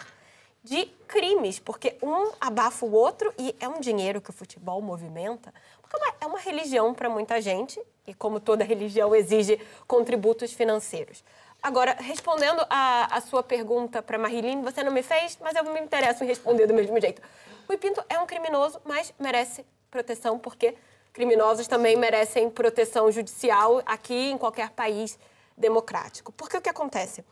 de 0.62 0.86
crimes, 1.08 1.58
porque 1.58 1.96
um 2.02 2.32
abafa 2.40 2.84
o 2.84 2.92
outro 2.92 3.32
e 3.38 3.54
é 3.60 3.68
um 3.68 3.80
dinheiro 3.80 4.20
que 4.20 4.30
o 4.30 4.32
futebol 4.32 4.80
movimenta. 4.82 5.52
Porque 5.80 5.96
é 6.20 6.26
uma 6.26 6.38
religião 6.38 6.92
para 6.94 7.08
muita 7.08 7.40
gente 7.40 7.80
e, 8.06 8.14
como 8.14 8.40
toda 8.40 8.62
religião, 8.64 9.14
exige 9.14 9.58
contributos 9.86 10.52
financeiros. 10.52 11.24
Agora, 11.62 11.94
respondendo 12.00 12.64
a, 12.70 13.16
a 13.16 13.20
sua 13.20 13.42
pergunta 13.42 14.02
para 14.02 14.16
Marilyn, 14.18 14.62
você 14.62 14.82
não 14.82 14.92
me 14.92 15.02
fez, 15.02 15.36
mas 15.40 15.54
eu 15.54 15.64
me 15.64 15.80
interesso 15.80 16.24
em 16.24 16.26
responder 16.26 16.66
do 16.66 16.72
mesmo 16.74 16.98
jeito. 17.00 17.20
Rui 17.68 17.76
Pinto 17.76 18.02
é 18.08 18.18
um 18.18 18.26
criminoso, 18.26 18.80
mas 18.84 19.12
merece 19.18 19.64
proteção, 19.90 20.38
porque 20.38 20.74
criminosos 21.12 21.66
também 21.68 21.96
merecem 21.96 22.48
proteção 22.48 23.10
judicial 23.12 23.82
aqui 23.84 24.30
em 24.30 24.38
qualquer 24.38 24.70
país 24.70 25.18
democrático. 25.56 26.32
Porque 26.32 26.56
o 26.56 26.60
que 26.62 26.70
acontece? 26.70 27.24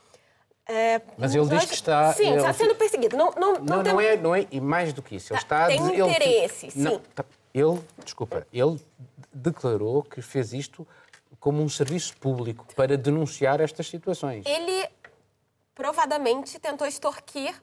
É, 0.71 1.01
Mas 1.17 1.35
ele 1.35 1.47
diz 1.47 1.65
que 1.65 1.75
está- 1.75 2.13
Sim, 2.13 2.35
está 2.37 2.49
ele- 2.49 2.53
sendo 2.59 2.75
perseguido. 2.75 3.17
Não, 3.17 3.31
não, 3.31 3.55
não, 3.55 3.77
Não, 3.77 3.83
tem- 3.83 3.93
não 3.95 4.01
é, 4.01 4.17
não 4.19 4.35
é, 4.35 4.47
e 4.51 4.61
mais 4.61 4.93
do 4.93 5.01
que 5.01 5.17
isso. 5.17 5.33
Ele 5.33 5.41
Tá, 5.41 5.65
está 5.65 5.67
tem 5.69 5.79
dizer- 5.81 5.95
ele- 5.95 6.03
interesse, 6.11 6.73
não, 6.79 6.97
sim. 6.97 7.03
tá, 7.15 7.25
ele, 7.55 7.81
desculpa, 8.05 8.47
ele 8.53 8.79
declarou 9.33 10.03
que 10.03 10.21
fez 10.21 10.53
isto 10.53 10.87
como 11.41 11.63
um 11.63 11.69
serviço 11.69 12.17
público 12.17 12.67
para 12.75 12.97
denunciar 12.97 13.61
estas 13.61 13.87
situações. 13.89 14.45
Ele 14.47 14.89
provadamente 15.75 16.59
tentou 16.59 16.87
extorquir 16.87 17.55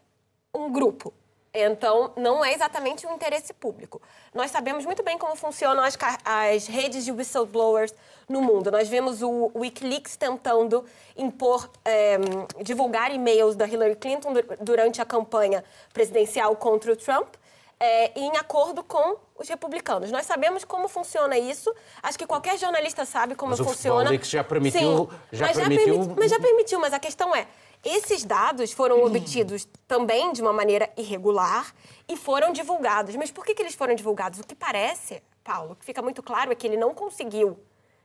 um 0.54 0.72
grupo. 0.72 1.14
Então, 1.58 2.12
não 2.18 2.44
é 2.44 2.54
exatamente 2.54 3.08
um 3.08 3.14
interesse 3.16 3.54
público. 3.54 4.02
Nós 4.34 4.52
sabemos 4.52 4.84
muito 4.86 5.02
bem 5.04 5.18
como 5.18 5.38
funcionam 5.38 5.82
as, 5.84 5.98
as 6.26 6.68
redes 6.68 7.06
de 7.06 7.14
whistleblowers 7.14 7.94
no 8.28 8.42
mundo. 8.42 8.70
Nós 8.70 8.90
vemos 8.90 9.22
o 9.22 9.52
Wikileaks 9.56 10.18
tentando 10.18 10.84
impor, 11.16 11.70
eh, 11.86 12.18
divulgar 12.62 13.14
e-mails 13.14 13.56
da 13.56 13.66
Hillary 13.66 13.96
Clinton 13.96 14.34
du- 14.34 14.44
durante 14.60 15.02
a 15.02 15.06
campanha 15.06 15.64
presidencial 15.94 16.58
contra 16.58 16.92
o 16.92 16.96
Trump, 16.98 17.36
eh, 17.80 18.12
em 18.20 18.36
acordo 18.38 18.84
com 18.84 19.18
os 19.38 19.48
republicanos. 19.50 20.12
Nós 20.12 20.26
sabemos 20.26 20.64
como 20.64 20.88
funciona 20.88 21.38
isso. 21.38 21.74
Acho 22.02 22.18
que 22.18 22.26
qualquer 22.26 22.58
jornalista 22.58 23.04
sabe 23.06 23.36
como 23.36 23.52
Mas 23.52 23.60
o 23.60 23.66
funciona. 23.66 24.10
Leaks 24.10 24.30
já 24.30 24.44
permitiu- 24.44 25.10
já 25.32 25.48
mas 25.48 25.58
permitiu- 25.58 25.86
permiti- 25.86 26.16
mas 26.20 26.32
já 26.32 26.40
permitiu, 26.40 26.80
mas 26.80 26.94
a 26.94 27.00
questão 27.00 27.36
é, 27.36 27.48
esses 27.84 28.24
dados 28.24 28.72
foram 28.72 29.04
obtidos 29.04 29.68
também 29.88 30.32
de 30.32 30.42
uma 30.42 30.54
maneira 30.54 30.90
irregular 30.98 31.74
e 32.08 32.16
foram 32.16 32.54
divulgados. 32.54 33.16
Mas 33.16 33.30
por 33.32 33.46
que, 33.46 33.54
que 33.54 33.62
eles 33.62 33.76
foram 33.76 33.94
divulgados? 33.94 34.40
O 34.40 34.44
que 34.48 34.56
parece, 34.56 35.22
Paulo, 35.44 35.74
o 35.74 35.76
que 35.76 35.86
fica 35.86 36.02
muito 36.02 36.24
claro 36.24 36.52
é 36.52 36.56
que 36.56 36.66
ele 36.66 36.78
não 36.78 36.94
conseguiu, 36.96 37.60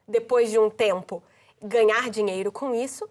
depois 0.07 0.51
de 0.51 0.59
um 0.59 0.69
tempo, 0.69 1.23
ganhar 1.63 2.11
dinheiro 2.11 2.51
com 2.51 2.75
isso 2.75 3.09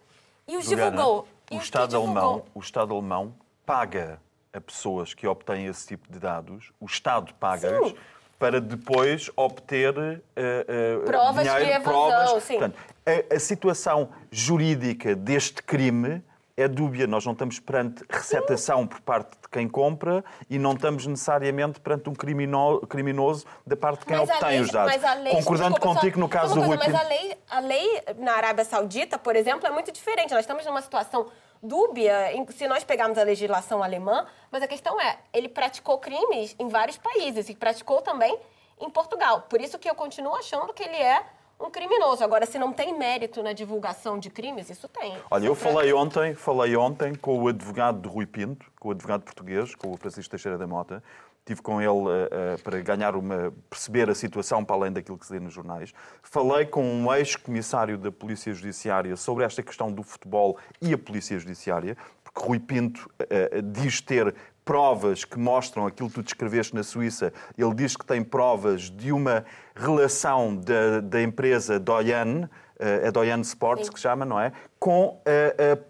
e 0.47 0.57
os 0.57 0.65
Juliana, 0.65 0.91
divulgou. 0.91 1.27
E 1.49 1.55
o 1.55 1.57
os 1.59 1.63
Estado 1.63 1.89
divulgou- 1.91 2.19
alemão, 2.21 2.45
o 2.53 2.59
Estado 2.59 2.93
alemão 2.93 3.33
paga 3.65 4.21
a 4.53 4.59
pessoas 4.59 5.13
que 5.13 5.27
obtêm 5.27 5.65
esse 5.67 5.87
tipo 5.87 6.11
de 6.11 6.19
dados, 6.19 6.71
o 6.79 6.85
Estado 6.85 7.33
paga-lhes 7.35 7.93
para 8.39 8.59
depois 8.61 9.29
obter 9.35 9.93
eh, 9.97 10.65
eh, 10.67 10.97
Provas 11.05 11.43
de 11.43 11.49
dinheiro, 11.53 11.81
evasão, 11.81 11.91
provas. 12.09 12.43
sim. 12.43 12.53
Portanto, 12.57 12.79
a, 13.05 13.35
a 13.35 13.39
situação 13.39 14.09
jurídica 14.31 15.13
deste 15.15 15.61
crime 15.61 16.23
é 16.55 16.67
dúbia. 16.67 17.05
Nós 17.05 17.25
não 17.25 17.33
estamos 17.33 17.59
perante 17.59 18.03
receptação 18.09 18.87
por 18.87 19.01
parte 19.01 19.31
de 19.41 19.49
quem 19.51 19.67
compra 19.67 20.23
e 20.49 20.57
não 20.57 20.71
estamos 20.73 21.05
necessariamente 21.05 21.79
perante 21.81 22.09
um 22.09 22.15
crimino- 22.15 22.79
criminoso 22.87 23.45
da 23.67 23.75
parte 23.75 23.99
de 24.01 24.05
quem 24.07 24.17
Mas 24.17 24.29
obtém 24.29 24.49
lei- 24.49 24.61
os 24.61 24.71
dados. 24.71 24.93
lei- 25.21 25.33
Concordando 25.35 25.69
desculpa, 25.75 25.95
contigo 25.99 26.15
só- 26.15 26.19
no 26.21 26.29
caso 26.29 26.53
só 26.55 26.59
do 26.61 26.65
Rui 26.65 26.77
coisa. 26.77 26.91
Mas 26.93 27.01
a 27.01 27.07
lei, 27.07 27.37
a 27.49 27.59
lei 27.59 28.01
na 28.17 28.33
Arábia 28.33 28.63
Saudita, 28.65 29.17
por 29.19 29.35
exemplo, 29.35 29.67
é 29.67 29.69
muito 29.69 29.91
diferente. 29.91 30.31
Nós 30.31 30.41
estamos 30.41 30.65
numa 30.65 30.81
situação 30.81 31.27
dúbia 31.61 32.31
se 32.49 32.67
nós 32.67 32.83
pegarmos 32.83 33.17
a 33.17 33.23
legislação 33.23 33.83
alemã, 33.83 34.25
mas 34.51 34.63
a 34.63 34.67
questão 34.67 34.99
é, 34.99 35.19
ele 35.33 35.49
praticou 35.49 35.97
crimes 35.97 36.55
em 36.57 36.67
vários 36.67 36.97
países 36.97 37.49
e 37.49 37.55
praticou 37.55 38.01
também 38.01 38.37
em 38.79 38.89
Portugal. 38.89 39.41
Por 39.49 39.59
isso 39.59 39.77
que 39.77 39.89
eu 39.89 39.95
continuo 39.95 40.35
achando 40.35 40.73
que 40.73 40.83
ele 40.83 40.97
é 40.97 41.23
um 41.59 41.69
criminoso. 41.69 42.23
Agora, 42.23 42.45
se 42.45 42.57
não 42.57 42.71
tem 42.71 42.97
mérito 42.97 43.43
na 43.43 43.51
divulgação 43.51 44.17
de 44.17 44.29
crimes, 44.29 44.69
isso 44.69 44.87
tem. 44.87 45.17
Olha, 45.29 45.45
eu 45.45 45.53
Isso 45.53 45.67
é 45.67 45.71
falei 45.71 45.93
ontem, 45.93 46.33
falei 46.33 46.75
ontem 46.75 47.13
com 47.13 47.37
o 47.37 47.47
advogado 47.49 48.01
de 48.01 48.07
Rui 48.07 48.25
Pinto, 48.25 48.65
com 48.79 48.87
o 48.87 48.91
advogado 48.91 49.23
português, 49.23 49.75
com 49.75 49.91
o 49.91 49.97
Francisco 49.97 50.31
Teixeira 50.31 50.57
da 50.57 50.65
Mota. 50.65 51.03
Estive 51.49 51.63
com 51.63 51.81
ele 51.81 52.27
eh, 52.29 52.57
para 52.63 52.79
ganhar 52.81 53.15
uma. 53.15 53.51
perceber 53.67 54.07
a 54.07 54.13
situação 54.13 54.63
para 54.63 54.75
além 54.75 54.91
daquilo 54.91 55.17
que 55.17 55.25
se 55.25 55.33
lê 55.33 55.39
nos 55.39 55.51
jornais. 55.51 55.91
Falei 56.21 56.67
com 56.67 56.83
um 56.83 57.11
ex-comissário 57.11 57.97
da 57.97 58.11
Polícia 58.11 58.53
Judiciária 58.53 59.15
sobre 59.15 59.43
esta 59.43 59.63
questão 59.63 59.91
do 59.91 60.03
futebol 60.03 60.59
e 60.79 60.93
a 60.93 60.97
Polícia 60.97 61.39
Judiciária, 61.39 61.97
porque 62.23 62.39
Rui 62.47 62.59
Pinto 62.59 63.09
eh, 63.31 63.63
diz 63.63 63.99
ter 63.99 64.35
provas 64.63 65.25
que 65.25 65.39
mostram 65.39 65.87
aquilo 65.87 66.07
que 66.09 66.15
tu 66.15 66.21
descreveste 66.21 66.75
na 66.75 66.83
Suíça. 66.83 67.33
Ele 67.57 67.73
diz 67.73 67.97
que 67.97 68.05
tem 68.05 68.23
provas 68.23 68.83
de 68.83 69.11
uma 69.11 69.43
relação 69.75 70.55
da, 70.55 71.01
da 71.01 71.19
empresa 71.19 71.79
Doyan, 71.79 72.47
eh, 72.79 73.07
a 73.07 73.09
Doyan 73.09 73.41
Sports, 73.41 73.87
Sim. 73.87 73.93
que 73.93 73.99
se 73.99 74.03
chama, 74.03 74.23
não 74.23 74.39
é? 74.39 74.51
Com 74.79 75.19
a, 75.25 75.73
a 75.73 75.89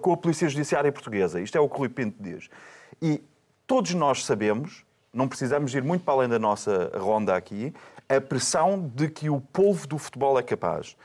com 0.00 0.12
a 0.12 0.16
Polícia 0.16 0.48
Judiciária 0.48 0.90
Portuguesa. 0.90 1.40
Isto 1.40 1.56
é 1.56 1.60
o 1.60 1.68
que 1.68 1.76
o 1.76 1.78
Rui 1.78 1.88
Pinto 1.88 2.20
diz. 2.20 2.50
E 3.00 3.22
todos 3.70 3.94
nós 3.94 4.24
sabemos, 4.24 4.84
não 5.12 5.28
precisamos 5.28 5.72
ir 5.76 5.84
muito 5.84 6.04
para 6.04 6.14
além 6.14 6.28
da 6.28 6.40
nossa 6.40 6.90
ronda 6.92 7.36
aqui, 7.36 7.72
a 8.08 8.20
pressão 8.20 8.90
de 8.96 9.08
que 9.08 9.30
o 9.30 9.40
polvo 9.40 9.86
do 9.86 9.96
futebol 9.96 10.36
é 10.36 10.42
capaz. 10.42 10.96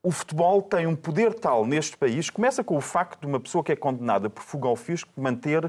O 0.00 0.12
futebol 0.12 0.62
tem 0.62 0.86
um 0.86 0.94
poder 0.94 1.34
tal 1.34 1.66
neste 1.66 1.96
país, 1.96 2.30
começa 2.30 2.62
com 2.62 2.76
o 2.76 2.80
facto 2.80 3.22
de 3.22 3.26
uma 3.26 3.40
pessoa 3.40 3.64
que 3.64 3.72
é 3.72 3.76
condenada 3.76 4.30
por 4.30 4.40
fuga 4.40 4.68
ao 4.68 4.76
fisco 4.76 5.10
manter 5.16 5.64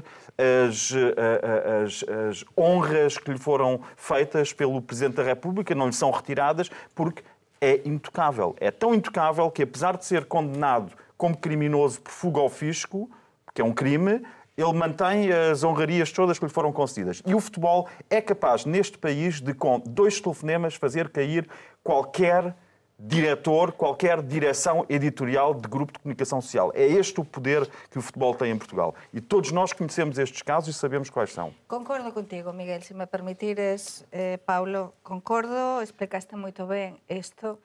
as, 0.68 0.92
eh, 0.92 1.82
as, 1.82 2.04
as 2.30 2.44
honras 2.56 3.18
que 3.18 3.32
lhe 3.32 3.38
foram 3.38 3.80
feitas 3.96 4.52
pelo 4.52 4.80
Presidente 4.80 5.16
da 5.16 5.24
República, 5.24 5.74
não 5.74 5.86
lhe 5.86 5.92
são 5.92 6.12
retiradas, 6.12 6.70
porque 6.94 7.24
é 7.60 7.80
intocável. 7.84 8.54
É 8.60 8.70
tão 8.70 8.94
intocável 8.94 9.50
que, 9.50 9.64
apesar 9.64 9.96
de 9.96 10.04
ser 10.04 10.26
condenado 10.26 10.92
como 11.18 11.36
criminoso 11.36 12.00
por 12.00 12.12
fuga 12.12 12.40
ao 12.40 12.48
fisco, 12.48 13.10
que 13.52 13.60
é 13.60 13.64
um 13.64 13.72
crime, 13.72 14.22
ele 14.56 14.72
mantém 14.72 15.32
as 15.32 15.64
honrarias 15.64 16.12
todas 16.12 16.38
que 16.38 16.44
lhe 16.44 16.50
foram 16.50 16.72
concedidas. 16.72 17.22
E 17.26 17.34
o 17.34 17.40
futebol 17.40 17.88
é 18.10 18.20
capaz, 18.20 18.64
neste 18.64 18.98
país, 18.98 19.40
de, 19.40 19.54
com 19.54 19.80
dois 19.80 20.20
telefonemas, 20.20 20.74
fazer 20.74 21.08
cair 21.08 21.48
qualquer 21.82 22.54
diretor, 22.98 23.72
qualquer 23.72 24.22
direção 24.22 24.86
editorial 24.88 25.54
de 25.54 25.68
grupo 25.68 25.92
de 25.92 25.98
comunicação 25.98 26.40
social. 26.40 26.70
É 26.74 26.84
este 26.84 27.20
o 27.20 27.24
poder 27.24 27.68
que 27.90 27.98
o 27.98 28.02
futebol 28.02 28.34
tem 28.34 28.52
em 28.52 28.58
Portugal. 28.58 28.94
E 29.12 29.20
todos 29.20 29.50
nós 29.50 29.72
conhecemos 29.72 30.18
estes 30.18 30.42
casos 30.42 30.74
e 30.74 30.78
sabemos 30.78 31.10
quais 31.10 31.32
são. 31.32 31.52
Concordo 31.66 32.12
contigo, 32.12 32.52
Miguel. 32.52 32.80
Se 32.82 32.94
me 32.94 33.06
permitires, 33.06 34.06
eh, 34.12 34.36
Paulo, 34.36 34.94
concordo, 35.02 35.82
explicaste 35.82 36.36
moito 36.36 36.66
ben 36.66 37.00
isto. 37.08 37.58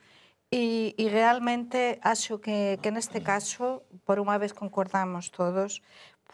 E, 0.52 0.96
e 0.98 1.08
realmente 1.10 2.00
acho 2.02 2.40
que, 2.40 2.80
que 2.82 2.90
neste 2.90 3.20
caso, 3.20 3.84
por 4.06 4.18
unha 4.18 4.40
vez 4.40 4.54
concordamos 4.56 5.30
todos, 5.30 5.84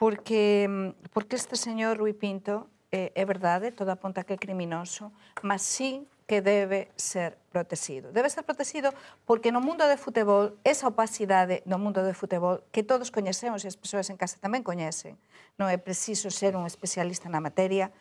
porque, 0.03 0.67
mm, 0.67 1.07
porque 1.13 1.37
este 1.37 1.55
señor 1.55 1.97
Rui 1.97 2.11
Pinto 2.11 2.67
eh, 2.91 3.15
é 3.15 3.23
verdade, 3.23 3.71
toda 3.71 3.95
apunta 3.95 4.27
que 4.27 4.35
é 4.35 4.37
criminoso, 4.37 5.15
mas 5.39 5.63
sí 5.63 6.03
que 6.27 6.43
debe 6.43 6.91
ser 6.99 7.39
protegido. 7.55 8.11
Debe 8.11 8.27
ser 8.27 8.43
protegido 8.43 8.91
porque 9.23 9.55
no 9.55 9.63
mundo 9.63 9.87
de 9.87 9.95
futebol, 9.95 10.59
esa 10.67 10.91
opacidade 10.91 11.63
no 11.63 11.79
mundo 11.79 12.03
de 12.03 12.11
futebol, 12.11 12.67
que 12.75 12.83
todos 12.83 13.15
coñecemos 13.15 13.63
e 13.63 13.71
as 13.71 13.79
persoas 13.79 14.11
en 14.11 14.19
casa 14.19 14.43
tamén 14.43 14.59
coñecen, 14.59 15.15
non 15.55 15.71
é 15.71 15.79
preciso 15.79 16.27
ser 16.27 16.59
un 16.59 16.67
especialista 16.67 17.31
na 17.31 17.39
materia, 17.39 17.95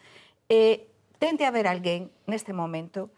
eh, 0.51 0.91
tente 1.23 1.47
haber 1.47 1.71
alguén 1.71 2.11
neste 2.27 2.51
momento 2.51 3.15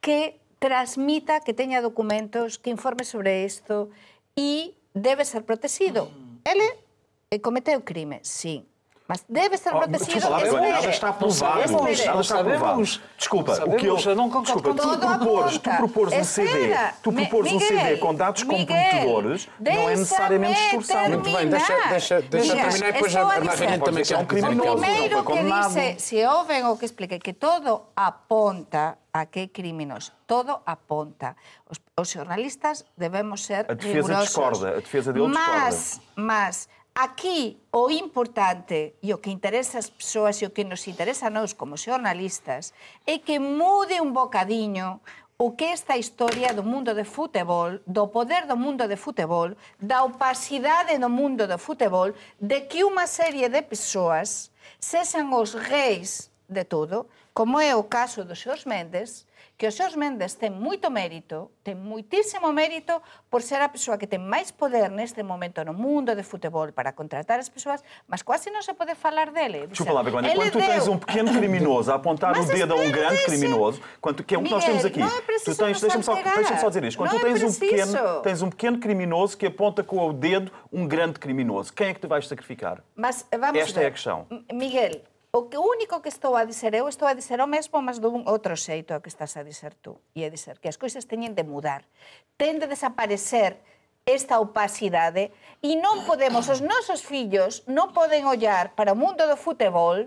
que 0.00 0.40
transmita, 0.56 1.44
que 1.44 1.52
teña 1.52 1.84
documentos, 1.84 2.56
que 2.56 2.72
informe 2.72 3.04
sobre 3.04 3.44
isto 3.44 3.92
e 4.32 4.72
debe 4.96 5.28
ser 5.28 5.44
protegido. 5.44 6.08
Mm. 6.08 6.48
Ele 6.48 6.91
cometeu 7.38 7.80
crime, 7.80 8.20
sí, 8.22 8.66
mas 9.08 9.24
debe 9.28 9.58
ser 9.58 9.70
protegido. 9.72 10.04
Desculpa, 10.14 10.42
Espere. 10.42 10.70
nada 10.70 10.88
está 10.88 11.08
aprovado. 11.10 11.34
sabemos, 11.68 11.98
Nada 11.98 12.12
não 12.14 12.20
está 12.20 12.40
aprovado. 12.40 12.64
sabemos. 12.66 13.00
Desculpa, 13.18 13.54
Sabemos, 13.56 13.74
o 13.74 13.78
que 13.78 13.86
eu, 13.86 13.98
eu 13.98 14.16
não 14.16 14.30
concordo 14.30 14.72
desculpa, 14.72 14.98
tu 14.98 14.98
propores, 15.18 15.58
tu 15.58 15.70
propores 15.76 16.14
um 16.14 16.24
CD, 16.24 16.48
Espera, 16.48 16.94
tu 17.02 17.12
propores 17.12 17.52
um 17.52 17.60
CD 17.60 17.96
com 17.98 18.14
dados 18.14 18.42
comprometedores, 18.44 19.48
não 19.60 19.72
é 19.90 19.96
necessariamente 19.96 20.60
extorsão. 20.60 21.08
Muito 21.10 21.30
bem, 21.30 21.48
deixa, 21.48 21.88
deixa, 21.88 22.22
deixa 22.22 22.54
Mira, 22.54 22.68
terminar 22.70 22.88
e 22.88 22.92
depois 22.92 23.12
estou 23.12 23.30
a 23.30 23.40
Margarida 23.44 23.84
também 23.84 24.04
ser 24.04 24.14
quer 24.14 24.22
um 24.22 24.26
criminoso. 24.26 24.76
dizer 24.82 25.10
Não 25.10 25.24
Primeiro 25.24 25.24
que 25.24 25.92
dice, 25.92 26.00
se 26.00 26.26
ouven 26.26 26.64
o 26.64 26.76
que 26.78 26.84
explique, 26.86 27.18
que 27.18 27.32
todo 27.34 27.82
aponta 27.96 28.96
a 29.12 29.26
que 29.26 29.40
é 29.40 29.46
criminoso. 29.48 30.12
Todo 30.26 30.58
aponta. 30.64 31.36
Os, 31.68 31.78
os 32.00 32.08
xornalistas 32.08 32.84
debemos 32.96 33.44
ser 33.44 33.66
A 33.68 33.74
defesa 33.74 33.94
rigurosos. 33.94 34.24
discorda, 34.26 34.68
a 34.70 34.80
defesa 34.80 35.12
dele 35.12 35.26
mas, 35.28 36.00
Mas, 36.16 36.68
Aquí 36.94 37.56
o 37.72 37.88
importante 37.88 39.00
e 39.00 39.14
o 39.14 39.20
que 39.22 39.32
interesa 39.32 39.80
as 39.80 39.88
persoas 39.88 40.36
e 40.42 40.44
o 40.44 40.52
que 40.52 40.60
nos 40.60 40.84
interesa 40.84 41.28
a 41.28 41.32
nós 41.32 41.56
como 41.56 41.80
xornalistas 41.80 42.76
é 43.08 43.16
que 43.16 43.40
mude 43.40 43.96
un 43.96 44.12
bocadiño 44.12 45.00
o 45.40 45.56
que 45.56 45.72
esta 45.72 45.96
historia 45.96 46.52
do 46.52 46.62
mundo 46.62 46.92
de 46.92 47.08
futebol, 47.08 47.80
do 47.88 48.12
poder 48.12 48.44
do 48.44 48.60
mundo 48.60 48.86
de 48.86 49.00
futebol, 49.00 49.56
da 49.80 50.04
opacidade 50.04 51.00
no 51.00 51.08
mundo 51.08 51.48
do 51.48 51.56
futebol, 51.56 52.12
de 52.36 52.68
que 52.68 52.84
unha 52.84 53.08
serie 53.08 53.48
de 53.48 53.64
persoas 53.64 54.52
sexan 54.76 55.32
os 55.32 55.56
reis 55.56 56.31
de 56.52 56.64
todo, 56.64 57.08
como 57.32 57.58
é 57.58 57.74
o 57.74 57.84
caso 57.84 58.24
dos 58.24 58.38
Xos 58.38 58.64
Mendes, 58.64 59.26
que 59.56 59.66
o 59.66 59.72
Xos 59.72 59.96
Mendes 59.96 60.34
ten 60.36 60.50
moito 60.50 60.90
mérito, 60.90 61.50
ten 61.62 61.76
moitísimo 61.78 62.52
mérito 62.52 63.00
por 63.30 63.42
ser 63.42 63.60
a 63.62 63.68
persoa 63.70 63.96
que 63.96 64.06
ten 64.06 64.20
máis 64.20 64.52
poder 64.52 64.90
neste 64.90 65.22
momento 65.22 65.64
no 65.64 65.72
mundo 65.72 66.14
de 66.14 66.22
futebol 66.22 66.72
para 66.72 66.92
contratar 66.92 67.38
as 67.38 67.48
persoas, 67.48 67.80
mas 68.06 68.22
quase 68.22 68.50
non 68.50 68.60
se 68.60 68.74
pode 68.74 68.94
falar 68.98 69.30
dele. 69.32 69.66
Desculpa 69.70 69.92
lá, 69.92 70.02
Begoña, 70.02 70.34
quando 70.34 70.52
tu 70.52 70.58
tens 70.58 70.88
um 70.88 70.98
pequeno 70.98 71.30
criminoso 71.32 71.92
a 71.92 71.96
apontar 71.96 72.36
Mas 72.36 72.48
o 72.48 72.52
dedo 72.52 72.74
a 72.74 72.76
um 72.76 72.90
grande 72.90 73.22
criminoso, 73.24 73.80
quando, 74.00 74.24
que 74.24 74.34
é 74.34 74.38
o 74.38 74.42
que 74.42 74.50
nós 74.50 74.64
temos 74.64 74.84
aqui. 74.84 75.00
não 75.00 75.08
é 75.08 75.20
preciso 75.22 75.56
tu 75.56 75.64
tens, 75.64 75.80
deixa-me 75.80 76.04
só, 76.04 76.14
deixa 76.14 76.56
só 76.58 76.68
dizer 76.68 76.84
isto. 76.84 76.98
Quando 76.98 77.12
Não 77.12 77.20
tu 77.20 77.26
é 77.26 77.28
tens 77.32 77.42
um, 77.42 77.52
preciso. 77.54 77.92
pequeno, 77.96 78.20
tens 78.22 78.42
um 78.42 78.50
pequeno 78.50 78.78
criminoso 78.78 79.36
que 79.38 79.46
aponta 79.46 79.82
com 79.84 79.98
o 80.08 80.12
dedo 80.12 80.50
um 80.72 80.86
grande 80.88 81.18
criminoso, 81.18 81.72
quem 81.72 81.88
é 81.88 81.94
que 81.94 82.00
tu 82.00 82.08
vais 82.08 82.26
sacrificar? 82.26 82.82
Mas 82.96 83.26
Esta 83.30 83.80
ver. 83.80 83.84
é 83.84 83.88
a 83.88 83.90
questão. 83.90 84.26
Miguel, 84.52 85.00
o 85.34 85.48
que 85.48 85.56
único 85.56 86.02
que 86.02 86.10
estou 86.10 86.36
a 86.36 86.44
dizer 86.44 86.74
eu 86.74 86.86
estou 86.88 87.08
a 87.08 87.14
dizer 87.14 87.40
o 87.40 87.46
mesmo, 87.48 87.80
mas 87.80 87.96
dun 87.96 88.20
outro 88.28 88.52
xeito 88.52 88.92
ao 88.92 89.00
que 89.00 89.08
estás 89.08 89.32
a 89.40 89.42
dizer 89.42 89.72
tú. 89.80 89.96
E 90.12 90.24
é 90.24 90.28
dizer 90.28 90.60
que 90.60 90.68
as 90.68 90.76
coisas 90.76 91.08
teñen 91.08 91.32
de 91.32 91.40
mudar. 91.40 91.88
Ten 92.36 92.60
de 92.60 92.68
desaparecer 92.68 93.56
esta 94.04 94.36
opacidade 94.44 95.32
e 95.64 95.72
non 95.80 96.04
podemos, 96.04 96.52
os 96.52 96.60
nosos 96.60 97.00
fillos 97.00 97.64
non 97.64 97.96
poden 97.96 98.28
ollar 98.28 98.76
para 98.76 98.92
o 98.92 98.98
mundo 98.98 99.24
do 99.24 99.40
futebol 99.40 100.04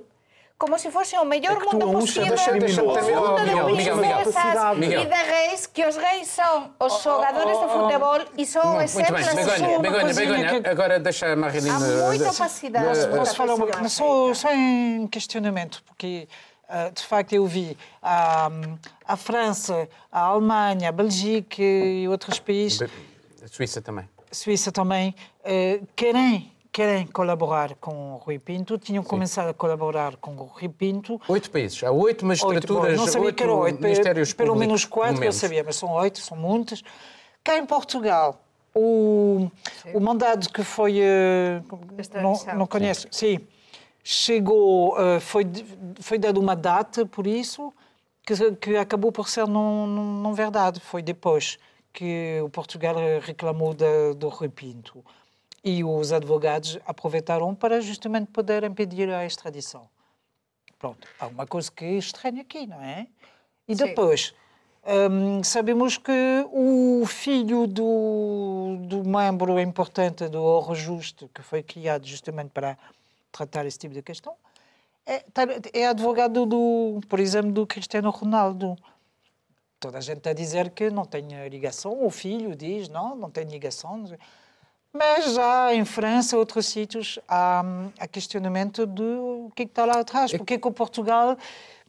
como 0.57 0.79
se 0.79 0.89
fose 0.89 1.17
o 1.17 1.25
mellor 1.25 1.57
É 1.57 1.65
mundo 1.65 2.05
criminoso, 2.05 2.81
o 2.81 2.85
mundo 2.85 3.27
oh, 3.27 3.35
de 3.35 3.75
princesas 3.75 4.77
e 4.77 5.05
de 5.05 5.23
reis, 5.31 5.67
que 5.67 5.85
os 5.85 5.97
reis 5.97 6.27
son 6.29 6.71
os 6.79 6.93
xogadores 7.03 7.59
de 7.59 7.67
futebol 7.67 8.21
e 8.37 8.45
son 8.45 8.61
o 8.61 8.79
Muito 8.79 8.83
exemplo 8.83 9.15
bem, 9.15 9.27
a 9.27 9.33
Begonha. 9.35 9.79
Begonha, 9.79 10.13
Begonha, 10.13 10.61
que- 10.61 10.69
agora 10.69 10.99
deixa 10.99 11.33
a 11.33 11.35
Marilene... 11.35 11.69
Há 11.75 11.79
muita 12.07 12.23
eh, 12.25 12.29
opacidade. 12.31 12.99
eh, 12.99 13.07
Posso 13.07 13.35
falar 13.35 13.55
uma 13.55 13.67
mas 13.81 13.91
só, 13.91 14.33
só 14.33 14.49
em 14.53 15.07
questionamento, 15.07 15.83
porque 15.85 16.27
ah, 16.69 16.89
de 16.89 17.03
facto 17.03 17.33
eu 17.33 17.45
vi 17.45 17.77
a, 18.01 18.49
a 19.05 19.17
França, 19.17 19.89
a 20.09 20.21
Alemanha, 20.21 20.87
a 20.89 20.91
Bélgica 20.91 21.61
e 21.61 22.07
outros 22.07 22.39
países, 22.39 22.81
A 23.43 23.47
Suíça 23.47 23.81
também. 23.81 24.07
Suíça 24.31 24.71
também, 24.71 25.13
eh, 25.43 25.81
querem, 25.95 26.51
querem 26.75 27.07
colaborar 27.07 27.73
com 27.75 28.15
o 28.15 28.17
Rui 28.17 28.37
Pinto, 28.37 28.77
tinham 28.77 29.01
começado 29.01 29.47
a 29.47 29.53
colaborar 29.53 30.17
com 30.17 30.35
o 30.35 30.43
Rui 30.43 30.67
Pinto. 30.67 31.21
Oito 31.25 31.49
países. 31.49 31.81
Há 31.81 31.89
oito 31.89 32.05
Oito, 32.05 32.25
magistraturas, 32.25 32.97
bom, 32.97 32.97
não 32.97 33.07
sabia 33.07 33.27
oito 33.27 33.35
que 33.37 33.43
eram 33.43 33.59
oito, 33.59 33.81
ministérios 33.81 34.33
pelo 34.33 34.49
públicos, 34.49 34.67
menos 34.67 34.85
quatro 34.85 35.23
eu 35.23 35.31
sabia, 35.31 35.63
mas 35.63 35.77
são 35.77 35.93
oito, 35.93 36.19
são 36.19 36.35
muitas. 36.35 36.83
Cá 37.41 37.57
em 37.57 37.65
Portugal, 37.65 38.41
o, 38.73 39.49
o 39.93 39.99
mandado 40.01 40.49
que 40.49 40.65
foi. 40.65 40.99
eh, 40.99 41.61
não, 42.21 42.57
não 42.57 42.67
conheço, 42.67 43.07
sim. 43.09 43.39
Chegou, 44.03 44.99
eh, 44.99 45.21
foi, 45.21 45.45
foi 46.01 46.19
dada 46.19 46.37
uma 46.37 46.57
data 46.57 47.05
por 47.05 47.25
isso, 47.25 47.73
que, 48.21 48.51
que 48.55 48.75
acabou 48.75 49.13
por 49.13 49.29
ser 49.29 49.47
não, 49.47 49.87
não, 49.87 50.03
não 50.03 50.33
verdade. 50.33 50.81
Foi 50.81 51.01
depois 51.01 51.57
que 51.93 52.41
o 52.43 52.49
Portugal 52.49 52.95
reclamou 53.21 53.73
da, 53.73 54.11
do 54.13 54.27
Rui 54.27 54.49
Pinto. 54.49 55.01
E 55.67 55.83
os 55.83 56.13
advogados 56.13 56.77
aproveitaram 56.85 57.55
para 57.55 57.81
justamente 57.81 58.27
poder 58.31 58.63
impedir 58.63 59.09
a 59.09 59.25
extradição. 59.25 59.89
Pronto, 60.77 61.07
há 61.19 61.25
uma 61.25 61.47
coisa 61.47 61.71
que 61.71 61.83
é 61.83 61.93
estranha 61.93 62.43
aqui, 62.43 62.67
não 62.67 62.79
é? 62.79 63.07
E 63.67 63.73
depois, 63.73 64.35
hum, 65.09 65.43
sabemos 65.43 65.97
que 65.97 66.11
o 66.51 67.03
filho 67.07 67.65
do, 67.65 68.77
do 68.87 69.03
membro 69.03 69.59
importante 69.59 70.27
do 70.27 70.39
Ouro 70.43 70.75
Justo, 70.75 71.27
que 71.33 71.41
foi 71.41 71.63
criado 71.63 72.05
justamente 72.05 72.49
para 72.51 72.77
tratar 73.31 73.65
esse 73.65 73.79
tipo 73.79 73.95
de 73.95 74.03
questão, 74.03 74.35
é, 75.03 75.21
tá- 75.33 75.47
é 75.73 75.87
advogado, 75.87 76.45
do, 76.45 76.99
por 77.09 77.19
exemplo, 77.19 77.51
do 77.51 77.65
Cristiano 77.65 78.11
Ronaldo. 78.11 78.75
Toda 79.79 79.97
a 79.97 80.01
gente 80.01 80.17
está 80.19 80.29
a 80.29 80.33
dizer 80.33 80.69
que 80.69 80.91
não 80.91 81.05
tem 81.05 81.25
ligação, 81.49 82.05
o 82.05 82.11
filho 82.11 82.55
diz, 82.55 82.87
não, 82.87 83.15
não 83.15 83.31
tem 83.31 83.45
ligação. 83.45 83.97
não. 83.97 84.15
Mas 84.95 85.33
já 85.33 85.73
em 85.73 85.83
França, 85.83 86.37
outros 86.37 86.67
sítios, 86.67 87.19
há, 87.27 87.63
há 87.99 88.07
questionamento 88.07 88.85
do 88.85 89.51
que, 89.53 89.63
é 89.63 89.65
que 89.65 89.71
está 89.71 89.85
lá 89.85 89.99
atrás. 89.99 90.31
Porque 90.31 90.57
que 90.57 90.67
o 90.67 90.71
Portugal 90.71 91.37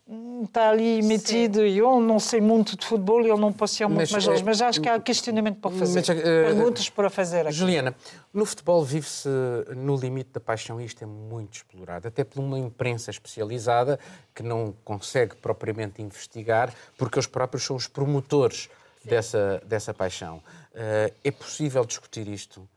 hum, 0.08 0.42
está 0.44 0.70
ali 0.70 1.00
metido 1.02 1.64
e 1.64 1.78
eu 1.78 2.00
não 2.00 2.18
sei 2.18 2.40
muito 2.40 2.76
de 2.76 2.84
futebol 2.84 3.22
e 3.24 3.28
eu 3.28 3.36
não 3.36 3.52
posso 3.52 3.80
ir 3.80 3.86
muito 3.86 3.98
Mas, 4.00 4.10
mais 4.10 4.26
longe. 4.26 4.42
eh, 4.42 4.44
Mas 4.44 4.60
acho 4.60 4.80
que 4.80 4.88
há 4.88 4.98
questionamento 4.98 5.60
para 5.60 5.70
fazer. 5.70 6.00
Mas, 6.00 6.08
eh, 6.08 6.44
Perguntas 6.46 6.90
para 6.90 7.08
fazer 7.08 7.46
aqui. 7.46 7.52
Juliana, 7.56 7.94
no 8.34 8.44
futebol 8.44 8.84
vive-se 8.84 9.28
no 9.76 9.94
limite 9.96 10.30
da 10.32 10.40
paixão 10.40 10.80
e 10.80 10.84
isto 10.84 11.02
é 11.04 11.06
muito 11.06 11.54
explorado, 11.54 12.08
até 12.08 12.24
por 12.24 12.40
uma 12.40 12.58
imprensa 12.58 13.12
especializada 13.12 14.00
que 14.34 14.42
não 14.42 14.74
consegue 14.84 15.36
propriamente 15.36 16.02
investigar, 16.02 16.74
porque 16.98 17.18
eles 17.18 17.28
próprios 17.28 17.64
são 17.64 17.76
os 17.76 17.86
promotores 17.86 18.68
dessa, 19.04 19.62
dessa 19.64 19.94
paixão. 19.94 20.42
Eh, 20.74 21.12
é 21.22 21.30
possível 21.30 21.84
discutir 21.84 22.26
isto 22.26 22.68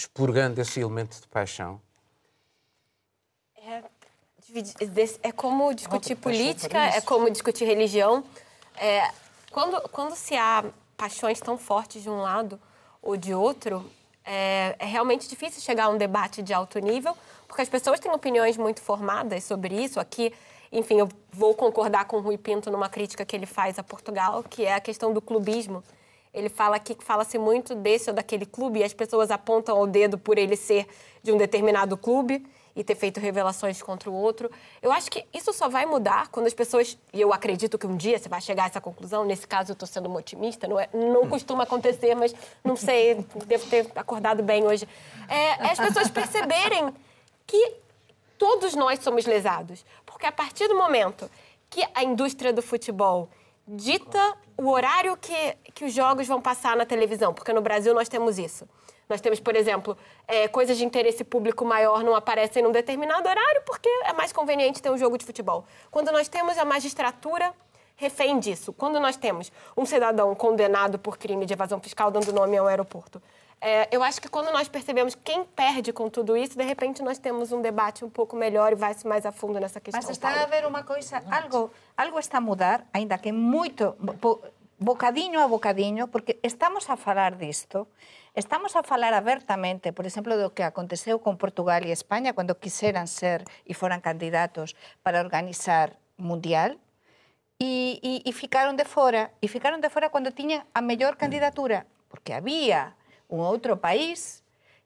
expurgando 0.00 0.60
esse 0.60 0.80
elemento 0.80 1.20
de 1.20 1.28
paixão? 1.28 1.80
É, 3.56 3.82
é 5.22 5.32
como 5.32 5.74
discutir 5.74 6.16
política, 6.16 6.78
é 6.78 7.00
como 7.00 7.30
discutir 7.30 7.66
religião. 7.66 8.24
É, 8.76 9.10
quando, 9.50 9.80
quando 9.90 10.16
se 10.16 10.34
há 10.36 10.64
paixões 10.96 11.40
tão 11.40 11.58
fortes 11.58 12.02
de 12.02 12.08
um 12.08 12.20
lado 12.20 12.58
ou 13.02 13.16
de 13.16 13.34
outro, 13.34 13.84
é, 14.24 14.74
é 14.78 14.86
realmente 14.86 15.28
difícil 15.28 15.60
chegar 15.60 15.84
a 15.84 15.88
um 15.90 15.98
debate 15.98 16.42
de 16.42 16.54
alto 16.54 16.78
nível, 16.78 17.16
porque 17.46 17.62
as 17.62 17.68
pessoas 17.68 18.00
têm 18.00 18.10
opiniões 18.10 18.56
muito 18.56 18.80
formadas 18.80 19.44
sobre 19.44 19.74
isso. 19.74 20.00
Aqui, 20.00 20.32
enfim, 20.72 20.98
eu 20.98 21.08
vou 21.30 21.54
concordar 21.54 22.06
com 22.06 22.16
o 22.16 22.20
Rui 22.20 22.38
Pinto 22.38 22.70
numa 22.70 22.88
crítica 22.88 23.24
que 23.24 23.36
ele 23.36 23.46
faz 23.46 23.78
a 23.78 23.82
Portugal, 23.82 24.42
que 24.42 24.64
é 24.64 24.74
a 24.74 24.80
questão 24.80 25.12
do 25.12 25.20
clubismo. 25.20 25.84
Ele 26.32 26.48
fala 26.48 26.76
aqui 26.76 26.94
que 26.94 27.04
fala-se 27.04 27.38
muito 27.38 27.74
desse 27.74 28.08
ou 28.08 28.14
daquele 28.14 28.46
clube 28.46 28.80
e 28.80 28.84
as 28.84 28.92
pessoas 28.92 29.30
apontam 29.30 29.80
o 29.80 29.86
dedo 29.86 30.16
por 30.16 30.38
ele 30.38 30.56
ser 30.56 30.86
de 31.22 31.32
um 31.32 31.36
determinado 31.36 31.96
clube 31.96 32.46
e 32.74 32.84
ter 32.84 32.94
feito 32.94 33.18
revelações 33.18 33.82
contra 33.82 34.08
o 34.08 34.14
outro. 34.14 34.50
Eu 34.80 34.92
acho 34.92 35.10
que 35.10 35.26
isso 35.34 35.52
só 35.52 35.68
vai 35.68 35.84
mudar 35.86 36.28
quando 36.28 36.46
as 36.46 36.54
pessoas, 36.54 36.96
e 37.12 37.20
eu 37.20 37.32
acredito 37.32 37.76
que 37.76 37.86
um 37.86 37.96
dia 37.96 38.18
você 38.18 38.28
vai 38.28 38.40
chegar 38.40 38.64
a 38.64 38.66
essa 38.66 38.80
conclusão, 38.80 39.24
nesse 39.24 39.46
caso 39.46 39.72
eu 39.72 39.74
estou 39.74 39.88
sendo 39.88 40.06
uma 40.06 40.18
otimista, 40.18 40.68
não, 40.68 40.78
é, 40.78 40.88
não 40.92 41.28
costuma 41.28 41.64
acontecer, 41.64 42.14
mas 42.14 42.34
não 42.64 42.76
sei, 42.76 43.26
devo 43.46 43.66
ter 43.66 43.90
acordado 43.96 44.42
bem 44.42 44.64
hoje. 44.64 44.88
É, 45.28 45.34
é 45.34 45.72
as 45.72 45.78
pessoas 45.78 46.10
perceberem 46.10 46.94
que 47.46 47.74
todos 48.38 48.74
nós 48.74 49.00
somos 49.00 49.26
lesados. 49.26 49.84
Porque 50.06 50.26
a 50.26 50.32
partir 50.32 50.68
do 50.68 50.76
momento 50.76 51.30
que 51.68 51.86
a 51.94 52.02
indústria 52.02 52.52
do 52.52 52.62
futebol 52.62 53.28
dita 53.72 54.36
o 54.56 54.68
horário 54.68 55.16
que, 55.16 55.56
que 55.74 55.84
os 55.84 55.92
jogos 55.92 56.26
vão 56.26 56.40
passar 56.40 56.76
na 56.76 56.84
televisão, 56.84 57.32
porque 57.32 57.52
no 57.52 57.60
Brasil 57.60 57.94
nós 57.94 58.08
temos 58.08 58.38
isso. 58.38 58.68
Nós 59.08 59.20
temos, 59.20 59.40
por 59.40 59.56
exemplo, 59.56 59.96
é, 60.26 60.46
coisas 60.46 60.76
de 60.76 60.84
interesse 60.84 61.24
público 61.24 61.64
maior 61.64 62.04
não 62.04 62.14
aparecem 62.14 62.62
num 62.62 62.70
determinado 62.70 63.28
horário 63.28 63.62
porque 63.66 63.88
é 64.04 64.12
mais 64.12 64.32
conveniente 64.32 64.80
ter 64.80 64.90
um 64.90 64.98
jogo 64.98 65.18
de 65.18 65.24
futebol. 65.24 65.64
Quando 65.90 66.12
nós 66.12 66.28
temos 66.28 66.56
a 66.58 66.64
magistratura 66.64 67.52
refém 67.96 68.38
disso, 68.38 68.72
quando 68.72 68.98
nós 68.98 69.16
temos 69.16 69.52
um 69.76 69.84
cidadão 69.84 70.34
condenado 70.34 70.98
por 70.98 71.18
crime 71.18 71.44
de 71.44 71.52
evasão 71.52 71.80
fiscal 71.80 72.10
dando 72.10 72.32
nome 72.32 72.56
ao 72.56 72.66
aeroporto, 72.66 73.20
é, 73.60 73.88
eu 73.94 74.02
acho 74.02 74.20
que 74.20 74.28
quando 74.28 74.50
nós 74.52 74.68
percebemos 74.68 75.14
quem 75.14 75.44
perde 75.44 75.92
com 75.92 76.08
tudo 76.08 76.36
isso, 76.36 76.56
de 76.56 76.64
repente 76.64 77.02
nós 77.02 77.18
temos 77.18 77.52
um 77.52 77.60
debate 77.60 78.04
um 78.04 78.10
pouco 78.10 78.34
melhor 78.34 78.72
e 78.72 78.74
vai-se 78.74 79.06
mais 79.06 79.26
a 79.26 79.32
fundo 79.32 79.60
nessa 79.60 79.80
questão. 79.80 80.00
Mas 80.00 80.08
está 80.10 80.28
a 80.28 80.32
Paulo. 80.32 80.46
haver 80.46 80.66
uma 80.66 80.82
coisa, 80.82 81.22
algo, 81.30 81.70
algo 81.96 82.18
está 82.18 82.38
a 82.38 82.40
mudar, 82.40 82.86
ainda 82.92 83.18
que 83.18 83.32
muito, 83.32 83.94
bo- 84.00 84.40
bocadinho 84.78 85.40
a 85.40 85.46
bocadinho, 85.46 86.08
porque 86.08 86.40
estamos 86.42 86.88
a 86.88 86.96
falar 86.96 87.36
disto, 87.36 87.86
estamos 88.34 88.74
a 88.76 88.82
falar 88.82 89.12
abertamente, 89.12 89.92
por 89.92 90.06
exemplo, 90.06 90.38
do 90.40 90.50
que 90.56 90.62
aconteceu 90.64 91.20
con 91.20 91.36
Portugal 91.36 91.84
e 91.84 91.92
España 91.92 92.32
cando 92.32 92.56
quiseran 92.56 93.04
ser 93.04 93.44
e 93.68 93.76
foran 93.76 94.00
candidatos 94.00 94.72
para 95.04 95.20
organizar 95.20 96.00
mundial, 96.16 96.80
e, 97.60 98.00
e, 98.00 98.22
e 98.24 98.32
ficaron 98.32 98.72
de 98.80 98.88
fora, 98.88 99.36
e 99.44 99.48
ficaron 99.52 99.84
de 99.84 99.92
fora 99.92 100.08
cando 100.08 100.32
tiñan 100.32 100.64
a 100.72 100.80
mellor 100.80 101.20
candidatura, 101.20 101.84
porque 102.08 102.32
había 102.32 102.96
un 103.30 103.40
outro 103.46 103.78
país 103.78 104.42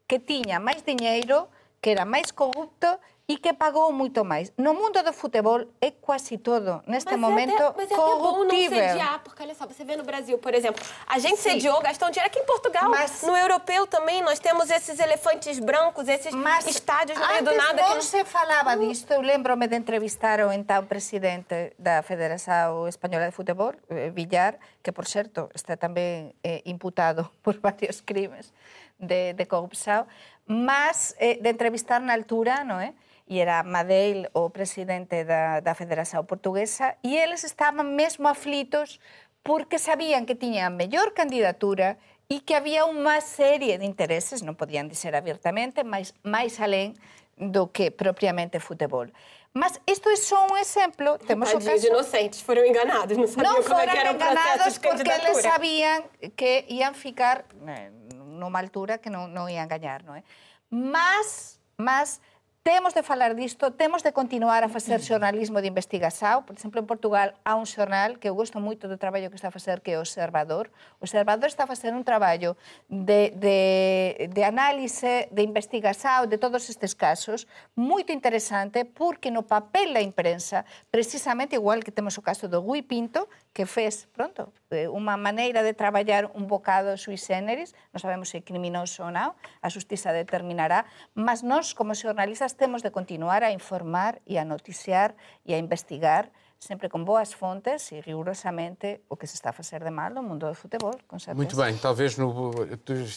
que 0.06 0.20
tiña 0.20 0.60
máis 0.60 0.84
diñeiro, 0.84 1.48
que 1.80 1.90
era 1.96 2.04
máis 2.04 2.30
corrupto 2.30 3.00
e 3.26 3.38
que 3.38 3.54
pagou 3.54 3.90
moito 3.90 4.22
máis. 4.22 4.52
No 4.58 4.74
mundo 4.74 5.02
do 5.02 5.12
futebol 5.12 5.64
é 5.80 5.90
quase 5.90 6.36
todo, 6.36 6.82
neste 6.86 7.06
Mas 7.08 7.14
é 7.14 7.16
momento, 7.16 7.54
até, 7.54 7.72
mas 7.76 7.90
é 7.90 7.94
até 7.94 7.96
bom 7.96 8.10
não 8.10 8.18
corruptível. 8.20 8.78
sediar, 8.78 9.20
porque 9.24 9.42
olha 9.42 9.54
só, 9.54 9.66
você 9.66 9.82
vê 9.82 9.96
no 9.96 10.04
Brasil, 10.04 10.36
por 10.36 10.52
exemplo, 10.52 10.84
a 11.06 11.18
gente 11.18 11.38
Sim. 11.38 11.52
sediou, 11.56 11.80
gastou 11.80 12.10
dinheiro 12.10 12.28
aqui 12.30 12.38
em 12.38 12.44
Portugal, 12.44 12.90
Mas- 12.90 13.22
no 13.22 13.34
europeu 13.34 13.86
também, 13.86 14.20
nós 14.20 14.38
temos 14.38 14.68
esses 14.68 14.98
elefantes 15.00 15.58
brancos, 15.58 16.06
esses 16.06 16.34
Mas 16.34 16.66
estádios 16.66 17.18
no 17.18 17.26
meio 17.26 17.40
antes 17.40 17.52
do 17.52 17.56
nada. 17.56 17.80
non 17.82 17.88
que 17.88 17.94
não- 17.94 18.02
se 18.02 18.24
falaba 18.26 18.76
disto. 18.76 19.10
Eu 19.14 19.22
lembro-me 19.22 19.68
de 19.68 19.76
entrevistar 19.76 20.40
o 20.40 20.52
então 20.52 20.84
presidente 20.84 21.72
da 21.78 22.02
Federação 22.02 22.86
Española 22.88 23.24
de 23.24 23.32
Futebol, 23.32 23.72
eh, 23.88 24.10
Villar, 24.10 24.58
que, 24.82 24.92
por 24.92 25.06
certo, 25.08 25.48
está 25.54 25.78
tamén 25.80 26.36
eh, 26.44 26.60
imputado 26.68 27.24
por 27.42 27.56
varios 27.56 28.04
crimes 28.04 28.52
de, 29.00 29.32
de 29.32 29.46
corrupción, 29.48 30.04
mas 30.46 31.16
eh, 31.18 31.40
de 31.40 31.48
entrevistar 31.48 32.04
na 32.04 32.12
altura, 32.12 32.68
non 32.68 32.84
é? 32.84 32.92
E 33.26 33.40
era 33.40 33.62
Madeil 33.64 34.28
o 34.32 34.50
presidente 34.50 35.24
da, 35.24 35.60
da 35.60 35.74
Federación 35.74 36.28
Portuguesa, 36.28 36.96
e 37.00 37.16
eles 37.16 37.44
estaban 37.44 37.96
mesmo 37.96 38.28
aflitos 38.28 39.00
porque 39.42 39.78
sabían 39.78 40.24
que 40.24 40.36
tiñan 40.36 40.68
a 40.68 40.72
mellor 40.72 41.12
candidatura 41.12 41.96
e 42.28 42.40
que 42.40 42.56
había 42.56 42.88
unha 42.88 43.20
serie 43.20 43.76
de 43.76 43.84
intereses, 43.84 44.40
non 44.40 44.56
podían 44.56 44.88
dizer 44.88 45.12
abertamente, 45.12 45.84
mas 45.84 46.16
máis 46.24 46.56
alén 46.60 46.96
do 47.36 47.68
que 47.68 47.92
propriamente 47.92 48.60
futebol. 48.60 49.08
Mas 49.52 49.78
isto 49.86 50.10
é 50.10 50.16
só 50.16 50.46
um 50.50 50.56
exemplo. 50.56 51.18
Temos 51.18 51.52
Tadinhos 51.52 51.64
o 51.64 51.70
caso... 51.70 51.86
inocentes, 51.86 52.40
foram 52.40 52.64
enganados, 52.64 53.16
não 53.16 53.28
sabiam 53.28 53.54
Não 53.54 53.62
como 53.62 53.80
é 53.80 53.86
que 53.86 53.98
era 53.98 54.10
o 54.10 54.14
processo 54.16 54.40
enganados 54.40 54.74
de 54.74 54.80
porque 54.80 55.10
eles 55.10 55.36
sabiam 55.38 56.04
que 56.34 56.64
iam 56.68 56.92
ficar 56.92 57.44
eh, 57.68 57.90
numa 58.34 58.58
altura 58.58 58.98
que 58.98 59.08
não, 59.08 59.28
não 59.28 59.48
iam 59.48 59.68
ganhar, 59.68 60.02
não 60.02 60.14
é? 60.16 60.24
Mas, 60.70 61.60
mas 61.76 62.20
Temos 62.64 62.94
de 62.94 63.02
falar 63.02 63.34
disto, 63.34 63.72
temos 63.72 64.02
de 64.02 64.14
continuar 64.14 64.64
a 64.64 64.70
facer 64.70 64.98
mm. 64.98 65.04
xornalismo 65.04 65.60
de 65.60 65.68
investigación. 65.68 66.48
Por 66.48 66.56
exemplo, 66.56 66.80
en 66.80 66.86
Portugal 66.88 67.36
há 67.44 67.60
un 67.60 67.68
xornal 67.68 68.16
que 68.16 68.32
eu 68.32 68.34
gosto 68.34 68.56
moito 68.56 68.88
do 68.88 68.96
traballo 68.96 69.28
que 69.28 69.36
está 69.36 69.52
a 69.52 69.56
facer, 69.58 69.84
que 69.84 69.92
é 69.92 70.00
o 70.00 70.00
Observador. 70.00 70.72
O 70.96 71.04
Observador 71.04 71.52
está 71.52 71.64
a 71.64 71.66
facer 71.68 71.92
un 71.92 72.08
traballo 72.08 72.56
de, 72.88 73.36
de, 73.36 74.32
de 74.32 74.42
análise, 74.48 75.28
de 75.28 75.44
investigación 75.44 76.24
de 76.24 76.40
todos 76.40 76.72
estes 76.72 76.96
casos, 76.96 77.44
moito 77.76 78.16
interesante, 78.16 78.88
porque 78.88 79.28
no 79.28 79.44
papel 79.44 79.92
da 79.92 80.00
imprensa, 80.00 80.64
precisamente 80.88 81.60
igual 81.60 81.84
que 81.84 81.92
temos 81.92 82.16
o 82.16 82.24
caso 82.24 82.48
do 82.48 82.64
Gui 82.64 82.80
Pinto, 82.80 83.28
que 83.54 83.66
fez, 83.66 84.10
pronto, 84.10 84.52
eh, 84.74 84.90
unha 84.90 85.14
maneira 85.14 85.62
de 85.62 85.78
traballar 85.78 86.26
un 86.34 86.50
bocado 86.50 86.98
sui 86.98 87.14
generis, 87.14 87.70
non 87.94 88.02
sabemos 88.02 88.34
se 88.34 88.42
é 88.42 88.42
criminoso 88.42 89.06
ou 89.06 89.14
non, 89.14 89.38
a 89.62 89.68
justiza 89.70 90.10
determinará, 90.10 90.90
mas 91.14 91.46
nós, 91.46 91.70
como 91.70 91.94
xornalistas, 91.94 92.58
temos 92.58 92.82
de 92.82 92.90
continuar 92.90 93.46
a 93.46 93.54
informar 93.54 94.18
e 94.26 94.42
a 94.42 94.44
noticiar 94.44 95.14
e 95.46 95.54
a 95.54 95.58
investigar 95.62 96.34
sempre 96.58 96.90
con 96.90 97.06
boas 97.06 97.30
fontes 97.30 97.92
e 97.94 98.02
rigorosamente 98.02 99.06
o 99.06 99.14
que 99.14 99.30
se 99.30 99.38
está 99.38 99.50
a 99.50 99.56
fazer 99.56 99.84
de 99.86 99.92
mal 99.94 100.10
no 100.10 100.26
mundo 100.26 100.50
do 100.50 100.56
futebol, 100.58 100.98
com 101.06 101.22
certeza. 101.22 101.38
Muito 101.38 101.54
bem, 101.54 101.78
talvez 101.78 102.18
no, 102.18 102.50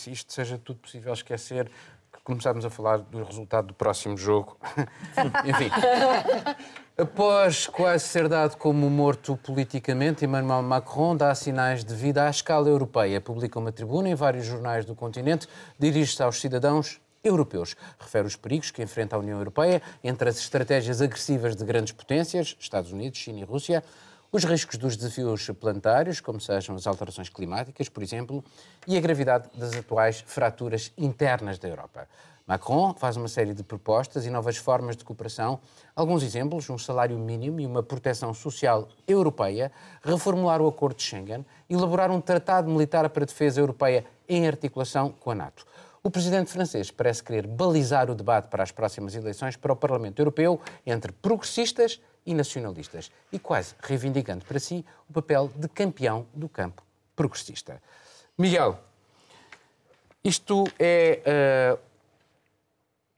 isto 0.05 0.29
seja 0.29 0.61
tudo 0.61 0.85
possível 0.85 1.13
esquecer 1.13 1.71
que 2.11 2.21
começarmos 2.23 2.65
a 2.65 2.69
falar 2.69 2.97
do 2.97 3.23
resultado 3.23 3.67
do 3.67 3.73
próximo 3.73 4.17
jogo. 4.17 4.57
Enfim. 5.45 5.69
Após 6.97 7.67
quase 7.67 8.05
ser 8.05 8.27
dado 8.27 8.57
como 8.57 8.89
morto 8.89 9.37
politicamente, 9.37 10.25
Emmanuel 10.25 10.63
Macron 10.63 11.15
dá 11.15 11.33
sinais 11.35 11.83
de 11.83 11.93
vida 11.93 12.25
à 12.25 12.29
escala 12.29 12.67
europeia. 12.67 13.21
Publica 13.21 13.59
uma 13.59 13.71
tribuna 13.71 14.09
em 14.09 14.15
vários 14.15 14.45
jornais 14.45 14.83
do 14.83 14.95
continente, 14.95 15.47
dirige-se 15.77 16.23
aos 16.23 16.41
cidadãos 16.41 16.99
europeus. 17.23 17.75
Refere 17.99 18.25
os 18.25 18.35
perigos 18.35 18.71
que 18.71 18.81
enfrenta 18.81 19.15
a 19.15 19.19
União 19.19 19.37
Europeia 19.37 19.81
entre 20.03 20.29
as 20.29 20.39
estratégias 20.39 21.01
agressivas 21.01 21.55
de 21.55 21.63
grandes 21.63 21.93
potências, 21.93 22.55
Estados 22.59 22.91
Unidos, 22.91 23.19
China 23.19 23.39
e 23.39 23.43
Rússia, 23.43 23.83
os 24.31 24.43
riscos 24.43 24.77
dos 24.77 24.97
desafios 24.97 25.49
planetários, 25.59 26.19
como 26.19 26.39
sejam 26.39 26.75
as 26.75 26.85
alterações 26.85 27.29
climáticas, 27.29 27.89
por 27.89 28.03
exemplo, 28.03 28.43
e 28.85 28.97
a 28.97 29.01
gravidade 29.01 29.49
das 29.55 29.73
atuais 29.73 30.23
fraturas 30.25 30.91
internas 30.97 31.57
da 31.57 31.67
Europa. 31.67 32.07
Macron 32.47 32.93
faz 32.93 33.17
uma 33.17 33.27
série 33.27 33.53
de 33.53 33.61
propostas 33.61 34.25
e 34.25 34.29
novas 34.29 34.55
formas 34.55 34.95
de 34.95 35.03
cooperação, 35.03 35.59
alguns 35.93 36.23
exemplos, 36.23 36.69
um 36.69 36.77
salário 36.77 37.17
mínimo 37.17 37.59
e 37.59 37.65
uma 37.65 37.83
proteção 37.83 38.33
social 38.33 38.87
europeia, 39.05 39.69
reformular 40.01 40.61
o 40.61 40.67
acordo 40.67 40.95
de 40.95 41.03
Schengen, 41.03 41.45
elaborar 41.69 42.09
um 42.09 42.21
tratado 42.21 42.69
militar 42.69 43.09
para 43.09 43.23
a 43.23 43.25
defesa 43.25 43.59
europeia 43.59 44.05
em 44.29 44.47
articulação 44.47 45.13
com 45.19 45.31
a 45.31 45.35
NATO. 45.35 45.65
O 46.01 46.09
presidente 46.09 46.49
francês 46.49 46.89
parece 46.89 47.21
querer 47.21 47.45
balizar 47.45 48.09
o 48.09 48.15
debate 48.15 48.47
para 48.47 48.63
as 48.63 48.71
próximas 48.71 49.13
eleições 49.13 49.57
para 49.57 49.73
o 49.73 49.75
Parlamento 49.75 50.19
Europeu 50.19 50.57
entre 50.85 51.11
progressistas 51.11 51.99
e 52.27 52.33
nacionalistas 52.33 53.11
e 53.31 53.39
quase 53.39 53.73
reivindicando 53.81 54.45
para 54.45 54.59
si 54.59 54.85
o 55.09 55.13
papel 55.13 55.49
de 55.55 55.67
campeão 55.67 56.27
do 56.35 56.47
campo 56.47 56.83
progressista. 57.15 57.81
Miguel, 58.37 58.77
isto 60.23 60.65
é 60.77 61.73
uh, 61.73 61.79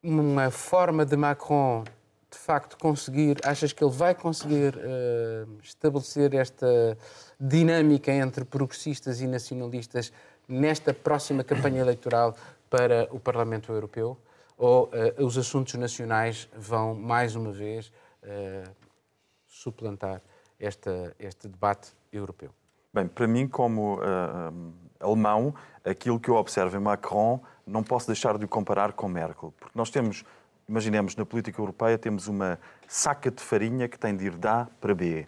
uma 0.02 0.50
forma 0.52 1.06
de 1.06 1.17
Macron 1.17 1.84
de 2.32 2.38
facto 2.38 2.78
conseguir, 2.78 3.38
achas 3.43 3.74
que 3.74 3.84
ele 3.84 3.91
vai 3.91 4.13
conseguir 4.13 4.76
uh, 4.76 5.60
estabelecer 5.63 6.36
esta 6.36 6.98
dinâmica 7.39 8.12
entre 8.12 8.45
progressistas 8.45 9.19
e 9.19 9.28
nacionalistas 9.28 10.13
nesta 10.48 10.93
próxima 10.93 11.43
campanha 11.43 11.82
eleitoral 11.82 12.36
para 12.69 13.08
o 13.12 13.19
Parlamento 13.19 13.72
Europeu? 13.72 14.15
Ou 14.58 14.86
uh, 15.17 15.26
os 15.26 15.38
assuntos 15.38 15.74
nacionais 15.74 16.48
vão, 16.56 16.93
mais 16.93 17.36
uma 17.36 17.52
vez, 17.52 17.88
uh, 18.24 18.69
suplantar 19.60 20.22
esta, 20.60 21.13
este 21.19 21.48
debate 21.48 21.91
europeu? 22.12 22.52
Bem, 22.93 23.08
para 23.08 23.28
mim, 23.28 23.48
como 23.48 24.00
alemão, 25.00 25.54
aquilo 25.84 26.19
que 26.19 26.30
eu 26.30 26.36
observo 26.36 26.76
em 26.78 26.80
Macron 26.80 27.41
não 27.67 27.84
posso 27.84 28.08
deixar 28.08 28.38
de 28.38 28.45
o 28.45 28.48
comparar 28.48 28.93
com 28.93 29.08
Merkel, 29.08 29.54
porque 29.60 29.78
nós 29.78 29.89
temos, 29.89 30.24
imaginemos, 30.67 31.15
na 31.15 31.26
política 31.26 31.62
europeia, 31.62 31.98
temos 31.98 32.28
uma 32.28 32.60
saca 32.88 33.30
de 33.30 33.43
farinha 33.43 33.88
que 33.88 34.00
tem 34.00 34.15
de 34.15 34.26
ir 34.26 34.38
de 34.38 34.48
A 34.48 34.67
para 34.82 34.95
B. 34.95 35.28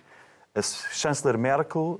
A 0.56 0.62
chanceler 0.62 1.38
Merkel 1.38 2.00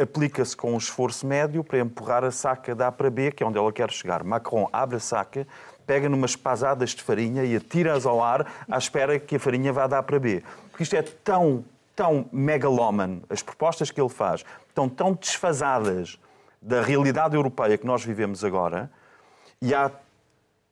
aplica-se 0.00 0.56
com 0.56 0.72
um 0.72 0.78
esforço 0.78 1.26
médio 1.26 1.64
para 1.64 1.78
empurrar 1.80 2.24
a 2.24 2.30
saca 2.30 2.74
de 2.74 2.82
A 2.82 2.92
para 2.92 3.10
B, 3.10 3.32
que 3.32 3.42
é 3.42 3.46
onde 3.46 3.58
ela 3.58 3.72
quer 3.72 3.90
chegar. 3.90 4.22
Macron 4.22 4.68
abre 4.72 4.96
a 4.96 5.00
saca, 5.00 5.46
pega 5.90 6.08
numas 6.08 6.36
pasadas 6.36 6.90
de 6.90 7.02
farinha 7.02 7.42
e 7.42 7.56
atira-as 7.56 8.06
ao 8.06 8.22
ar 8.22 8.46
à 8.70 8.78
espera 8.78 9.18
que 9.18 9.34
a 9.34 9.40
farinha 9.40 9.72
vá 9.72 9.88
dar 9.88 10.04
para 10.04 10.20
B. 10.20 10.40
Porque 10.70 10.84
isto 10.84 10.94
é 10.94 11.02
tão, 11.02 11.64
tão 11.96 12.26
megalómano, 12.32 13.24
as 13.28 13.42
propostas 13.42 13.90
que 13.90 14.00
ele 14.00 14.08
faz, 14.08 14.44
estão 14.68 14.88
tão 14.88 15.14
desfasadas 15.14 16.16
da 16.62 16.80
realidade 16.80 17.34
europeia 17.34 17.76
que 17.76 17.84
nós 17.84 18.04
vivemos 18.04 18.44
agora, 18.44 18.88
e 19.60 19.74
há 19.74 19.90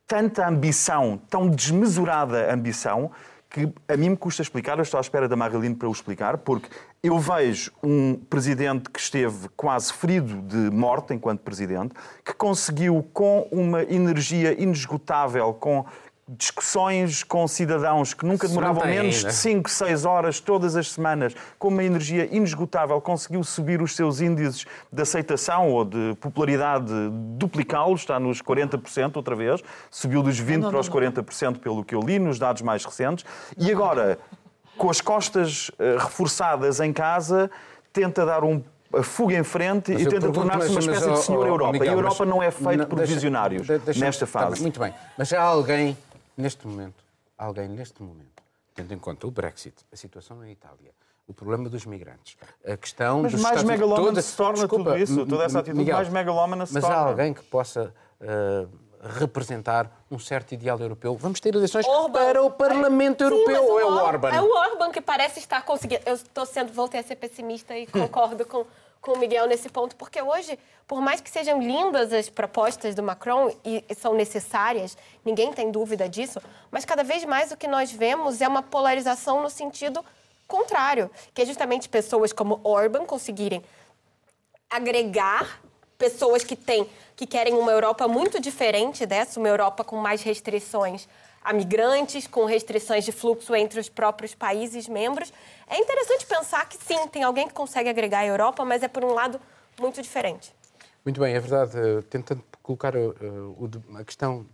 tanta 0.07 0.47
ambição, 0.47 1.21
tão 1.29 1.51
desmesurada 1.51 2.55
ambição, 2.55 3.11
que 3.51 3.73
a 3.89 3.97
mim 3.97 4.11
me 4.11 4.17
custa 4.17 4.43
explicar, 4.43 4.79
eu 4.79 4.83
estou 4.83 4.99
à 4.99 5.01
espera 5.01 5.27
da 5.27 5.35
Marilene 5.35 5.75
para 5.75 5.89
o 5.89 5.93
explicar, 5.93 6.39
porque 6.39 6.69
eu 7.03 7.19
vejo 7.19 7.73
um 7.83 8.15
presidente 8.15 8.91
que 8.91 9.01
esteve 9.01 9.49
quase 9.57 9.93
ferido 9.93 10.43
de 10.43 10.71
morte 10.71 11.15
enquanto 11.15 11.41
presidente, 11.41 11.95
que 12.25 12.35
conseguiu, 12.35 13.03
com 13.13 13.49
uma 13.51 13.83
energia 13.85 14.61
inesgotável, 14.61 15.55
com 15.55 15.87
discussões 16.29 17.23
com 17.23 17.49
cidadãos 17.49 18.13
que 18.13 18.27
nunca 18.27 18.47
demoravam 18.47 18.85
menos 18.85 19.25
de 19.25 19.33
5, 19.33 19.71
6 19.71 20.05
horas 20.05 20.41
todas 20.41 20.77
as 20.77 20.91
semanas, 20.91 21.35
com 21.59 21.69
uma 21.69 21.83
energia 21.83 22.29
inesgotável, 22.31 23.01
conseguiu 23.01 23.43
subir 23.43 23.81
os 23.81 23.97
seus 23.97 24.21
índices 24.21 24.67
de 24.93 25.03
aceitação 25.03 25.71
ou 25.71 25.85
de 25.85 26.15
popularidade, 26.21 26.93
duplicá-los, 27.39 28.01
está 28.01 28.21
nos 28.21 28.43
40% 28.43 29.17
outra 29.17 29.35
vez, 29.35 29.63
subiu 29.91 30.23
dos 30.23 30.39
20% 30.41 30.59
não, 30.59 30.71
para 30.71 30.81
os 30.81 30.89
40% 30.91 31.59
pelo 31.59 31.83
que 31.83 31.95
eu 31.95 32.01
li 32.01 32.19
nos 32.19 32.39
dados 32.39 32.61
mais 32.61 32.85
recentes, 32.85 33.25
e 33.57 33.73
agora, 33.73 34.19
com 34.77 34.91
as 34.91 35.01
costas 35.01 35.71
eh, 35.79 35.97
reforçadas 35.99 36.79
em 36.81 36.93
casa, 36.93 37.51
tenta 37.93 38.27
dar 38.27 38.45
um 38.45 38.63
a 38.95 39.03
fuga 39.03 39.37
em 39.37 39.43
frente 39.43 39.93
mas 39.93 40.03
e 40.03 40.07
tenta 40.07 40.33
tornar-se 40.33 40.71
uma 40.71 40.81
espécie 40.81 41.09
mas, 41.09 41.19
de 41.19 41.27
senhor 41.27 41.45
oh, 41.45 41.49
Europa. 41.49 41.73
Miguel, 41.73 41.87
e 41.87 41.91
a 41.91 41.93
Europa 41.93 42.25
não 42.25 42.43
é 42.43 42.51
feita 42.51 42.87
por 42.87 42.97
deixa, 42.97 43.13
visionários 43.13 43.67
deixa, 43.67 44.01
nesta 44.01 44.27
fase. 44.27 44.57
Tá, 44.57 44.63
muito 44.63 44.81
bem. 44.81 44.95
Mas 45.17 45.33
há 45.33 45.43
alguém 45.43 45.97
neste 46.39 46.67
momento, 46.67 47.05
alguém 47.37 47.69
neste 47.69 48.03
momento, 48.03 48.43
tendo 48.75 48.95
em 48.95 48.99
conta 48.99 49.27
o 49.27 49.31
Brexit, 49.31 49.75
a 49.93 49.97
situação 49.97 50.37
na 50.39 50.49
Itália, 50.49 50.93
o 51.27 51.35
problema 51.35 51.69
dos 51.69 51.85
migrantes, 51.85 52.37
a 52.65 52.77
questão 52.77 53.23
mas 53.23 53.33
dos 53.33 53.43
mais 53.43 53.57
Estados... 53.57 53.71
megalómana 53.71 54.09
toda... 54.09 54.23
se 54.23 54.37
torna 54.37 54.55
Desculpa, 54.55 54.91
tudo 54.93 55.03
isso, 55.03 55.27
toda 55.27 55.45
essa 55.45 55.59
atitude 55.59 55.79
Miguel, 55.79 55.97
mais 55.97 56.09
megalómana 56.09 56.65
se 56.65 56.73
mas 56.73 56.83
torna. 56.83 56.97
Mas 56.97 57.05
há 57.05 57.09
alguém 57.11 57.35
que 57.35 57.43
possa 57.43 57.93
uh, 58.21 58.69
representar 59.19 60.05
um 60.11 60.19
certo 60.19 60.53
ideal 60.53 60.79
europeu. 60.79 61.17
Vamos 61.17 61.41
ter 61.41 61.55
eleições 61.55 61.87
Orban. 61.87 62.13
para 62.13 62.43
o 62.43 62.51
Parlamento 62.51 63.25
Sim, 63.25 63.31
Europeu 63.31 63.65
ou 63.65 63.81
é 63.81 63.85
o 63.85 63.89
o 63.89 63.97
Orban? 63.97 64.31
É 64.31 64.41
o 64.41 64.51
Orban 64.51 64.91
que 64.91 65.01
parece 65.01 65.39
estar 65.39 65.63
conseguindo. 65.65 66.03
Eu 66.07 66.15
estou 66.15 66.47
sendo, 66.47 66.73
voltei 66.73 67.01
a 67.01 67.03
ser 67.03 67.17
pessimista 67.17 67.77
e 67.77 67.87
concordo 67.89 68.47
com 68.47 68.65
com 69.01 69.13
o 69.13 69.19
Miguel 69.19 69.47
nesse 69.47 69.69
ponto, 69.69 69.97
porque 69.97 70.21
hoje, 70.21 70.59
por 70.87 71.01
mais 71.01 71.21
que 71.21 71.31
sejam 71.31 71.61
lindas 71.61 72.13
as 72.13 72.29
propostas 72.29 72.95
do 72.95 73.03
Macron 73.03 73.51
e 73.65 73.85
são 73.95 74.15
necessárias, 74.15 74.97
ninguém 75.25 75.53
tem 75.53 75.71
dúvida 75.71 76.09
disso, 76.09 76.41
mas 76.71 76.85
cada 76.85 77.03
vez 77.03 77.25
mais 77.25 77.53
o 77.53 77.57
que 77.57 77.69
nós 77.69 77.93
vemos 77.93 78.41
é 78.41 78.49
uma 78.49 78.63
polarização 78.63 79.43
no 79.43 79.51
sentido 79.51 80.05
contrário, 80.47 81.11
que 81.35 81.43
é 81.43 81.47
justamente 81.47 81.89
pessoas 81.89 82.33
como 82.33 82.61
Orban 82.65 83.05
conseguirem 83.05 83.63
agregar 84.71 85.61
pessoas 85.97 86.45
que 86.45 86.55
têm 86.55 86.89
que 87.17 87.27
querem 87.27 87.55
uma 87.55 87.73
Europa 87.73 88.07
muito 88.07 88.39
diferente 88.41 89.05
dessa, 89.05 89.41
uma 89.41 89.49
Europa 89.49 89.83
com 89.83 89.97
mais 89.97 90.23
restrições 90.23 91.09
a 91.43 91.53
migrantes, 91.53 92.27
com 92.27 92.45
restrições 92.45 93.05
de 93.05 93.13
fluxo 93.13 93.55
entre 93.55 93.81
os 93.81 93.89
próprios 93.89 94.35
países 94.35 94.89
membros. 94.89 95.33
É 95.67 95.79
interessante 95.79 96.27
pensar 96.27 96.69
que 96.69 96.77
sim, 96.77 97.07
tem 97.09 97.23
alguém 97.23 97.49
que 97.49 97.55
consegue 97.55 97.89
agregar 97.89 98.21
a 98.21 98.27
Europa, 98.27 98.65
mas 98.65 98.83
é 98.83 98.89
por 98.89 99.05
um 99.05 99.13
lado 99.13 99.41
muito 99.79 100.03
diferente. 100.03 100.55
Muito 101.05 101.21
bem, 101.21 101.35
é 101.35 101.41
verdade. 101.41 101.73
Tentando 102.11 102.43
colocar 102.63 102.95
uh, 102.97 103.71
a 103.99 104.05
questão 104.05 104.47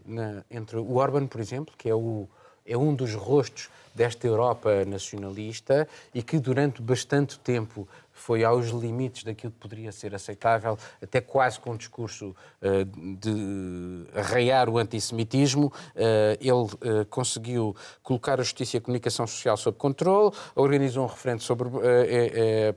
entre 0.50 0.76
o 0.76 0.96
Orban, 0.96 1.26
por 1.26 1.40
exemplo, 1.40 1.74
que 1.76 1.88
é 1.88 1.94
o 1.94 2.28
é 2.66 2.76
um 2.76 2.94
dos 2.94 3.14
rostos 3.14 3.68
desta 3.94 4.26
Europa 4.26 4.84
nacionalista 4.84 5.86
e 6.14 6.22
que 6.22 6.38
durante 6.38 6.80
bastante 6.80 7.38
tempo 7.38 7.86
foi 8.14 8.44
aos 8.44 8.68
limites 8.68 9.24
daquilo 9.24 9.52
que 9.52 9.58
poderia 9.58 9.92
ser 9.92 10.14
aceitável, 10.14 10.78
até 11.02 11.20
quase 11.20 11.58
com 11.58 11.72
um 11.72 11.76
discurso 11.76 12.34
uh, 12.62 13.16
de 13.16 14.06
arraiar 14.14 14.70
o 14.70 14.78
antissemitismo. 14.78 15.66
Uh, 15.66 16.38
ele 16.40 16.52
uh, 16.52 17.04
conseguiu 17.10 17.76
colocar 18.02 18.40
a 18.40 18.42
Justiça 18.42 18.76
e 18.76 18.78
a 18.78 18.80
Comunicação 18.80 19.26
Social 19.26 19.56
sob 19.56 19.76
controle, 19.76 20.32
organizou 20.54 21.04
um 21.04 21.08
referendo 21.08 21.42
sobre, 21.42 21.68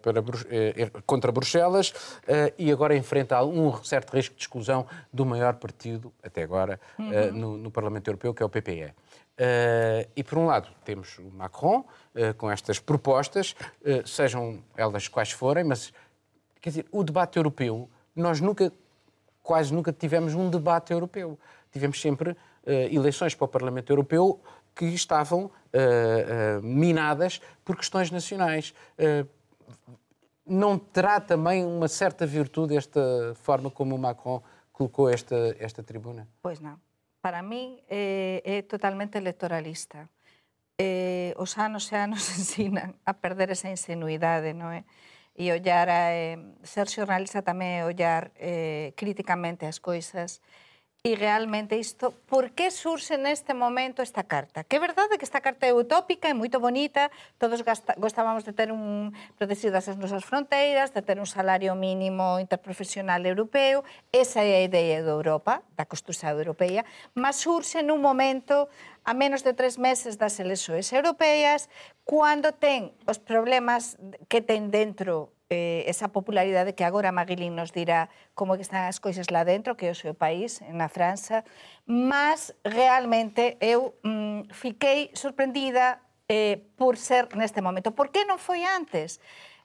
para, 0.02 0.24
contra 1.06 1.32
Bruxelas 1.32 1.94
e 2.58 2.72
agora 2.72 2.96
enfrenta 2.96 3.44
um 3.44 3.84
certo 3.84 4.14
risco 4.16 4.36
de 4.36 4.42
exclusão 4.42 4.88
do 5.14 5.26
maior 5.26 5.56
partido, 5.56 6.12
até 6.24 6.44
agora, 6.44 6.80
uhum. 6.98 7.32
no, 7.34 7.58
no 7.58 7.72
Parlamento 7.72 8.08
Europeu, 8.08 8.34
que 8.34 8.42
é 8.42 8.46
o 8.46 8.50
PPE. 8.50 8.94
Uh, 9.38 10.10
e, 10.16 10.24
por 10.24 10.40
um 10.40 10.48
lado, 10.48 10.68
temos 10.84 11.20
o 11.20 11.30
Macron 11.32 11.82
uh, 12.16 12.34
com 12.38 12.50
estas 12.50 12.80
propostas, 12.80 13.56
uh, 13.82 14.08
sejam 14.08 14.64
elas 14.76 15.08
quais 15.08 15.32
forem, 15.32 15.64
mas, 15.64 15.94
quer 16.60 16.72
dizer, 16.72 16.88
o 16.92 17.04
debate 17.04 17.38
europeu, 17.38 17.88
nós 18.16 18.42
nunca, 18.42 18.74
quase 19.44 19.72
nunca 19.72 19.94
tivemos 19.94 20.34
um 20.34 20.50
debate 20.50 20.92
europeu. 20.92 21.38
Tivemos 21.72 22.02
sempre 22.02 22.36
eleições 22.66 23.36
para 23.36 23.46
o 23.46 23.48
Parlamento 23.48 23.92
Europeu 23.92 24.42
que 24.74 24.86
estavam 24.86 25.52
minadas 26.64 27.40
por 27.64 27.78
questões 27.78 28.10
nacionais. 28.10 28.74
não 30.46 30.80
terá 30.80 31.20
também 31.20 31.64
uma 31.64 31.88
certa 31.88 32.26
virtude 32.26 32.76
esta 32.76 33.00
forma 33.36 33.70
como 33.70 33.96
o 33.96 34.00
Macron 34.00 34.42
colocou 34.74 35.08
esta, 35.08 35.56
esta 35.60 35.84
tribuna? 35.84 36.28
Pois 36.42 36.60
não 36.60 36.87
para 37.28 37.42
mí 37.42 37.84
eh, 37.90 38.42
é 38.46 38.62
totalmente 38.62 39.18
electoralista. 39.18 40.08
Eh, 40.80 41.36
os 41.36 41.60
anos 41.60 41.92
e 41.92 42.00
anos 42.00 42.24
ensinan 42.40 42.96
a 43.04 43.20
perder 43.20 43.52
esa 43.52 43.68
insenuidade, 43.68 44.56
non 44.56 44.72
é? 44.72 44.88
E 45.36 45.52
ollar 45.52 45.92
a, 45.92 46.16
eh, 46.16 46.40
ser 46.64 46.88
xornalista 46.88 47.44
tamén 47.44 47.72
é 47.76 47.82
ollar 47.84 48.32
eh, 48.40 48.96
críticamente 48.96 49.68
as 49.68 49.84
coisas, 49.84 50.40
E 51.04 51.16
realmente 51.16 51.78
isto, 51.78 52.12
por 52.26 52.52
que 52.52 52.74
surxe 52.74 53.16
neste 53.16 53.54
momento 53.54 54.02
esta 54.02 54.26
carta? 54.26 54.66
Que 54.66 54.76
é 54.76 54.80
verdade 54.82 55.16
que 55.16 55.24
esta 55.24 55.40
carta 55.40 55.70
é 55.70 55.72
utópica, 55.72 56.28
é 56.28 56.34
moito 56.34 56.60
bonita, 56.60 57.14
todos 57.38 57.62
gasta, 57.62 57.94
gostábamos 57.96 58.44
de 58.44 58.52
ter 58.52 58.74
un 58.74 59.14
protegidas 59.38 59.88
as 59.88 59.96
nosas 59.96 60.26
fronteiras, 60.26 60.92
de 60.92 61.06
ter 61.06 61.22
un 61.22 61.30
salario 61.30 61.78
mínimo 61.78 62.42
interprofesional 62.42 63.24
europeo, 63.24 63.86
esa 64.12 64.42
é 64.42 64.60
a 64.60 64.66
idea 64.66 65.06
de 65.06 65.08
Europa, 65.14 65.62
da 65.78 65.86
construción 65.86 66.34
europea, 66.34 66.84
mas 67.14 67.40
surxe 67.46 67.86
nun 67.86 68.02
momento 68.02 68.68
a 69.06 69.14
menos 69.14 69.46
de 69.46 69.54
tres 69.54 69.80
meses 69.80 70.18
das 70.20 70.42
eleições 70.42 70.92
europeas, 70.92 71.70
cando 72.04 72.52
ten 72.52 72.92
os 73.08 73.22
problemas 73.22 73.96
que 74.28 74.44
ten 74.44 74.74
dentro 74.74 75.32
eh, 75.50 75.84
esa 75.88 76.10
popularidade 76.10 76.74
que 76.74 76.84
agora 76.84 77.12
Maguilín 77.12 77.56
nos 77.56 77.72
dirá 77.72 78.10
como 78.36 78.56
que 78.56 78.64
están 78.64 78.88
as 78.88 79.00
coisas 79.00 79.28
lá 79.32 79.44
dentro, 79.44 79.76
que 79.76 79.88
é 79.88 79.92
o 79.92 79.96
seu 79.96 80.14
país, 80.14 80.60
na 80.72 80.90
França, 80.90 81.44
mas 81.86 82.54
realmente 82.64 83.56
eu 83.62 83.96
mm, 84.04 84.52
fiquei 84.52 85.12
sorprendida 85.16 86.00
eh, 86.28 86.60
por 86.76 86.98
ser 86.98 87.32
neste 87.36 87.62
momento. 87.62 87.92
Por 87.92 88.12
que 88.12 88.28
non 88.28 88.38
foi 88.38 88.68
antes? 88.68 89.20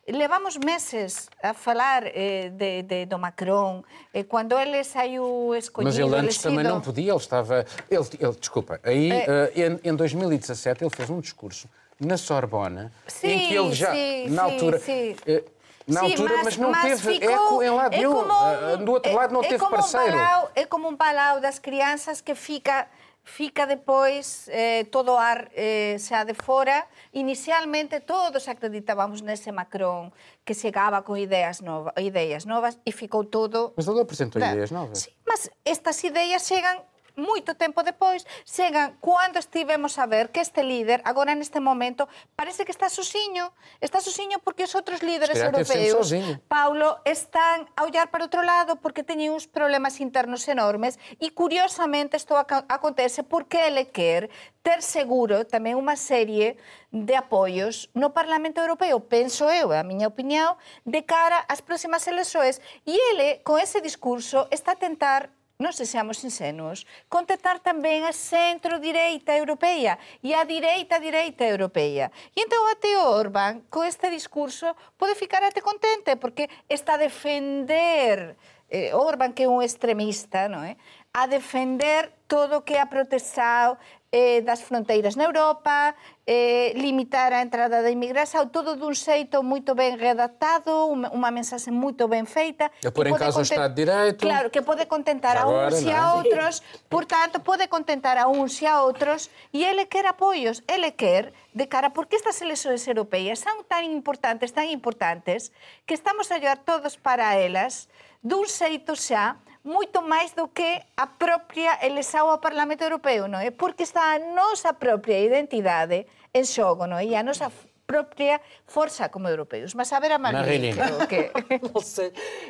Levamos 0.07 0.59
meses 0.59 1.30
a 1.43 1.55
falar 1.55 2.03
eh, 2.07 2.51
de, 2.51 2.83
de, 2.83 3.07
do 3.07 3.18
Macron, 3.18 3.85
eh, 4.12 4.24
quando 4.24 4.59
ele 4.59 4.83
saiu 4.83 5.55
escolhido... 5.55 5.95
Mas 5.95 5.99
ele 5.99 6.16
antes 6.18 6.39
também 6.39 6.64
não 6.64 6.80
podia, 6.80 7.12
ele 7.12 7.18
estava... 7.18 7.64
Ele, 7.89 8.05
ele 8.18 8.33
desculpa, 8.35 8.80
aí 8.83 9.12
eh, 9.12 9.53
em, 9.55 9.91
em 9.91 9.95
2017 9.95 10.83
ele 10.83 10.91
fez 10.91 11.09
um 11.09 11.20
discurso 11.20 11.68
na 12.01 12.16
Sorbona, 12.16 12.93
sim, 13.07 13.28
em 13.28 13.49
que 13.49 13.55
ele 13.55 13.72
já, 13.72 13.93
sim, 13.95 14.28
na 14.30 14.43
altura... 14.43 14.80
Sim, 14.80 15.14
eh, 15.24 15.45
na 15.87 16.01
Sim, 16.01 16.07
altura, 16.07 16.35
mas, 16.37 16.45
mas 16.45 16.57
não 16.57 16.70
mas 16.70 16.83
teve 16.83 17.14
ficou, 17.14 17.30
eco 17.30 17.62
em 17.62 17.70
lado 17.70 17.95
é 17.95 18.09
Um, 18.09 18.30
ah, 18.30 18.76
do 18.76 18.93
outro 18.93 19.12
lado 19.12 19.33
não 19.33 19.43
é, 19.43 19.49
teve 19.49 19.66
parceiro. 19.66 20.16
Um 20.16 20.18
palau, 20.18 20.51
é 20.55 20.64
como 20.66 20.89
um 20.89 20.97
palau 20.97 21.41
das 21.41 21.59
crianças 21.59 22.20
que 22.20 22.35
fica 22.35 22.89
fica 23.24 23.66
depois 23.66 24.49
eh, 24.49 24.85
todo 24.91 25.12
o 25.12 25.16
ar 25.16 25.51
eh, 25.55 25.97
xa 25.99 26.24
de 26.24 26.35
fora. 26.35 26.87
Inicialmente 27.12 28.01
todos 28.01 28.49
acreditábamos 28.49 29.22
nese 29.22 29.53
Macron 29.53 30.12
que 30.45 30.55
chegaba 30.55 31.03
con 31.03 31.16
ideas, 31.16 31.62
nova, 31.62 31.95
ideas 32.03 32.47
novas 32.47 32.78
e 32.85 32.91
ficou 32.91 33.24
todo... 33.24 33.72
Mas 33.76 33.87
ele 33.87 34.01
apresentou 34.01 34.43
ideas 34.43 34.70
novas. 34.70 35.07
Sí, 35.07 35.14
mas 35.26 35.51
estas 35.64 36.03
ideas 36.03 36.43
chegan 36.43 36.83
moito 37.16 37.54
tempo 37.54 37.82
depois, 37.82 38.24
chegan 38.44 38.96
cando 39.00 39.38
estivemos 39.38 39.98
a 39.98 40.06
ver 40.06 40.30
que 40.30 40.40
este 40.40 40.62
líder, 40.62 41.02
agora 41.04 41.34
neste 41.34 41.60
momento, 41.60 42.08
parece 42.36 42.64
que 42.64 42.72
está 42.72 42.88
sozinho. 42.88 43.52
Está 43.80 44.00
sozinho 44.00 44.38
porque 44.40 44.64
os 44.64 44.74
outros 44.74 45.02
líderes 45.02 45.38
europeos, 45.38 46.12
Paulo, 46.48 46.98
están 47.04 47.68
a 47.76 47.84
ollar 47.84 48.10
para 48.10 48.24
outro 48.24 48.42
lado 48.42 48.76
porque 48.80 49.04
teñen 49.04 49.32
uns 49.32 49.46
problemas 49.46 50.00
internos 50.00 50.46
enormes 50.48 50.98
e, 51.20 51.30
curiosamente, 51.30 52.16
isto 52.16 52.34
acontece 52.36 53.22
porque 53.22 53.68
ele 53.68 53.88
quer 53.88 54.30
ter 54.62 54.80
seguro 54.82 55.42
tamén 55.44 55.74
unha 55.74 55.98
serie 55.98 56.54
de 56.94 57.14
apoios 57.18 57.90
no 57.98 58.14
Parlamento 58.14 58.62
Europeo, 58.62 59.02
penso 59.02 59.50
eu, 59.50 59.74
a 59.74 59.82
miña 59.82 60.06
opinión, 60.06 60.54
de 60.86 61.02
cara 61.02 61.42
ás 61.50 61.60
próximas 61.60 62.06
eleições. 62.06 62.62
E 62.86 62.94
ele, 62.94 63.42
con 63.42 63.58
ese 63.58 63.82
discurso, 63.82 64.46
está 64.54 64.78
a 64.78 64.80
tentar 64.80 65.34
non 65.62 65.70
sexamos 65.70 66.18
insenuos, 66.26 66.82
contactar 67.06 67.62
tamén 67.62 68.02
a 68.02 68.10
centro-direita 68.10 69.38
europea 69.38 69.94
e 70.18 70.34
a 70.34 70.42
direita-direita 70.42 71.46
europea. 71.46 72.10
E 72.34 72.42
entón 72.42 72.66
até 72.66 72.98
o 72.98 73.06
Orban, 73.06 73.62
co 73.70 73.86
este 73.86 74.10
discurso, 74.10 74.74
pode 74.98 75.14
ficar 75.14 75.46
até 75.46 75.62
contente, 75.62 76.18
porque 76.18 76.50
está 76.66 76.98
a 76.98 77.02
defender 77.06 78.34
eh, 78.72 78.90
Orban, 78.92 79.30
que 79.30 79.44
é 79.44 79.48
un 79.48 79.62
extremista, 79.62 80.50
non 80.50 80.66
é? 80.66 80.74
Eh? 80.74 80.76
a 81.12 81.26
defender 81.26 82.12
todo 82.26 82.58
o 82.58 82.64
que 82.64 82.78
ha 82.78 82.88
protestado 82.88 83.76
eh, 84.12 84.40
das 84.44 84.60
fronteiras 84.60 85.16
na 85.16 85.24
Europa, 85.24 85.96
eh, 86.24 86.72
limitar 86.76 87.32
a 87.32 87.40
entrada 87.40 87.80
da 87.80 87.88
imigración, 87.88 88.48
todo 88.48 88.76
dun 88.76 88.92
xeito 88.96 89.40
moito 89.44 89.72
ben 89.76 89.96
redactado, 89.96 90.88
unha 90.88 91.32
mensaxe 91.32 91.72
moito 91.72 92.08
ben 92.08 92.24
feita. 92.28 92.68
E 92.84 92.92
por 92.92 93.08
en 93.08 93.16
caso 93.16 93.40
content... 93.40 93.56
Estado 93.56 93.72
de 93.72 93.80
Direito. 93.84 94.20
Claro, 94.24 94.48
que 94.48 94.60
pode 94.64 94.84
contentar 94.88 95.36
Agora, 95.36 95.68
a 95.68 95.72
uns 95.72 95.80
e 95.84 95.92
a 95.92 96.16
outros, 96.16 96.64
por 96.92 97.04
tanto, 97.08 97.40
pode 97.40 97.68
contentar 97.68 98.16
a 98.20 98.28
uns 98.28 98.60
e 98.60 98.68
a 98.68 98.80
outros, 98.84 99.32
e 99.52 99.64
ele 99.64 99.88
quer 99.88 100.04
apoios, 100.08 100.60
ele 100.68 100.92
quer 100.92 101.32
de 101.52 101.68
cara, 101.68 101.92
porque 101.92 102.16
estas 102.16 102.40
eleições 102.40 102.84
europeas 102.88 103.40
son 103.40 103.64
tan 103.64 103.84
importantes, 103.84 104.52
tan 104.52 104.68
importantes, 104.68 105.52
que 105.84 105.92
estamos 105.96 106.28
a 106.32 106.40
llevar 106.40 106.64
todos 106.64 106.96
para 106.96 107.36
elas 107.36 107.88
dun 108.20 108.44
xeito 108.44 108.92
xa 108.96 109.40
moito 109.64 110.02
máis 110.02 110.34
do 110.34 110.48
que 110.48 110.82
a 110.96 111.06
propia 111.06 111.78
eleição 111.86 112.28
ao 112.28 112.38
Parlamento 112.38 112.82
Europeo, 112.82 113.30
non 113.30 113.38
é? 113.38 113.50
Porque 113.50 113.86
está 113.86 114.14
a 114.14 114.18
nosa 114.18 114.74
propia 114.74 115.22
identidade 115.22 116.06
en 116.34 116.44
xogo, 116.44 116.86
non 116.90 116.98
é? 116.98 117.06
E 117.06 117.14
a 117.14 117.22
nosa 117.22 117.50
propia 117.86 118.40
força 118.66 119.08
como 119.08 119.28
europeus. 119.28 119.74
Mas 119.74 119.92
a 119.92 120.00
ver 120.00 120.12
a 120.12 120.18
Marlene, 120.18 120.74
que... 121.06 121.30
não 121.72 121.80
sei. 121.80 122.08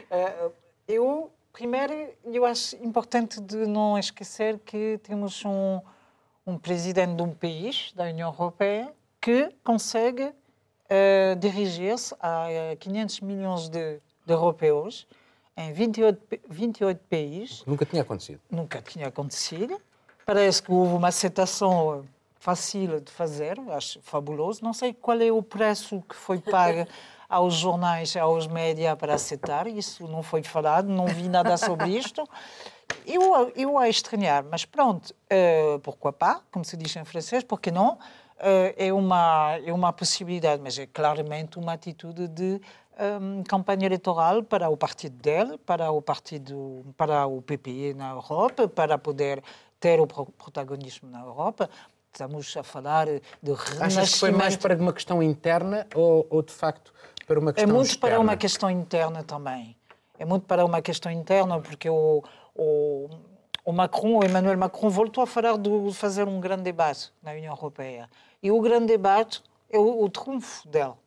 Uh, 0.08 0.52
eu, 0.88 1.30
primeiro, 1.52 1.92
eu 2.24 2.44
acho 2.44 2.76
importante 2.76 3.40
de 3.40 3.66
não 3.66 3.98
esquecer 3.98 4.58
que 4.60 4.98
temos 5.02 5.44
um, 5.44 5.80
um 6.46 6.56
presidente 6.56 7.16
de 7.16 7.22
um 7.22 7.34
país, 7.34 7.92
da 7.94 8.04
União 8.04 8.30
Europeia, 8.30 8.92
que 9.20 9.52
consegue 9.62 10.24
uh, 10.24 11.36
dirigir-se 11.38 12.14
a 12.20 12.46
500 12.80 13.20
milhões 13.20 13.68
de, 13.68 14.00
de 14.24 14.32
europeus 14.32 15.06
em 15.56 15.72
28, 15.72 16.40
28 16.48 17.00
países. 17.08 17.64
Nunca 17.66 17.84
tinha 17.84 18.02
acontecido. 18.02 18.40
Nunca 18.50 18.80
tinha 18.80 19.08
acontecido. 19.08 19.80
Parece 20.24 20.62
que 20.62 20.72
houve 20.72 20.94
uma 20.94 21.08
aceitação 21.08 22.04
fácil 22.38 23.00
de 23.00 23.12
fazer, 23.12 23.58
acho 23.70 24.00
fabuloso. 24.02 24.64
Não 24.64 24.72
sei 24.72 24.92
qual 24.92 25.20
é 25.20 25.30
o 25.30 25.42
preço 25.42 26.02
que 26.08 26.14
foi 26.14 26.38
pago 26.38 26.86
aos 27.28 27.54
jornais, 27.54 28.16
aos 28.16 28.46
médias 28.46 28.96
para 28.96 29.14
aceitar. 29.14 29.66
Isso 29.66 30.06
não 30.08 30.22
foi 30.22 30.42
falado, 30.42 30.88
não 30.88 31.06
vi 31.06 31.28
nada 31.28 31.56
sobre 31.56 31.90
isto. 31.90 32.28
Eu, 33.06 33.52
eu 33.56 33.78
a 33.78 33.88
estranhar, 33.88 34.44
mas 34.44 34.64
pronto, 34.64 35.14
uh, 35.32 35.78
pourquoi 35.80 36.12
pas, 36.12 36.40
como 36.50 36.64
se 36.64 36.76
diz 36.76 36.94
em 36.94 37.04
francês, 37.04 37.42
porque 37.42 37.70
não? 37.70 37.94
Uh, 37.94 38.74
é, 38.76 38.92
uma, 38.92 39.58
é 39.64 39.72
uma 39.72 39.92
possibilidade, 39.92 40.60
mas 40.62 40.76
é 40.78 40.86
claramente 40.86 41.58
uma 41.58 41.72
atitude 41.72 42.26
de 42.28 42.60
um, 43.20 43.42
campanha 43.42 43.86
eleitoral 43.86 44.42
para 44.42 44.68
o 44.68 44.76
partido 44.76 45.16
dele, 45.16 45.58
para 45.58 45.90
o 45.90 46.00
partido, 46.02 46.84
para 46.96 47.26
o 47.26 47.42
PPE 47.42 47.94
na 47.94 48.10
Europa, 48.10 48.68
para 48.68 48.98
poder 48.98 49.42
ter 49.80 50.00
o 50.00 50.06
protagonismo 50.06 51.10
na 51.10 51.20
Europa. 51.20 51.68
Estamos 52.12 52.54
a 52.56 52.62
falar 52.62 53.06
de 53.06 53.20
renascimento. 53.42 53.82
Achas 53.82 54.12
que 54.12 54.18
foi 54.18 54.30
mais 54.30 54.56
para 54.56 54.76
uma 54.76 54.92
questão 54.92 55.22
interna 55.22 55.86
ou, 55.94 56.26
ou 56.28 56.42
de 56.42 56.52
facto 56.52 56.92
para 57.26 57.40
uma 57.40 57.52
questão 57.52 57.70
É 57.70 57.72
muito 57.72 57.88
externa? 57.88 58.16
para 58.16 58.20
uma 58.20 58.36
questão 58.36 58.70
interna 58.70 59.22
também. 59.24 59.76
É 60.18 60.24
muito 60.24 60.46
para 60.46 60.64
uma 60.64 60.82
questão 60.82 61.10
interna 61.10 61.60
porque 61.60 61.88
o, 61.88 62.22
o 62.54 63.08
o 63.64 63.72
Macron, 63.72 64.18
o 64.18 64.24
Emmanuel 64.24 64.58
Macron, 64.58 64.90
voltou 64.90 65.22
a 65.22 65.26
falar 65.26 65.56
de 65.56 65.70
fazer 65.92 66.26
um 66.26 66.40
grande 66.40 66.64
debate 66.64 67.12
na 67.22 67.30
União 67.32 67.54
Europeia. 67.54 68.10
E 68.42 68.50
o 68.50 68.60
grande 68.60 68.86
debate 68.86 69.42
é 69.70 69.78
o, 69.78 70.02
o 70.02 70.08
trunfo 70.10 70.66
dela. 70.68 70.98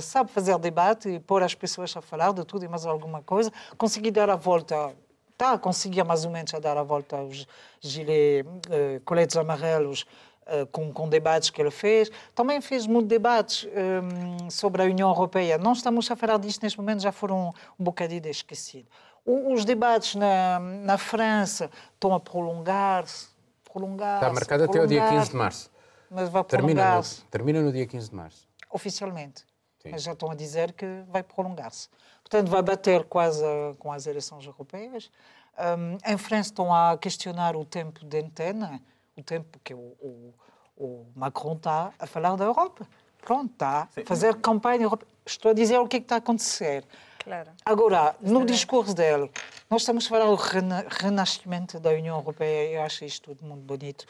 Sabe 0.00 0.30
fazer 0.30 0.58
debate 0.58 1.08
e 1.08 1.20
pôr 1.20 1.42
as 1.42 1.54
pessoas 1.54 1.96
a 1.96 2.00
falar 2.00 2.32
de 2.32 2.44
tudo 2.44 2.64
e 2.64 2.68
mais 2.68 2.84
alguma 2.84 3.22
coisa, 3.22 3.52
conseguir 3.78 4.10
dar 4.10 4.28
a 4.28 4.36
volta 4.36 4.94
está 5.34 5.52
a 5.52 5.58
conseguir 5.58 6.04
mais 6.04 6.24
ou 6.24 6.30
menos 6.30 6.54
a 6.54 6.58
dar 6.58 6.76
a 6.76 6.82
volta 6.82 7.16
aos 7.16 7.46
gilet, 7.80 8.46
uh, 8.46 9.00
coletes 9.04 9.36
amarelos 9.36 10.06
uh, 10.46 10.66
com, 10.68 10.92
com, 10.92 11.08
debates 11.08 11.50
que 11.50 11.60
ele 11.60 11.70
fez. 11.70 12.10
Também 12.34 12.60
fez 12.60 12.86
muitos 12.86 13.08
debates 13.08 13.66
um, 13.66 14.48
sobre 14.48 14.82
a 14.82 14.84
União 14.86 15.08
Europeia. 15.10 15.58
Não 15.58 15.72
estamos 15.72 16.10
a 16.10 16.16
falar 16.16 16.38
disto 16.38 16.62
neste 16.62 16.78
momento, 16.78 17.02
já 17.02 17.12
foram 17.12 17.52
um 17.78 17.84
bocadinho 17.84 18.26
esquecidos. 18.28 18.88
Os 19.26 19.64
debates 19.64 20.14
na, 20.14 20.60
na 20.60 20.98
França 20.98 21.70
estão 21.94 22.14
a 22.14 22.20
prolongar-se. 22.20 23.28
Prolongar 23.64 24.22
Está 24.22 24.32
marcado 24.32 24.64
até 24.64 24.80
o 24.80 24.86
dia 24.86 25.08
15 25.08 25.30
de 25.30 25.36
março. 25.36 25.70
Mas 26.10 26.28
vai 26.28 26.44
termina 26.44 26.96
no, 26.96 27.02
termina 27.28 27.60
no 27.60 27.72
dia 27.72 27.86
15 27.86 28.10
de 28.10 28.14
março. 28.14 28.46
Oficialmente. 28.70 29.44
Sim. 29.86 29.98
Já 29.98 30.12
estão 30.12 30.30
a 30.30 30.34
dizer 30.34 30.72
que 30.72 30.86
vai 31.08 31.22
prolongar-se. 31.22 31.88
Portanto, 32.22 32.48
vai 32.48 32.62
bater 32.62 33.04
quase 33.04 33.44
com 33.78 33.92
as 33.92 34.06
eleições 34.06 34.46
europeias. 34.46 35.10
Um, 35.58 35.98
em 36.10 36.16
França 36.16 36.50
estão 36.50 36.72
a 36.72 36.96
questionar 36.96 37.54
o 37.54 37.64
tempo 37.64 38.04
de 38.04 38.18
antena, 38.18 38.80
o 39.14 39.22
tempo 39.22 39.60
que 39.62 39.74
o, 39.74 39.94
o, 40.00 40.34
o 40.76 41.06
Macron 41.14 41.54
está 41.54 41.92
a 41.98 42.06
falar 42.06 42.34
da 42.36 42.44
Europa. 42.44 42.88
Pronto, 43.20 43.52
está 43.52 43.88
a 43.96 44.04
fazer 44.06 44.36
campanha 44.36 44.84
europeia. 44.84 45.12
Estou 45.26 45.50
a 45.50 45.54
dizer 45.54 45.78
o 45.78 45.86
que, 45.86 45.96
é 45.96 46.00
que 46.00 46.04
está 46.04 46.16
a 46.16 46.18
acontecer. 46.18 46.84
Claro. 47.18 47.50
Agora, 47.64 48.16
no 48.20 48.44
discurso 48.44 48.94
dele, 48.94 49.30
nós 49.70 49.82
estamos 49.82 50.06
a 50.06 50.08
falar 50.08 50.26
do 50.26 50.34
rena 50.34 50.86
renascimento 50.88 51.80
da 51.80 51.90
União 51.90 52.18
Europeia, 52.18 52.72
eu 52.72 52.82
acho 52.82 53.04
isto 53.04 53.34
tudo 53.34 53.46
muito 53.46 53.62
bonito, 53.62 54.06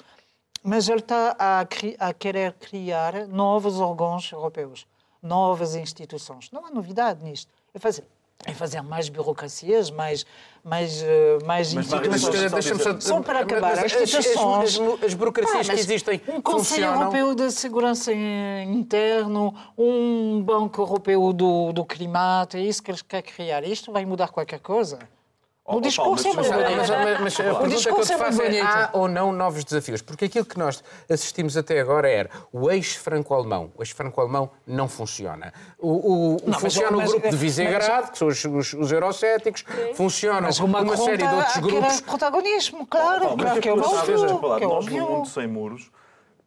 mas 0.65 0.89
ele 0.89 0.99
está 0.99 1.37
a, 1.39 1.61
a 1.61 2.13
querer 2.13 2.55
criar 2.55 3.29
novos 3.29 3.79
órgãos 3.79 4.33
europeus, 4.33 4.85
novas 5.25 5.75
instituições. 5.75 6.51
Não 6.53 6.67
há 6.67 6.71
novidade 6.71 7.25
nisto. 7.25 7.51
É 7.73 7.79
fazer 7.79 8.05
é 8.47 8.53
fazer 8.53 8.83
mais 8.83 9.09
burocracias, 9.09 9.91
mais, 9.91 10.27
mais, 10.63 11.03
eh, 11.03 11.39
mais 11.47 11.73
mas, 11.73 11.87
instituições. 11.87 12.53
Mas, 12.53 12.83
só, 12.83 13.01
só 13.01 13.23
para 13.23 13.41
acabar, 13.41 13.79
as, 13.79 13.85
instituições... 13.85 14.79
As, 14.79 14.81
as, 14.81 15.03
as 15.05 15.15
burocracias 15.15 15.69
que 15.69 15.75
existem 15.77 16.21
Um 16.29 16.43
Conselho. 16.43 16.85
Europeu 16.85 17.35
de 17.35 17.51
Segurança 17.51 18.13
Interno, 18.13 19.55
um 19.79 20.43
Banco 20.43 20.83
Europeu 20.83 21.33
do, 21.33 21.73
do 21.73 21.85
Clima, 21.85 22.47
é 22.53 22.61
isso 22.61 22.83
que 22.83 22.91
eles 22.91 23.03
querem 23.03 23.33
criar. 23.33 23.65
Isto 23.65 23.93
vai 23.93 24.05
mudar 24.05 24.29
qualquer 24.29 24.61
coisa? 24.61 24.99
O 25.67 25.81
discurso 25.81 26.29
é 26.29 26.33
mas, 26.35 26.49
mas, 26.51 26.91
mas, 26.91 27.21
mas 27.21 27.41
a 27.41 27.55
pergunta 27.55 27.83
que 27.83 27.89
eu 27.89 28.01
te 28.03 28.17
faço 28.19 28.43
é, 28.43 28.61
há 28.61 28.91
ou 28.93 29.09
não 29.09 29.33
novos 29.33 29.65
desafios? 29.65 30.03
Porque 30.03 30.27
aquilo 30.27 30.45
que 30.45 30.59
nós 30.59 30.85
assistimos 31.11 31.57
até 31.57 31.81
agora 31.81 32.07
era 32.07 32.29
o 32.53 32.71
eixo 32.71 33.01
franco-alemão. 33.01 33.73
O 33.75 33.83
eixo 33.83 33.95
franco-alemão 33.95 34.51
não 34.67 34.89
funciona. 34.89 35.55
O, 35.79 36.35
o, 36.35 36.37
não, 36.45 36.61
funciona 36.61 36.95
o 36.99 37.03
grupo 37.03 37.31
de 37.31 37.37
Visegrado, 37.37 38.13
que 38.13 38.19
são 38.19 38.29
os, 38.29 38.45
os, 38.45 38.75
os 38.75 38.93
eurocéticos, 38.93 39.65
funciona 39.95 40.51
uma 40.63 40.97
série 40.99 41.27
de 41.27 41.35
outros 41.35 41.57
grupos. 41.57 42.01
protagonismo, 42.03 42.87
claro, 42.87 43.31
oh, 43.33 43.37
claro 43.37 43.61
que 43.61 43.69
é 43.69 43.73
óbvio. 43.73 44.69
Nós, 44.69 44.87
no 44.87 45.11
Mundo 45.11 45.29
Sem 45.29 45.47
Muros, 45.47 45.91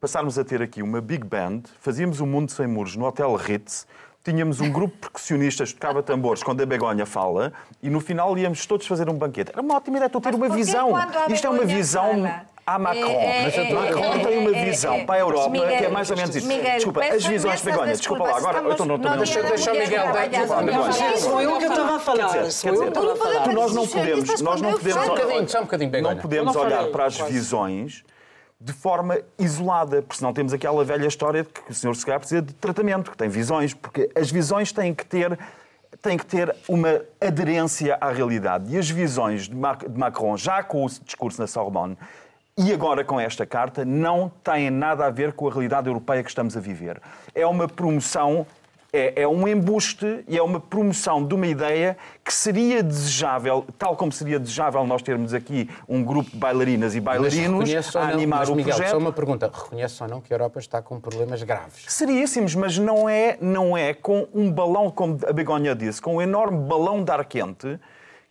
passarmos 0.00 0.38
a 0.38 0.44
ter 0.44 0.62
aqui 0.62 0.80
uma 0.80 1.00
big 1.00 1.24
band, 1.24 1.62
fazíamos 1.80 2.20
o 2.20 2.26
Mundo 2.26 2.52
Sem 2.52 2.68
Muros 2.68 2.94
no 2.94 3.04
Hotel 3.04 3.34
Ritz, 3.34 3.84
tínhamos 4.28 4.60
um 4.60 4.70
grupo 4.70 4.94
de 4.94 5.00
percussionistas 5.00 5.72
que 5.72 5.80
tocava 5.80 6.02
tambores 6.02 6.42
quando 6.42 6.60
a 6.60 6.66
Begonha 6.66 7.06
fala 7.06 7.52
e 7.82 7.88
no 7.88 7.98
final 7.98 8.36
íamos 8.36 8.66
todos 8.66 8.86
fazer 8.86 9.08
um 9.08 9.14
banquete. 9.14 9.52
Era 9.52 9.62
uma 9.62 9.74
ótima 9.74 9.96
ideia, 9.96 10.06
estou 10.06 10.18
a 10.18 10.22
ter 10.22 10.34
uma 10.34 10.48
visão. 10.50 10.92
Isto 11.30 11.46
é 11.46 11.50
uma 11.50 11.64
visão. 11.64 12.30
À 12.66 12.78
Macron. 12.78 13.08
É, 13.08 13.48
é, 13.48 13.70
é, 13.70 13.72
Macron 13.72 14.18
tem 14.22 14.38
uma 14.40 14.52
visão 14.52 15.06
para 15.06 15.14
a 15.14 15.18
Europa 15.20 15.48
Miguel, 15.48 15.78
que 15.78 15.84
é 15.86 15.88
mais 15.88 16.10
ou 16.10 16.16
menos 16.18 16.36
isso. 16.36 16.46
Miguel, 16.46 16.74
desculpa, 16.74 17.02
as 17.02 17.24
visões, 17.24 17.62
Begonha, 17.62 17.92
desculpa 17.96 18.24
lá, 18.24 18.36
agora 18.36 18.58
eu 18.58 18.72
estou 18.72 18.84
no 18.84 18.92
outro 18.92 19.16
Deixa, 19.16 19.42
deixa 19.42 19.72
o 19.72 19.78
Miguel. 19.78 20.04
Sou 21.16 21.40
eu 21.40 21.56
que 21.56 21.64
estava 21.64 21.96
a 21.96 21.98
falar. 21.98 22.28
Quer 22.28 22.42
dizer, 22.42 22.92
nós 23.54 23.74
não 23.74 23.86
podemos, 23.86 24.40
nós 24.42 24.60
não 24.60 24.72
podemos, 24.72 25.50
só 25.50 25.60
um 25.60 25.62
bocadinho. 25.62 26.02
Não 26.02 26.16
podemos 26.18 26.54
olhar 26.54 26.84
para 26.88 27.06
as 27.06 27.16
visões 27.16 28.04
de 28.60 28.72
forma 28.72 29.18
isolada, 29.38 30.02
porque 30.02 30.16
senão 30.16 30.32
temos 30.32 30.52
aquela 30.52 30.84
velha 30.84 31.06
história 31.06 31.44
de 31.44 31.48
que 31.48 31.70
o 31.70 31.74
senhor 31.74 31.94
se 31.94 32.04
calhar 32.04 32.18
precisa 32.18 32.42
de 32.42 32.52
tratamento, 32.54 33.10
que 33.10 33.16
tem 33.16 33.28
visões, 33.28 33.72
porque 33.72 34.10
as 34.14 34.30
visões 34.30 34.72
têm 34.72 34.94
que 34.94 35.06
ter 35.06 35.38
têm 36.02 36.16
que 36.16 36.26
ter 36.26 36.54
uma 36.68 37.00
aderência 37.20 37.96
à 38.00 38.10
realidade. 38.12 38.72
E 38.72 38.78
as 38.78 38.88
visões 38.88 39.48
de 39.48 39.54
Macron, 39.54 40.36
já 40.36 40.62
com 40.62 40.84
o 40.84 40.88
discurso 40.88 41.40
na 41.40 41.46
Sorbonne, 41.46 41.96
e 42.56 42.72
agora 42.72 43.04
com 43.04 43.18
esta 43.18 43.46
carta, 43.46 43.84
não 43.84 44.30
têm 44.42 44.70
nada 44.70 45.06
a 45.06 45.10
ver 45.10 45.32
com 45.32 45.48
a 45.48 45.50
realidade 45.50 45.86
europeia 45.88 46.22
que 46.22 46.28
estamos 46.28 46.56
a 46.56 46.60
viver. 46.60 47.00
É 47.34 47.46
uma 47.46 47.68
promoção 47.68 48.46
é, 48.92 49.22
é, 49.22 49.28
um 49.28 49.46
embuste 49.46 50.24
e 50.26 50.38
é 50.38 50.42
uma 50.42 50.58
promoção 50.58 51.24
de 51.24 51.34
uma 51.34 51.46
ideia 51.46 51.96
que 52.24 52.32
seria 52.32 52.82
desejável, 52.82 53.66
tal 53.78 53.94
como 53.96 54.10
seria 54.10 54.38
desejável 54.38 54.86
nós 54.86 55.02
termos 55.02 55.34
aqui 55.34 55.68
um 55.86 56.02
grupo 56.02 56.30
de 56.30 56.36
bailarinas 56.36 56.94
e 56.94 57.00
bailarinos 57.00 57.96
a 57.96 58.08
animar 58.08 58.40
mas, 58.40 58.48
o 58.48 58.54
Miguel, 58.54 58.74
projeto. 58.74 58.92
Só 58.92 58.98
uma 58.98 59.12
pergunta, 59.12 59.50
reconhece 59.52 60.02
ou 60.02 60.08
não 60.08 60.20
que 60.20 60.32
a 60.32 60.36
Europa 60.36 60.58
está 60.58 60.80
com 60.80 60.98
problemas 60.98 61.42
graves? 61.42 61.84
Seríssimos, 61.88 62.54
mas 62.54 62.78
não 62.78 63.08
é, 63.08 63.36
não 63.40 63.76
é 63.76 63.92
com 63.92 64.26
um 64.32 64.50
balão, 64.50 64.90
como 64.90 65.18
a 65.26 65.32
Begonha 65.32 65.74
disse, 65.74 66.00
com 66.00 66.16
um 66.16 66.22
enorme 66.22 66.66
balão 66.66 67.04
de 67.04 67.10
ar 67.10 67.24
quente 67.26 67.78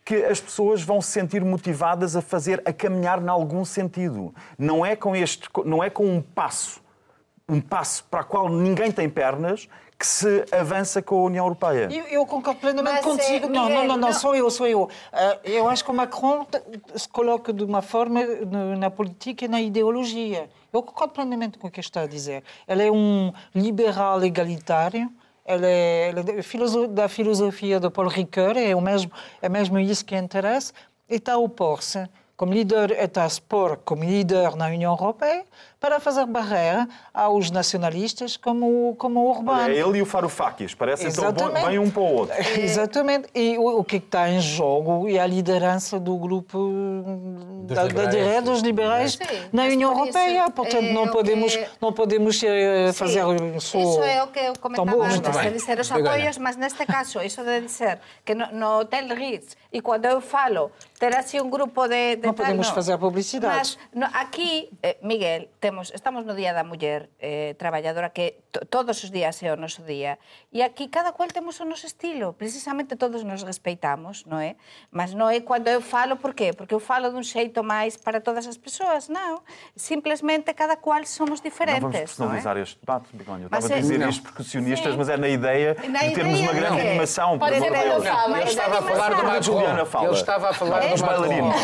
que 0.04 0.24
as 0.24 0.40
pessoas 0.40 0.82
vão 0.82 1.02
se 1.02 1.10
sentir 1.10 1.44
motivadas 1.44 2.16
a 2.16 2.22
fazer, 2.22 2.62
a 2.64 2.72
caminhar 2.72 3.22
em 3.22 3.28
algum 3.28 3.62
sentido. 3.62 4.34
Não 4.58 4.84
é 4.84 4.96
com 4.96 5.14
este, 5.14 5.48
não 5.66 5.84
é 5.84 5.90
com 5.90 6.06
um 6.06 6.22
passo, 6.22 6.80
um 7.46 7.60
passo 7.60 8.04
para 8.04 8.22
o 8.22 8.24
qual 8.24 8.48
ninguém 8.48 8.90
tem 8.90 9.06
pernas, 9.06 9.68
que 9.98 10.06
se 10.06 10.44
avança 10.52 11.02
com 11.02 11.16
a 11.16 11.22
União 11.24 11.44
Europeia. 11.44 11.88
Eu, 11.90 12.04
eu 12.04 12.26
concordo 12.26 12.60
plenamente 12.60 13.04
Mas, 13.04 13.04
contigo. 13.04 13.46
É, 13.46 13.48
não, 13.48 13.68
não, 13.68 13.84
não, 13.84 13.96
não, 13.96 14.12
sou 14.12 14.36
eu, 14.36 14.48
sou 14.48 14.66
eu. 14.68 14.84
Uh, 14.84 14.88
eu 15.42 15.68
acho 15.68 15.84
que 15.84 15.90
o 15.90 15.94
Macron 15.94 16.46
se 16.94 17.08
coloca 17.08 17.52
de 17.52 17.64
uma 17.64 17.82
forma 17.82 18.20
na 18.78 18.90
política 18.90 19.46
e 19.46 19.48
na 19.48 19.60
ideologia. 19.60 20.48
Eu 20.72 20.84
concordo 20.84 21.14
plenamente 21.14 21.58
com 21.58 21.66
o 21.66 21.70
que 21.70 21.80
está 21.80 22.02
a 22.02 22.06
dizer. 22.06 22.44
Ele 22.68 22.86
é 22.86 22.92
um 22.92 23.32
liberal 23.52 24.22
egalitário. 24.22 25.10
Ele 25.44 25.66
é, 25.66 26.08
ele 26.10 26.20
é 26.20 26.88
da 26.88 27.08
filosofia 27.08 27.80
de 27.80 27.90
Paul 27.90 28.08
Ricoeur, 28.08 28.56
é, 28.56 28.76
o 28.76 28.82
mesmo, 28.82 29.10
é 29.40 29.48
mesmo 29.48 29.78
isso 29.78 30.04
que 30.04 30.14
interessa, 30.14 30.74
e 31.08 31.14
está 31.14 31.32
a 31.32 31.38
opor-se 31.38 32.06
como 32.36 32.52
líder, 32.52 32.92
está 32.92 33.24
a 33.24 33.28
se 33.28 33.40
pôr 33.40 33.78
como 33.78 34.04
líder 34.04 34.54
na 34.54 34.66
União 34.66 34.92
Europeia 34.92 35.44
para 35.80 36.00
fazer 36.00 36.26
barreira 36.26 36.88
aos 37.14 37.50
nacionalistas 37.50 38.36
como, 38.36 38.94
como 38.98 39.20
o 39.20 39.30
Urbano. 39.30 39.72
É 39.72 39.76
ele 39.76 39.98
e 39.98 40.02
o 40.02 40.06
Faroufakis, 40.06 40.74
parecem 40.74 41.10
tão 41.12 41.52
bem 41.52 41.78
um 41.78 41.90
para 41.90 42.02
o 42.02 42.14
outro. 42.14 42.36
Exatamente. 42.58 43.28
E 43.34 43.56
o, 43.56 43.78
o 43.78 43.84
que 43.84 43.96
está 43.96 44.28
em 44.28 44.40
jogo 44.40 45.08
é 45.08 45.18
a 45.18 45.26
liderança 45.26 46.00
do 46.00 46.16
grupo 46.16 46.58
dos 47.64 47.76
da, 47.76 47.84
liberais, 47.84 48.14
da 48.14 48.20
direita 48.20 48.42
dos 48.42 48.60
liberais 48.60 49.12
sim, 49.12 49.48
na 49.52 49.64
União 49.64 49.92
Europeia. 49.92 50.42
Isso, 50.42 50.52
Portanto, 50.52 50.84
é 50.84 50.92
não, 50.92 51.08
podemos, 51.08 51.56
que... 51.56 51.66
não 51.80 51.92
podemos 51.92 52.42
eh, 52.42 52.92
fazer 52.92 53.24
isso. 53.56 53.78
Isso 53.78 54.02
é 54.02 54.22
o 54.22 54.26
que 54.28 54.40
eu 54.40 54.52
comentava 54.60 55.06
antes, 55.06 55.20
de 55.20 55.50
dizer 55.50 55.78
os 55.78 55.92
apoios, 55.92 56.38
mas 56.38 56.56
neste 56.56 56.84
caso, 56.86 57.20
isso 57.20 57.44
de 57.44 57.60
dizer 57.60 58.00
que 58.24 58.34
no, 58.34 58.46
no 58.52 58.80
Hotel 58.80 59.14
Ritz, 59.14 59.56
e 59.72 59.80
quando 59.80 60.06
eu 60.06 60.20
falo, 60.20 60.72
ter 60.98 61.14
assim 61.16 61.40
um 61.40 61.48
grupo 61.48 61.86
de... 61.86 62.16
de 62.16 62.26
não 62.26 62.34
tal, 62.34 62.46
podemos 62.46 62.68
fazer 62.68 62.98
publicidade. 62.98 63.56
Mas 63.56 63.78
no, 63.94 64.06
aqui, 64.18 64.70
eh, 64.82 64.96
Miguel, 65.02 65.48
temos, 65.68 65.92
estamos 65.92 66.24
no 66.24 66.34
Día 66.34 66.54
da 66.56 66.64
Muller 66.64 67.10
eh, 67.20 67.52
Traballadora, 67.58 68.08
que 68.08 68.40
todos 68.70 69.04
os 69.04 69.10
días 69.12 69.36
é 69.44 69.52
o 69.52 69.56
noso 69.60 69.84
día, 69.84 70.16
e 70.48 70.64
aquí 70.64 70.88
cada 70.88 71.12
cual 71.12 71.28
temos 71.28 71.60
o 71.60 71.68
noso 71.68 71.84
estilo, 71.84 72.32
precisamente 72.32 72.96
todos 72.96 73.20
nos 73.20 73.44
respeitamos, 73.44 74.24
non 74.24 74.40
é? 74.40 74.56
Mas 74.88 75.12
non 75.12 75.28
é 75.28 75.44
cando 75.44 75.68
eu 75.68 75.84
falo, 75.84 76.16
por 76.16 76.32
qué? 76.32 76.56
Porque 76.56 76.72
eu 76.72 76.80
falo 76.80 77.12
dun 77.12 77.20
xeito 77.20 77.60
máis 77.60 78.00
para 78.00 78.24
todas 78.24 78.48
as 78.48 78.56
persoas, 78.56 79.12
non. 79.12 79.44
Simplesmente 79.76 80.56
cada 80.56 80.80
cual 80.80 81.04
somos 81.04 81.44
diferentes, 81.44 81.84
não 81.84 81.92
vamos 81.92 82.16
personalizar 82.16 82.56
é? 82.56 82.64
este 82.64 82.80
debate, 82.80 83.12
Begonha. 83.12 83.44
Eu 83.44 83.52
estava 83.52 83.68
a 83.68 83.80
dizer 83.84 84.00
isto 84.08 84.22
porque 84.24 84.40
sionistas, 84.48 84.96
mas 84.96 85.12
é 85.12 85.20
na 85.20 85.28
ideia 85.28 85.76
na 85.84 86.00
de 86.00 86.16
termos 86.16 86.40
uma 86.40 86.54
grande 86.56 86.80
animação. 86.80 87.36
Pode 87.36 87.60
ser 87.60 87.68
eu 87.68 88.00
falo, 88.00 88.36
eu 88.36 88.48
estava 88.48 88.78
a 88.78 88.82
falar 88.88 89.10
do 89.12 89.24
Macron. 89.28 90.04
Eu 90.08 90.12
estava 90.16 90.48
a 90.48 90.52
falar 90.54 90.80
do 90.80 90.96
bailarinos. 90.96 91.60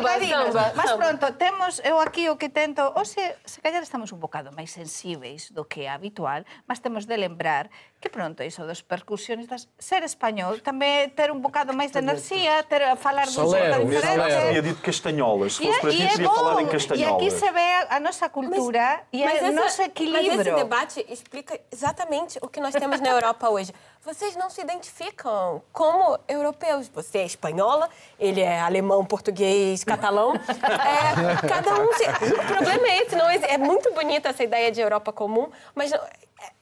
Bailarinos, 0.00 0.54
Mas 0.74 0.92
pronto, 0.96 1.24
temos, 1.36 1.80
eu 1.84 2.00
aquí 2.00 2.24
o 2.30 2.36
que 2.40 2.48
tento 2.48 2.69
momento, 2.70 2.92
hoxe, 2.94 3.36
se 3.44 3.60
callar 3.60 3.82
estamos 3.82 4.12
un 4.14 4.20
bocado 4.22 4.54
máis 4.54 4.70
sensíveis 4.70 5.50
do 5.50 5.66
que 5.66 5.82
é 5.86 5.90
habitual, 5.90 6.46
mas 6.70 6.78
temos 6.78 7.02
de 7.02 7.16
lembrar 7.18 7.66
que 8.00 8.08
pronto, 8.08 8.42
iso 8.42 8.66
dos 8.66 8.80
percusionistas, 8.80 9.68
ser 9.78 10.02
español, 10.04 10.58
também 10.60 11.10
ter 11.10 11.30
um 11.30 11.38
bocado 11.38 11.74
mais 11.74 11.90
de 11.90 11.98
energia, 11.98 12.62
ter 12.62 12.82
a 12.82 12.96
falar 12.96 13.26
Solero. 13.26 13.80
que 13.86 13.94
diferente. 13.96 14.48
tinha 14.48 14.62
dito 14.62 14.80
castanholas. 14.82 15.56
Se 15.56 15.62
E 15.62 15.66
fosse 15.66 15.78
é- 15.78 15.80
para 15.82 15.90
e 15.92 15.96
ti, 15.96 16.02
é 16.02 16.08
queria 16.08 16.28
falar 16.30 16.52
em 16.52 16.64
bom. 16.64 16.70
E 16.70 16.72
castanholas. 16.72 17.14
aqui 17.14 17.30
se 17.30 17.50
vê 17.52 17.86
a 17.90 18.00
nossa 18.00 18.28
cultura 18.30 19.02
e 19.12 19.22
Mas 19.22 19.34
o 19.34 19.36
essa- 19.36 19.50
nosso 19.52 19.60
Mas 19.64 19.72
esse 19.74 19.82
equilíbrio. 19.82 20.56
debate 20.56 21.04
explica 21.10 21.60
exatamente 21.70 22.38
o 22.40 22.48
que 22.48 22.58
nós 22.58 22.74
temos 22.74 23.00
na 23.02 23.10
Europa 23.10 23.50
hoje. 23.50 23.70
Vocês 24.02 24.34
não 24.34 24.48
se 24.48 24.62
identificam 24.62 25.62
como 25.70 26.18
europeus. 26.26 26.88
Você 26.88 27.18
é 27.18 27.26
espanhola, 27.26 27.86
ele 28.18 28.40
é 28.40 28.58
alemão, 28.60 29.04
português, 29.04 29.84
catalão. 29.84 30.32
É, 30.34 31.46
cada 31.48 31.74
um. 31.74 31.92
Se... 31.92 32.04
O 32.34 32.46
problema 32.46 32.86
é 32.88 33.02
esse. 33.02 33.14
Não, 33.14 33.28
é 33.28 33.58
muito 33.58 33.92
bonita 33.92 34.30
essa 34.30 34.42
ideia 34.42 34.72
de 34.72 34.80
Europa 34.80 35.12
comum, 35.12 35.50
mas 35.74 35.90
não- 35.90 36.00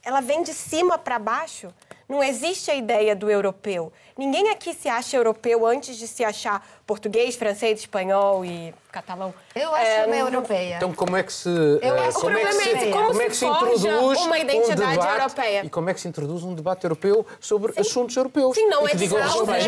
ela 0.03 0.21
vem 0.21 0.43
de 0.43 0.55
cima 0.55 0.99
para 0.99 1.19
baixo. 1.19 1.73
Não 2.09 2.23
existe 2.23 2.71
a 2.71 2.75
ideia 2.75 3.15
do 3.15 3.31
europeu. 3.31 3.93
Ninguém 4.17 4.49
aqui 4.51 4.73
se 4.73 4.89
acha 4.89 5.17
europeu 5.17 5.67
antes 5.67 5.97
de 5.97 6.09
se 6.09 6.25
achar 6.25 6.67
português, 6.93 7.37
francês, 7.37 7.81
espanhol 7.81 8.43
e 8.47 8.75
catalão. 8.91 9.35
Eu 9.55 9.77
É, 9.77 9.99
acho-me 9.99 10.17
não- 10.17 10.27
europeia. 10.27 10.77
Então 10.77 10.91
como 10.95 11.15
é 11.19 11.23
que 11.23 11.31
se 11.33 11.47
Eu 11.51 11.95
eh, 11.95 12.07
acho 12.09 12.19
como 12.19 12.39
é 12.39 12.41
que 12.41 12.47
que 12.47 12.53
se, 12.55 12.69
o 12.71 12.77
é 12.79 12.91
como 12.91 13.07
como 13.09 13.21
é 13.21 13.25
se 13.25 13.29
que 13.29 13.37
se 13.37 13.47
forja 13.47 13.89
introduz 13.89 14.19
uma 14.23 14.39
identidade 14.39 14.83
um 14.83 14.91
debate 14.93 15.13
europeia. 15.21 15.65
e 15.67 15.69
como 15.69 15.91
é 15.91 15.95
que 15.95 16.01
se 16.01 16.09
introduz 16.09 16.43
um 16.45 16.55
debate 16.55 16.85
europeu 16.85 17.27
sobre 17.39 17.79
assuntos 17.79 18.17
europeus 18.17 18.55
Sim, 18.55 18.67
não 18.69 18.89
é 18.89 18.95
de 18.95 19.07
cima, 19.07 19.19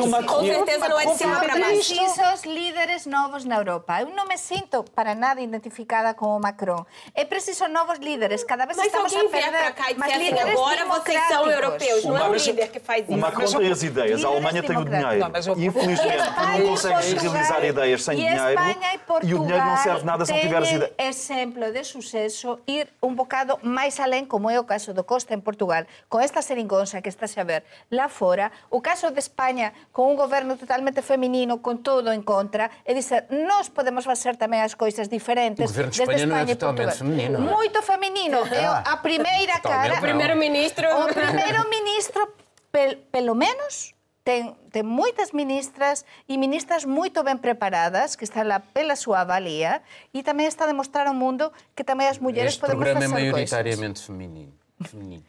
uma 0.03 0.23
com 0.23 0.41
certeza 0.43 0.89
não 0.89 0.99
é 0.99 1.05
de 1.05 1.14
cima 1.18 1.37
para 1.41 1.59
baixo. 1.59 1.95
precisos 1.95 2.43
líderes 2.47 3.05
novos 3.05 3.45
na 3.45 3.57
Europa. 3.57 4.01
Eu 4.01 4.07
não 4.07 4.27
me 4.27 4.39
sinto 4.39 4.83
para 4.95 5.14
nada 5.14 5.43
identificada 5.43 6.14
com 6.14 6.35
o 6.35 6.41
Macron. 6.41 6.87
É 7.14 7.27
preciso 7.27 7.68
novos 7.68 7.99
líderes. 7.99 8.43
Cada 8.45 8.64
vez 8.64 8.79
Mas 8.79 8.87
estamos 8.87 9.14
a 9.14 9.18
perder 9.29 9.51
para 9.51 9.73
cá 9.73 9.91
e 9.91 9.95
mas 9.95 10.11
assim, 10.11 10.18
líderes 10.25 10.51
agora 10.59 10.87
vocês 10.87 11.23
são 11.29 11.51
europeus, 11.51 12.05
não 12.05 12.16
é 12.16 12.29
o 12.31 12.35
líder 12.35 12.68
que 12.71 12.81
faz 12.81 13.07
O 13.07 13.12
isso. 13.12 13.21
Macron 13.21 13.43
Mas 13.43 13.53
tem 13.53 13.71
as 13.71 13.83
ideias, 13.83 14.25
a 14.25 14.29
Alemanha 14.29 14.62
tem 14.62 14.77
o 14.79 14.85
dinheiro. 14.87 15.27
Infelizmente, 15.59 16.16
não 16.41 17.09
e 17.09 17.09
Portugal- 17.14 17.32
realizar 17.34 17.64
ideias 17.64 18.02
sem 18.04 18.14
e 18.14 18.22
dinheiro. 18.22 18.48
Espanha 18.50 18.94
e 18.94 18.98
Portugal 18.98 19.30
E 19.30 19.34
o 19.34 19.38
dinheiro 19.40 19.64
não 19.64 19.76
serve 19.76 20.04
nada 20.04 20.24
se 20.24 20.32
não 20.32 20.40
tiveres 20.40 20.70
ideias. 20.70 20.92
exemplo 20.98 21.72
de 21.72 21.82
suceso 21.84 22.61
ir 22.66 22.88
un 23.00 23.16
bocado 23.16 23.58
máis 23.62 23.98
alén, 23.98 24.26
como 24.26 24.50
é 24.50 24.58
o 24.58 24.64
caso 24.64 24.94
do 24.94 25.04
Costa 25.04 25.34
en 25.34 25.40
Portugal, 25.40 25.86
con 26.08 26.20
esta 26.22 26.42
seringonza 26.42 27.00
que 27.02 27.08
estás 27.08 27.36
a 27.38 27.44
ver 27.44 27.64
lá 27.90 28.08
fora, 28.08 28.52
o 28.70 28.80
caso 28.80 29.11
de 29.11 29.20
España 29.20 29.72
con 29.92 30.06
un 30.08 30.16
goberno 30.16 30.56
totalmente 30.56 31.02
feminino, 31.02 31.62
con 31.62 31.82
todo 31.82 32.12
en 32.12 32.22
contra, 32.22 32.70
e 32.84 32.94
dizer, 32.94 33.26
nós 33.30 33.70
podemos 33.70 34.04
facer 34.04 34.36
tamén 34.36 34.62
as 34.62 34.76
coisas 34.76 35.08
diferentes 35.11 35.64
O 35.64 35.68
governo 35.70 35.90
de 35.90 35.98
desde 35.98 36.14
Espanha 36.14 36.26
non 36.26 36.38
é 36.42 36.54
totalmente 36.54 36.96
feminino, 36.98 37.36
não 37.38 37.48
é? 37.48 37.54
Moito 37.56 37.78
feminino. 37.82 38.38
É 38.50 38.66
a 38.66 38.96
primeira 39.02 39.58
cara... 39.61 39.96
não. 39.96 40.02
Primeiro-ministro. 40.02 40.86
O 40.90 41.06
primeiro-ministro, 41.12 42.22
pel, 42.70 42.96
pelo 43.11 43.34
menos, 43.34 43.94
ten, 44.31 44.55
ten 44.70 44.87
moitas 44.87 45.35
ministras 45.35 46.07
e 46.31 46.39
ministras 46.39 46.87
moito 46.87 47.26
ben 47.26 47.43
preparadas 47.43 48.14
que 48.14 48.22
están 48.22 48.47
lá 48.47 48.62
pela 48.62 48.95
súa 48.95 49.26
valía 49.26 49.83
e 50.14 50.22
tamén 50.22 50.47
está 50.47 50.64
a 50.66 50.70
demostrar 50.70 51.11
ao 51.11 51.16
mundo 51.18 51.51
que 51.74 51.83
tamén 51.83 52.07
as 52.07 52.22
mulleres 52.22 52.55
Este 52.55 52.62
podemos 52.62 52.87
programa 52.87 53.03
é 53.03 53.11
facer 53.11 53.35
coisas. 53.35 53.51
maioritariamente 53.51 53.99
feminino. 53.99 54.55
feminino. 54.87 55.26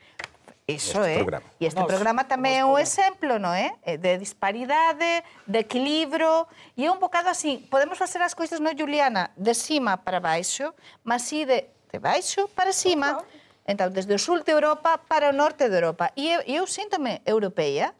Iso 0.70 1.02
este 1.02 1.18
é. 1.18 1.18
programa. 1.18 1.46
E 1.58 1.66
este 1.66 1.82
programa 1.82 2.22
tamén 2.30 2.62
é 2.62 2.64
un 2.64 2.78
exemplo, 2.78 3.42
non 3.42 3.58
é? 3.58 3.74
Eh, 3.82 3.98
De 3.98 4.22
disparidade, 4.22 5.26
de 5.50 5.58
equilibrio, 5.58 6.46
e 6.78 6.86
é 6.86 6.90
un 6.94 7.02
bocado 7.02 7.34
así. 7.34 7.58
Podemos 7.74 7.98
facer 7.98 8.22
as 8.22 8.38
coisas, 8.38 8.62
non, 8.62 8.78
Juliana, 8.78 9.34
de 9.34 9.58
cima 9.58 9.98
para 9.98 10.22
baixo, 10.22 10.78
mas 11.02 11.26
si 11.26 11.50
de, 11.50 11.66
de 11.90 11.98
baixo 11.98 12.46
para 12.54 12.70
cima. 12.70 13.18
Entón, 13.66 13.90
desde 13.98 14.14
o 14.14 14.22
sul 14.22 14.46
de 14.46 14.54
Europa 14.54 15.02
para 15.10 15.30
o 15.30 15.34
norte 15.34 15.66
de 15.70 15.76
Europa. 15.76 16.14
E 16.14 16.30
eu, 16.30 16.42
eu 16.46 16.64
sinto-me 16.70 17.22
europeia, 17.26 17.98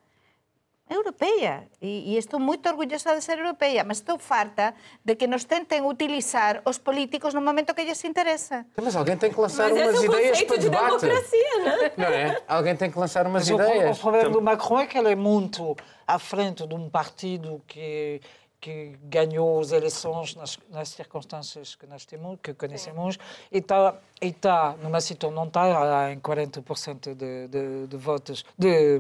europeia. 0.92 1.68
E, 1.82 2.14
e 2.14 2.18
estou 2.18 2.40
moito 2.40 2.68
orgullosa 2.70 3.16
de 3.16 3.22
ser 3.22 3.38
europeia, 3.40 3.84
mas 3.84 3.98
estou 3.98 4.20
farta 4.20 4.74
de 5.04 5.16
que 5.16 5.26
nos 5.28 5.44
tenten 5.46 5.82
utilizar 5.84 6.62
os 6.66 6.78
políticos 6.78 7.34
no 7.34 7.42
momento 7.42 7.74
que 7.74 7.84
lhes 7.84 8.04
interesa. 8.04 8.66
Mas 8.82 8.96
alguém 8.96 9.18
tem 9.18 9.32
que 9.32 9.40
lançar 9.40 9.70
Mas 9.70 9.82
umas 9.82 9.96
é 9.96 10.00
o 10.00 10.06
ideias 10.06 10.44
para 10.44 10.58
de 10.58 10.70
debate. 10.70 11.02
democracia, 11.02 11.58
né? 11.64 11.92
Não 11.98 12.08
é? 12.08 12.42
Alguém 12.48 12.76
tem 12.76 12.92
que 12.92 13.00
lançar 13.00 13.26
umas 13.26 13.50
Mas 13.50 13.52
o, 13.52 13.58
pro- 13.58 13.66
o 13.66 13.76
ideias. 13.78 14.00
problema 14.00 14.30
do 14.30 14.42
Macron 14.42 14.80
é 14.82 14.86
que 14.88 14.98
ele 14.98 15.12
é 15.12 15.16
muito 15.16 15.76
à 16.08 16.20
frente 16.20 16.68
de 16.68 16.76
um 16.76 16.90
partido 16.90 17.62
que, 17.68 18.20
que 18.62 18.96
ganhou 19.06 19.60
as 19.60 19.72
eleições 19.72 20.36
nas, 20.36 20.60
nas 20.70 20.90
circunstâncias 20.90 21.74
que 21.74 21.88
nós 21.88 22.06
temos, 22.06 22.38
que 22.44 22.54
conhecemos, 22.54 23.18
e 23.52 23.58
está 23.58 23.96
e 24.22 24.28
está 24.28 24.76
numa 24.84 25.02
situação, 25.02 25.36
não 25.36 25.48
está 25.48 26.12
em 26.14 26.20
40% 26.20 27.16
de, 27.16 27.48
de, 27.48 27.88
de 27.88 27.98
votos, 27.98 28.46
de, 28.56 29.00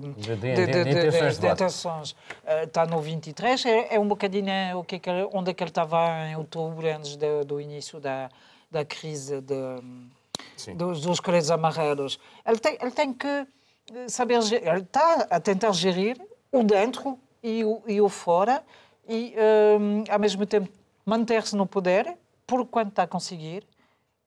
De- 0.55 0.65
de- 0.65 0.83
de 1.37 1.49
intenções 1.53 2.15
Está 2.63 2.85
no 2.87 2.99
23, 2.99 3.65
é, 3.67 3.95
é 3.95 3.99
um 3.99 4.07
bocadinho 4.07 4.79
o 4.79 4.83
que 4.83 4.95
é 5.07 5.29
onde 5.31 5.51
é 5.51 5.53
que 5.53 5.61
ele 5.63 5.69
estava 5.69 6.27
em 6.27 6.35
outubro, 6.35 6.87
antes 6.87 7.15
do, 7.15 7.45
início 7.61 7.99
da, 7.99 8.29
da 8.71 8.83
crise 8.83 9.41
de, 9.41 9.53
dos, 10.75 11.01
dos 11.01 11.19
coletes 11.19 11.51
amarelos. 11.51 12.19
Ele 12.43 12.57
tem, 12.57 12.77
ele 12.81 12.91
tem 12.91 13.13
que 13.13 13.47
saber. 14.07 14.39
Ele 14.51 14.79
está 14.81 15.27
a 15.29 15.39
tentar 15.39 15.71
gerir 15.73 16.19
o 16.51 16.63
dentro 16.63 17.19
e 17.43 17.63
o, 17.63 17.81
e 17.87 18.01
o 18.01 18.09
fora 18.09 18.63
e, 19.07 19.33
hum, 19.79 20.03
ao 20.09 20.19
mesmo 20.19 20.45
tempo, 20.45 20.69
manter-se 21.05 21.55
no 21.55 21.65
poder, 21.65 22.17
por 22.45 22.65
quanto 22.65 22.89
está 22.89 23.03
a 23.03 23.07
conseguir. 23.07 23.65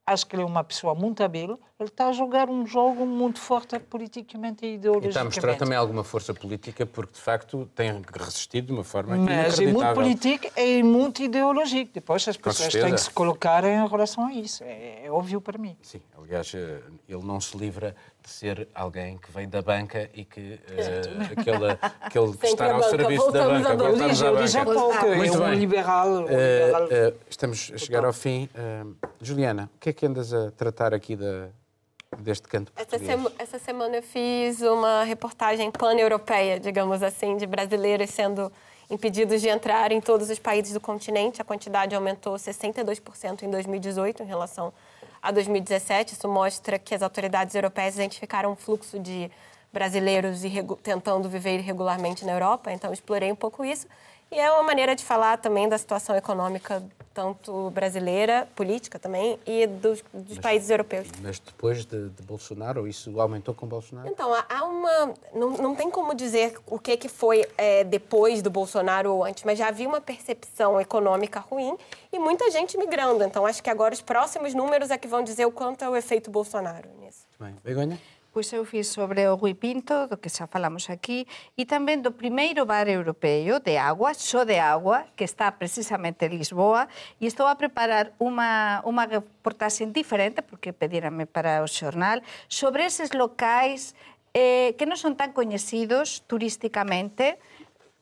Acho 0.06 0.26
que 0.26 0.36
ele 0.36 0.42
é 0.42 0.44
uma 0.44 0.62
pessoa 0.62 0.94
muito 0.94 1.22
hábil. 1.22 1.58
Ele 1.80 1.88
está 1.88 2.08
a 2.08 2.12
jogar 2.12 2.50
um 2.50 2.66
jogo 2.66 3.06
muito 3.06 3.38
forte 3.40 3.78
politicamente 3.78 4.66
e 4.66 4.68
E 4.68 4.74
ideologicamente. 4.74 5.08
está 5.08 5.20
a 5.22 5.24
mostrar 5.24 5.54
também 5.56 5.78
alguma 5.78 6.04
força 6.04 6.34
política, 6.34 6.84
porque 6.84 7.14
de 7.14 7.20
facto 7.20 7.70
tem 7.74 8.02
resistido 8.14 8.66
de 8.66 8.72
uma 8.72 8.84
forma 8.84 9.16
Mas 9.16 9.58
é 9.58 9.72
muito 9.72 9.94
político 9.94 10.46
e 10.60 10.82
muito 10.82 11.22
ideológico. 11.22 11.90
Depois 11.94 12.28
as 12.28 12.36
pessoas 12.36 12.70
têm 12.70 12.92
que 12.92 13.00
se 13.00 13.10
colocar 13.10 13.64
em 13.64 13.88
relação 13.88 14.26
a 14.26 14.32
isso. 14.34 14.62
É, 14.62 15.06
é 15.06 15.10
óbvio 15.10 15.40
para 15.40 15.56
mim. 15.56 15.74
Sim, 15.80 16.02
aliás, 16.18 16.52
eh, 16.54 16.82
ele 17.08 17.24
não 17.24 17.40
se 17.40 17.56
livra 17.56 17.96
de 18.24 18.30
ser 18.30 18.66
alguém 18.74 19.18
que 19.18 19.30
vem 19.30 19.46
da 19.46 19.60
banca 19.60 20.08
e 20.14 20.24
que 20.24 20.58
eh, 20.70 21.02
aquele, 21.36 21.78
aquele 22.00 22.36
que 22.38 22.46
está 22.46 22.72
ao 22.72 22.82
serviço 22.84 23.30
da 23.30 23.44
voltamos 23.44 23.62
banca. 23.68 23.84
Voltamos 23.84 24.56
à 24.56 24.64
banca. 24.64 24.64
pouco, 24.80 25.06
é 25.06 25.14
Muito 25.16 25.36
um 25.42 25.44
bem. 25.50 25.54
liberal. 25.58 26.08
Um 26.08 26.26
Eh, 26.30 26.72
eh, 26.90 27.14
estamos 27.28 27.70
a 27.74 27.78
chegar 27.78 28.02
ao 28.04 28.12
fim. 28.14 28.48
Juliana, 29.20 29.70
o 29.76 29.78
que 29.78 29.90
é 29.90 29.92
que 29.92 30.06
andas 30.06 30.32
a 30.32 30.50
tratar 30.52 30.94
aqui 30.94 31.16
da, 31.16 31.48
deste 32.18 32.48
canto 32.48 32.72
Essa, 32.74 32.86
português? 32.86 33.10
sema- 33.18 33.32
essa 33.38 33.58
semana 33.58 33.96
eu 33.96 34.02
fiz 34.02 34.62
uma 34.62 35.04
reportagem 35.04 35.70
pan-europeia, 35.70 36.58
digamos 36.58 37.02
assim, 37.02 37.36
de 37.36 37.46
brasileiros 37.46 38.08
sendo 38.08 38.50
impedidos 38.90 39.40
de 39.42 39.48
entrar 39.48 39.92
em 39.92 40.00
todos 40.00 40.30
os 40.30 40.38
países 40.38 40.72
do 40.72 40.80
continente. 40.80 41.42
A 41.42 41.44
quantidade 41.44 41.94
aumentou 41.94 42.36
62% 42.36 43.42
em 43.42 43.50
2018 43.50 44.22
em 44.22 44.26
relação 44.26 44.68
a 44.68 44.72
2017. 45.30 46.14
Isso 46.14 46.28
mostra 46.28 46.78
que 46.78 46.94
as 46.94 47.02
autoridades 47.02 47.54
europeias 47.54 47.94
identificaram 47.94 48.52
um 48.52 48.56
fluxo 48.56 48.98
de 48.98 49.30
brasileiros 49.72 50.42
tentando 50.82 51.28
viver 51.28 51.58
irregularmente 51.58 52.24
na 52.24 52.32
Europa. 52.32 52.72
Então, 52.72 52.92
explorei 52.92 53.32
um 53.32 53.36
pouco 53.36 53.64
isso. 53.64 53.86
E 54.34 54.38
é 54.38 54.50
uma 54.50 54.64
maneira 54.64 54.96
de 54.96 55.04
falar 55.04 55.38
também 55.38 55.68
da 55.68 55.78
situação 55.78 56.16
econômica, 56.16 56.82
tanto 57.14 57.70
brasileira, 57.70 58.48
política 58.56 58.98
também, 58.98 59.38
e 59.46 59.64
dos, 59.64 60.02
dos 60.12 60.38
países 60.38 60.68
europeus. 60.70 61.06
Mas 61.22 61.38
depois 61.38 61.84
de, 61.84 62.08
de 62.08 62.22
Bolsonaro, 62.24 62.88
isso 62.88 63.20
aumentou 63.20 63.54
com 63.54 63.64
Bolsonaro? 63.68 64.08
Então, 64.08 64.34
há- 64.34 64.44
há 64.48 64.64
uma. 64.64 65.14
Não, 65.32 65.50
não 65.50 65.74
tem 65.76 65.88
como 65.88 66.12
dizer 66.16 66.58
o 66.66 66.80
que, 66.80 66.96
que 66.96 67.08
foi 67.08 67.46
é, 67.56 67.84
depois 67.84 68.42
do 68.42 68.50
Bolsonaro 68.50 69.12
ou 69.14 69.24
antes, 69.24 69.44
mas 69.44 69.56
já 69.56 69.68
havia 69.68 69.88
uma 69.88 70.00
percepção 70.00 70.80
econômica 70.80 71.38
ruim 71.38 71.76
e 72.12 72.18
muita 72.18 72.50
gente 72.50 72.76
migrando. 72.76 73.22
Então, 73.22 73.46
acho 73.46 73.62
que 73.62 73.70
agora 73.70 73.94
os 73.94 74.02
próximos 74.02 74.52
números 74.52 74.90
é 74.90 74.98
que 74.98 75.06
vão 75.06 75.22
dizer 75.22 75.46
o 75.46 75.52
quanto 75.52 75.84
é 75.84 75.88
o 75.88 75.94
efeito 75.94 76.28
Bolsonaro 76.28 76.88
nisso. 76.98 77.24
Bem, 77.38 77.54
Begonha? 77.62 78.00
Pois 78.34 78.52
eu 78.52 78.64
fiz 78.64 78.88
sobre 78.88 79.28
o 79.28 79.36
Rui 79.36 79.54
Pinto, 79.54 80.08
do 80.08 80.18
que 80.18 80.26
xa 80.28 80.50
falamos 80.50 80.90
aquí, 80.90 81.22
e 81.54 81.62
tamén 81.62 82.02
do 82.02 82.10
primeiro 82.10 82.66
bar 82.66 82.90
europeo 82.90 83.62
de 83.62 83.78
agua, 83.78 84.10
só 84.10 84.42
de 84.42 84.58
agua, 84.58 85.06
que 85.14 85.22
está 85.22 85.54
precisamente 85.54 86.26
en 86.26 86.34
Lisboa, 86.34 86.90
e 87.22 87.30
estou 87.30 87.46
a 87.46 87.54
preparar 87.54 88.10
unha, 88.18 88.82
unha 88.82 89.06
reportaxe 89.06 89.86
diferente, 89.86 90.42
porque 90.42 90.74
pedírame 90.74 91.30
para 91.30 91.62
o 91.62 91.70
xornal, 91.70 92.26
sobre 92.50 92.82
eses 92.82 93.14
locais 93.14 93.94
eh, 94.34 94.74
que 94.74 94.82
non 94.82 94.98
son 94.98 95.14
tan 95.14 95.30
coñecidos 95.30 96.26
turísticamente, 96.26 97.38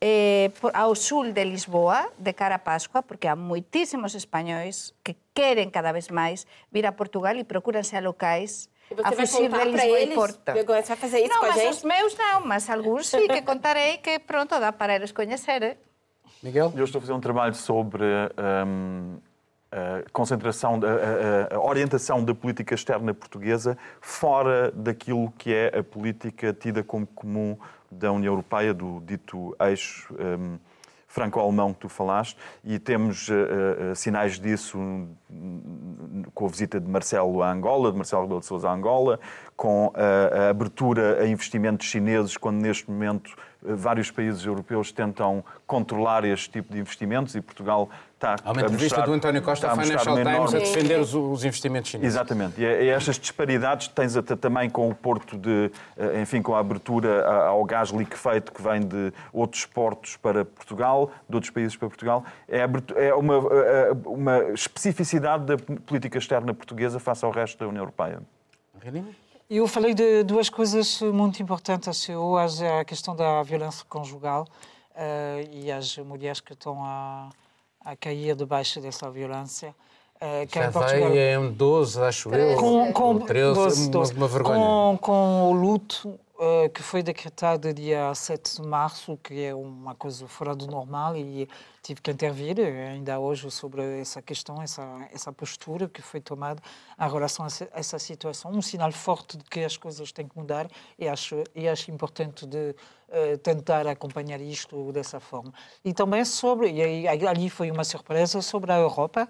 eh, 0.00 0.48
por, 0.64 0.72
ao 0.72 0.96
sul 0.96 1.36
de 1.36 1.44
Lisboa, 1.44 2.08
de 2.16 2.32
cara 2.32 2.56
a 2.56 2.64
Pascua, 2.64 3.04
porque 3.04 3.28
há 3.28 3.36
moitísimos 3.36 4.16
españois 4.16 4.96
que 5.04 5.12
queren 5.36 5.68
cada 5.68 5.92
vez 5.92 6.08
máis 6.08 6.48
vir 6.72 6.88
a 6.88 6.96
Portugal 6.96 7.36
e 7.36 7.44
procúranse 7.44 8.00
a 8.00 8.02
locais 8.02 8.71
E 8.90 8.94
você 8.94 9.08
a 9.08 9.10
vai 9.10 9.26
fugir 9.26 9.42
de 9.42 9.48
para 9.48 9.64
Lisboa 9.64 9.98
e 9.98 10.02
eles? 10.02 10.16
Você 10.16 10.82
vai 10.82 10.96
fazer 10.96 11.18
isso 11.20 11.28
não, 11.28 11.40
com 11.40 11.46
a 11.46 11.48
mas 11.48 11.60
gente? 11.60 11.70
os 11.70 11.82
meus 11.84 12.16
não, 12.16 12.46
mas 12.46 12.70
alguns 12.70 13.08
sim 13.08 13.26
que 13.26 13.40
contarei 13.42 13.98
que 13.98 14.18
pronto 14.18 14.58
dá 14.58 14.72
para 14.72 14.94
eles 14.94 15.12
conhecerem. 15.12 15.76
Miguel? 16.42 16.72
Eu 16.76 16.84
estou 16.84 16.98
a 16.98 17.02
fazer 17.02 17.12
um 17.12 17.20
trabalho 17.20 17.54
sobre 17.54 18.04
hum, 18.66 19.18
a 19.70 20.02
concentração, 20.12 20.80
a, 20.82 21.54
a, 21.54 21.56
a, 21.56 21.60
orientação 21.60 22.22
da 22.22 22.34
política 22.34 22.74
externa 22.74 23.14
portuguesa 23.14 23.78
fora 24.00 24.70
daquilo 24.72 25.32
que 25.38 25.54
é 25.54 25.78
a 25.78 25.82
política 25.82 26.52
tida 26.52 26.82
como 26.82 27.06
comum 27.06 27.56
da 27.90 28.12
União 28.12 28.32
Europeia, 28.32 28.74
do 28.74 29.00
dito 29.00 29.56
eixo 29.60 30.14
um, 30.14 30.58
franco-alemão 31.12 31.74
que 31.74 31.80
tu 31.80 31.88
falaste, 31.90 32.38
e 32.64 32.78
temos 32.78 33.28
uh, 33.28 33.94
sinais 33.94 34.40
disso 34.40 34.78
com 36.32 36.46
a 36.46 36.48
visita 36.48 36.80
de 36.80 36.88
Marcelo 36.88 37.42
a 37.42 37.52
Angola, 37.52 37.92
de 37.92 37.98
Marcelo 37.98 38.22
Rebelo 38.22 38.40
de 38.40 38.46
Sousa 38.46 38.70
a 38.70 38.72
Angola, 38.72 39.20
com 39.54 39.92
a, 39.94 40.46
a 40.46 40.50
abertura 40.50 41.20
a 41.20 41.26
investimentos 41.26 41.86
chineses, 41.86 42.36
quando 42.38 42.62
neste 42.62 42.90
momento 42.90 43.36
vários 43.62 44.10
países 44.10 44.44
europeus 44.44 44.90
tentam 44.92 45.44
controlar 45.66 46.24
este 46.24 46.50
tipo 46.50 46.72
de 46.72 46.80
investimentos 46.80 47.34
e 47.34 47.40
Portugal 47.40 47.88
está 48.14 48.36
Há 48.44 48.52
uma 48.52 48.62
entrevista 48.62 49.02
do 49.02 49.12
António 49.12 49.42
Costa 49.42 49.66
à 49.66 49.70
Financial 49.76 50.16
Times 50.16 50.34
enorme... 50.34 50.56
a 50.56 50.60
defender 50.60 51.00
os, 51.00 51.14
os, 51.14 51.44
investimentos 51.44 51.90
chineses. 51.90 52.14
Exatamente. 52.14 52.60
E, 52.60 52.64
e 52.64 52.88
estas 52.88 53.18
disparidades 53.18 53.88
tens 53.88 54.16
até 54.16 54.36
também 54.36 54.70
com 54.70 54.88
o 54.88 54.94
Porto 54.94 55.36
de, 55.36 55.70
eh, 55.96 56.20
enfim, 56.20 56.40
com 56.40 56.54
a 56.54 56.60
abertura 56.60 57.26
ao 57.26 57.64
gás 57.64 57.90
liquefeito 57.90 58.52
que 58.52 58.62
vem 58.62 58.80
de 58.80 59.12
outros 59.32 59.66
portos 59.66 60.16
para 60.16 60.44
Portugal, 60.44 61.10
de 61.28 61.34
outros 61.34 61.50
países 61.50 61.76
para 61.76 61.88
Portugal. 61.88 62.24
É, 62.48 62.60
é 62.96 63.14
uma, 63.14 63.34
eh, 63.34 63.90
eh, 63.90 63.92
uma 64.06 64.38
especificidade 64.52 65.44
da 65.44 65.56
política 65.56 66.18
externa 66.18 66.54
portuguesa 66.54 67.00
face 67.00 67.24
ao 67.24 67.30
resto 67.30 67.58
da 67.58 67.68
União 67.68 67.82
Europeia. 67.82 68.20
Renina? 68.80 69.21
Eu 69.54 69.68
falei 69.68 69.92
de 69.92 70.22
duas 70.22 70.48
coisas 70.48 71.02
muito 71.02 71.42
importantes. 71.42 72.08
Hoje 72.08 72.66
a 72.66 72.82
questão 72.86 73.14
da 73.14 73.42
violência 73.42 73.84
conjugal 73.86 74.48
uh, 74.92 75.46
e 75.52 75.70
as 75.70 75.98
mulheres 75.98 76.40
que 76.40 76.54
estão 76.54 76.82
a, 76.82 77.28
a 77.84 77.94
cair 77.94 78.34
debaixo 78.34 78.80
dessa 78.80 79.10
violência. 79.10 79.74
Uh, 80.16 80.48
Já 80.50 80.70
vai 80.70 81.34
em 81.34 81.52
12, 81.52 82.00
acho 82.00 82.34
eu. 82.34 82.56
Com, 82.56 82.92
com, 82.94 83.18
13, 83.18 83.54
12, 83.54 83.90
12. 83.90 84.12
Uma, 84.12 84.20
uma 84.20 84.28
vergonha. 84.28 84.58
Com, 84.58 84.98
com 84.98 85.50
o 85.50 85.52
luto 85.52 86.18
uh, 86.42 86.68
que 86.70 86.82
foi 86.82 87.02
decretado 87.02 87.72
dia 87.72 88.12
7 88.14 88.60
de 88.60 88.68
março, 88.68 89.16
que 89.22 89.44
é 89.44 89.54
uma 89.54 89.94
coisa 89.94 90.26
fora 90.26 90.54
do 90.54 90.66
normal, 90.66 91.16
e 91.16 91.48
tive 91.82 92.00
que 92.00 92.10
intervir 92.10 92.58
ainda 92.58 93.18
hoje 93.18 93.48
sobre 93.50 94.00
essa 94.00 94.20
questão, 94.20 94.60
essa, 94.60 94.82
essa 95.12 95.32
postura 95.32 95.88
que 95.88 96.02
foi 96.02 96.20
tomada 96.20 96.60
em 97.00 97.10
relação 97.10 97.46
a 97.46 97.48
essa 97.78 97.98
situação. 97.98 98.50
Um 98.50 98.62
sinal 98.62 98.90
forte 98.92 99.36
de 99.36 99.44
que 99.44 99.60
as 99.60 99.76
coisas 99.76 100.10
têm 100.10 100.26
que 100.26 100.36
mudar 100.36 100.68
e 100.98 101.08
acho, 101.08 101.42
e 101.54 101.68
acho 101.68 101.90
importante 101.90 102.44
de 102.46 102.74
uh, 103.08 103.38
tentar 103.38 103.86
acompanhar 103.86 104.40
isto 104.40 104.92
dessa 104.92 105.20
forma. 105.20 105.52
E 105.84 105.92
também 105.92 106.24
sobre, 106.24 106.70
e 106.70 107.06
ali 107.08 107.48
foi 107.48 107.70
uma 107.70 107.84
surpresa, 107.84 108.42
sobre 108.42 108.72
a 108.72 108.78
Europa. 108.78 109.28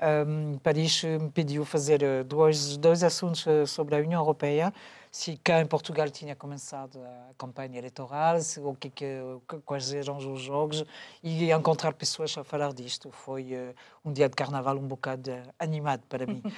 Um, 0.00 0.58
Paris 0.58 1.02
me 1.02 1.30
pediu 1.30 1.64
fazer 1.64 2.24
dois, 2.24 2.76
dois 2.76 3.02
assuntos 3.02 3.44
sobre 3.66 3.96
a 3.96 3.98
União 3.98 4.20
Europeia 4.20 4.72
se 5.10 5.36
cá 5.38 5.60
em 5.60 5.66
Portugal 5.66 6.08
tinha 6.10 6.36
começado 6.36 7.00
a 7.02 7.34
campanha 7.36 7.78
eleitoral, 7.78 8.40
se, 8.40 8.60
o 8.60 8.74
que, 8.74 8.90
que, 8.90 9.20
quais 9.64 9.92
eram 9.92 10.18
os 10.18 10.40
jogos, 10.42 10.84
e 11.22 11.50
encontrar 11.50 11.92
pessoas 11.94 12.36
a 12.36 12.44
falar 12.44 12.72
disto. 12.72 13.10
Foi 13.10 13.54
uh, 13.54 13.74
um 14.04 14.12
dia 14.12 14.28
de 14.28 14.34
carnaval 14.34 14.76
um 14.76 14.86
bocado 14.86 15.32
animado 15.58 16.02
para 16.08 16.26
mim. 16.26 16.42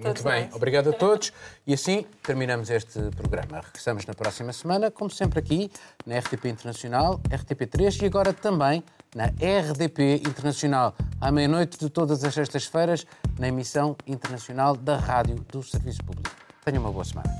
Muito 0.00 0.22
bem, 0.22 0.48
obrigado 0.52 0.90
a 0.90 0.92
todos. 0.92 1.32
E 1.66 1.74
assim 1.74 2.06
terminamos 2.22 2.70
este 2.70 3.00
programa. 3.16 3.60
Regressamos 3.60 4.06
na 4.06 4.14
próxima 4.14 4.52
semana, 4.52 4.92
como 4.92 5.10
sempre 5.10 5.40
aqui, 5.40 5.70
na 6.06 6.18
RTP 6.20 6.44
Internacional, 6.46 7.18
RTP3 7.28 8.02
e 8.02 8.06
agora 8.06 8.32
também 8.32 8.84
na 9.14 9.26
RDP 9.26 10.22
Internacional, 10.26 10.94
à 11.20 11.30
meia-noite 11.30 11.78
de 11.78 11.90
todas 11.90 12.24
as 12.24 12.34
sextas-feiras, 12.34 13.06
na 13.38 13.48
emissão 13.48 13.96
internacional 14.06 14.76
da 14.76 14.96
Rádio 14.96 15.36
do 15.50 15.62
Serviço 15.62 16.02
Público. 16.04 16.30
Tenha 16.64 16.80
uma 16.80 16.90
boa 16.90 17.04
semana. 17.04 17.30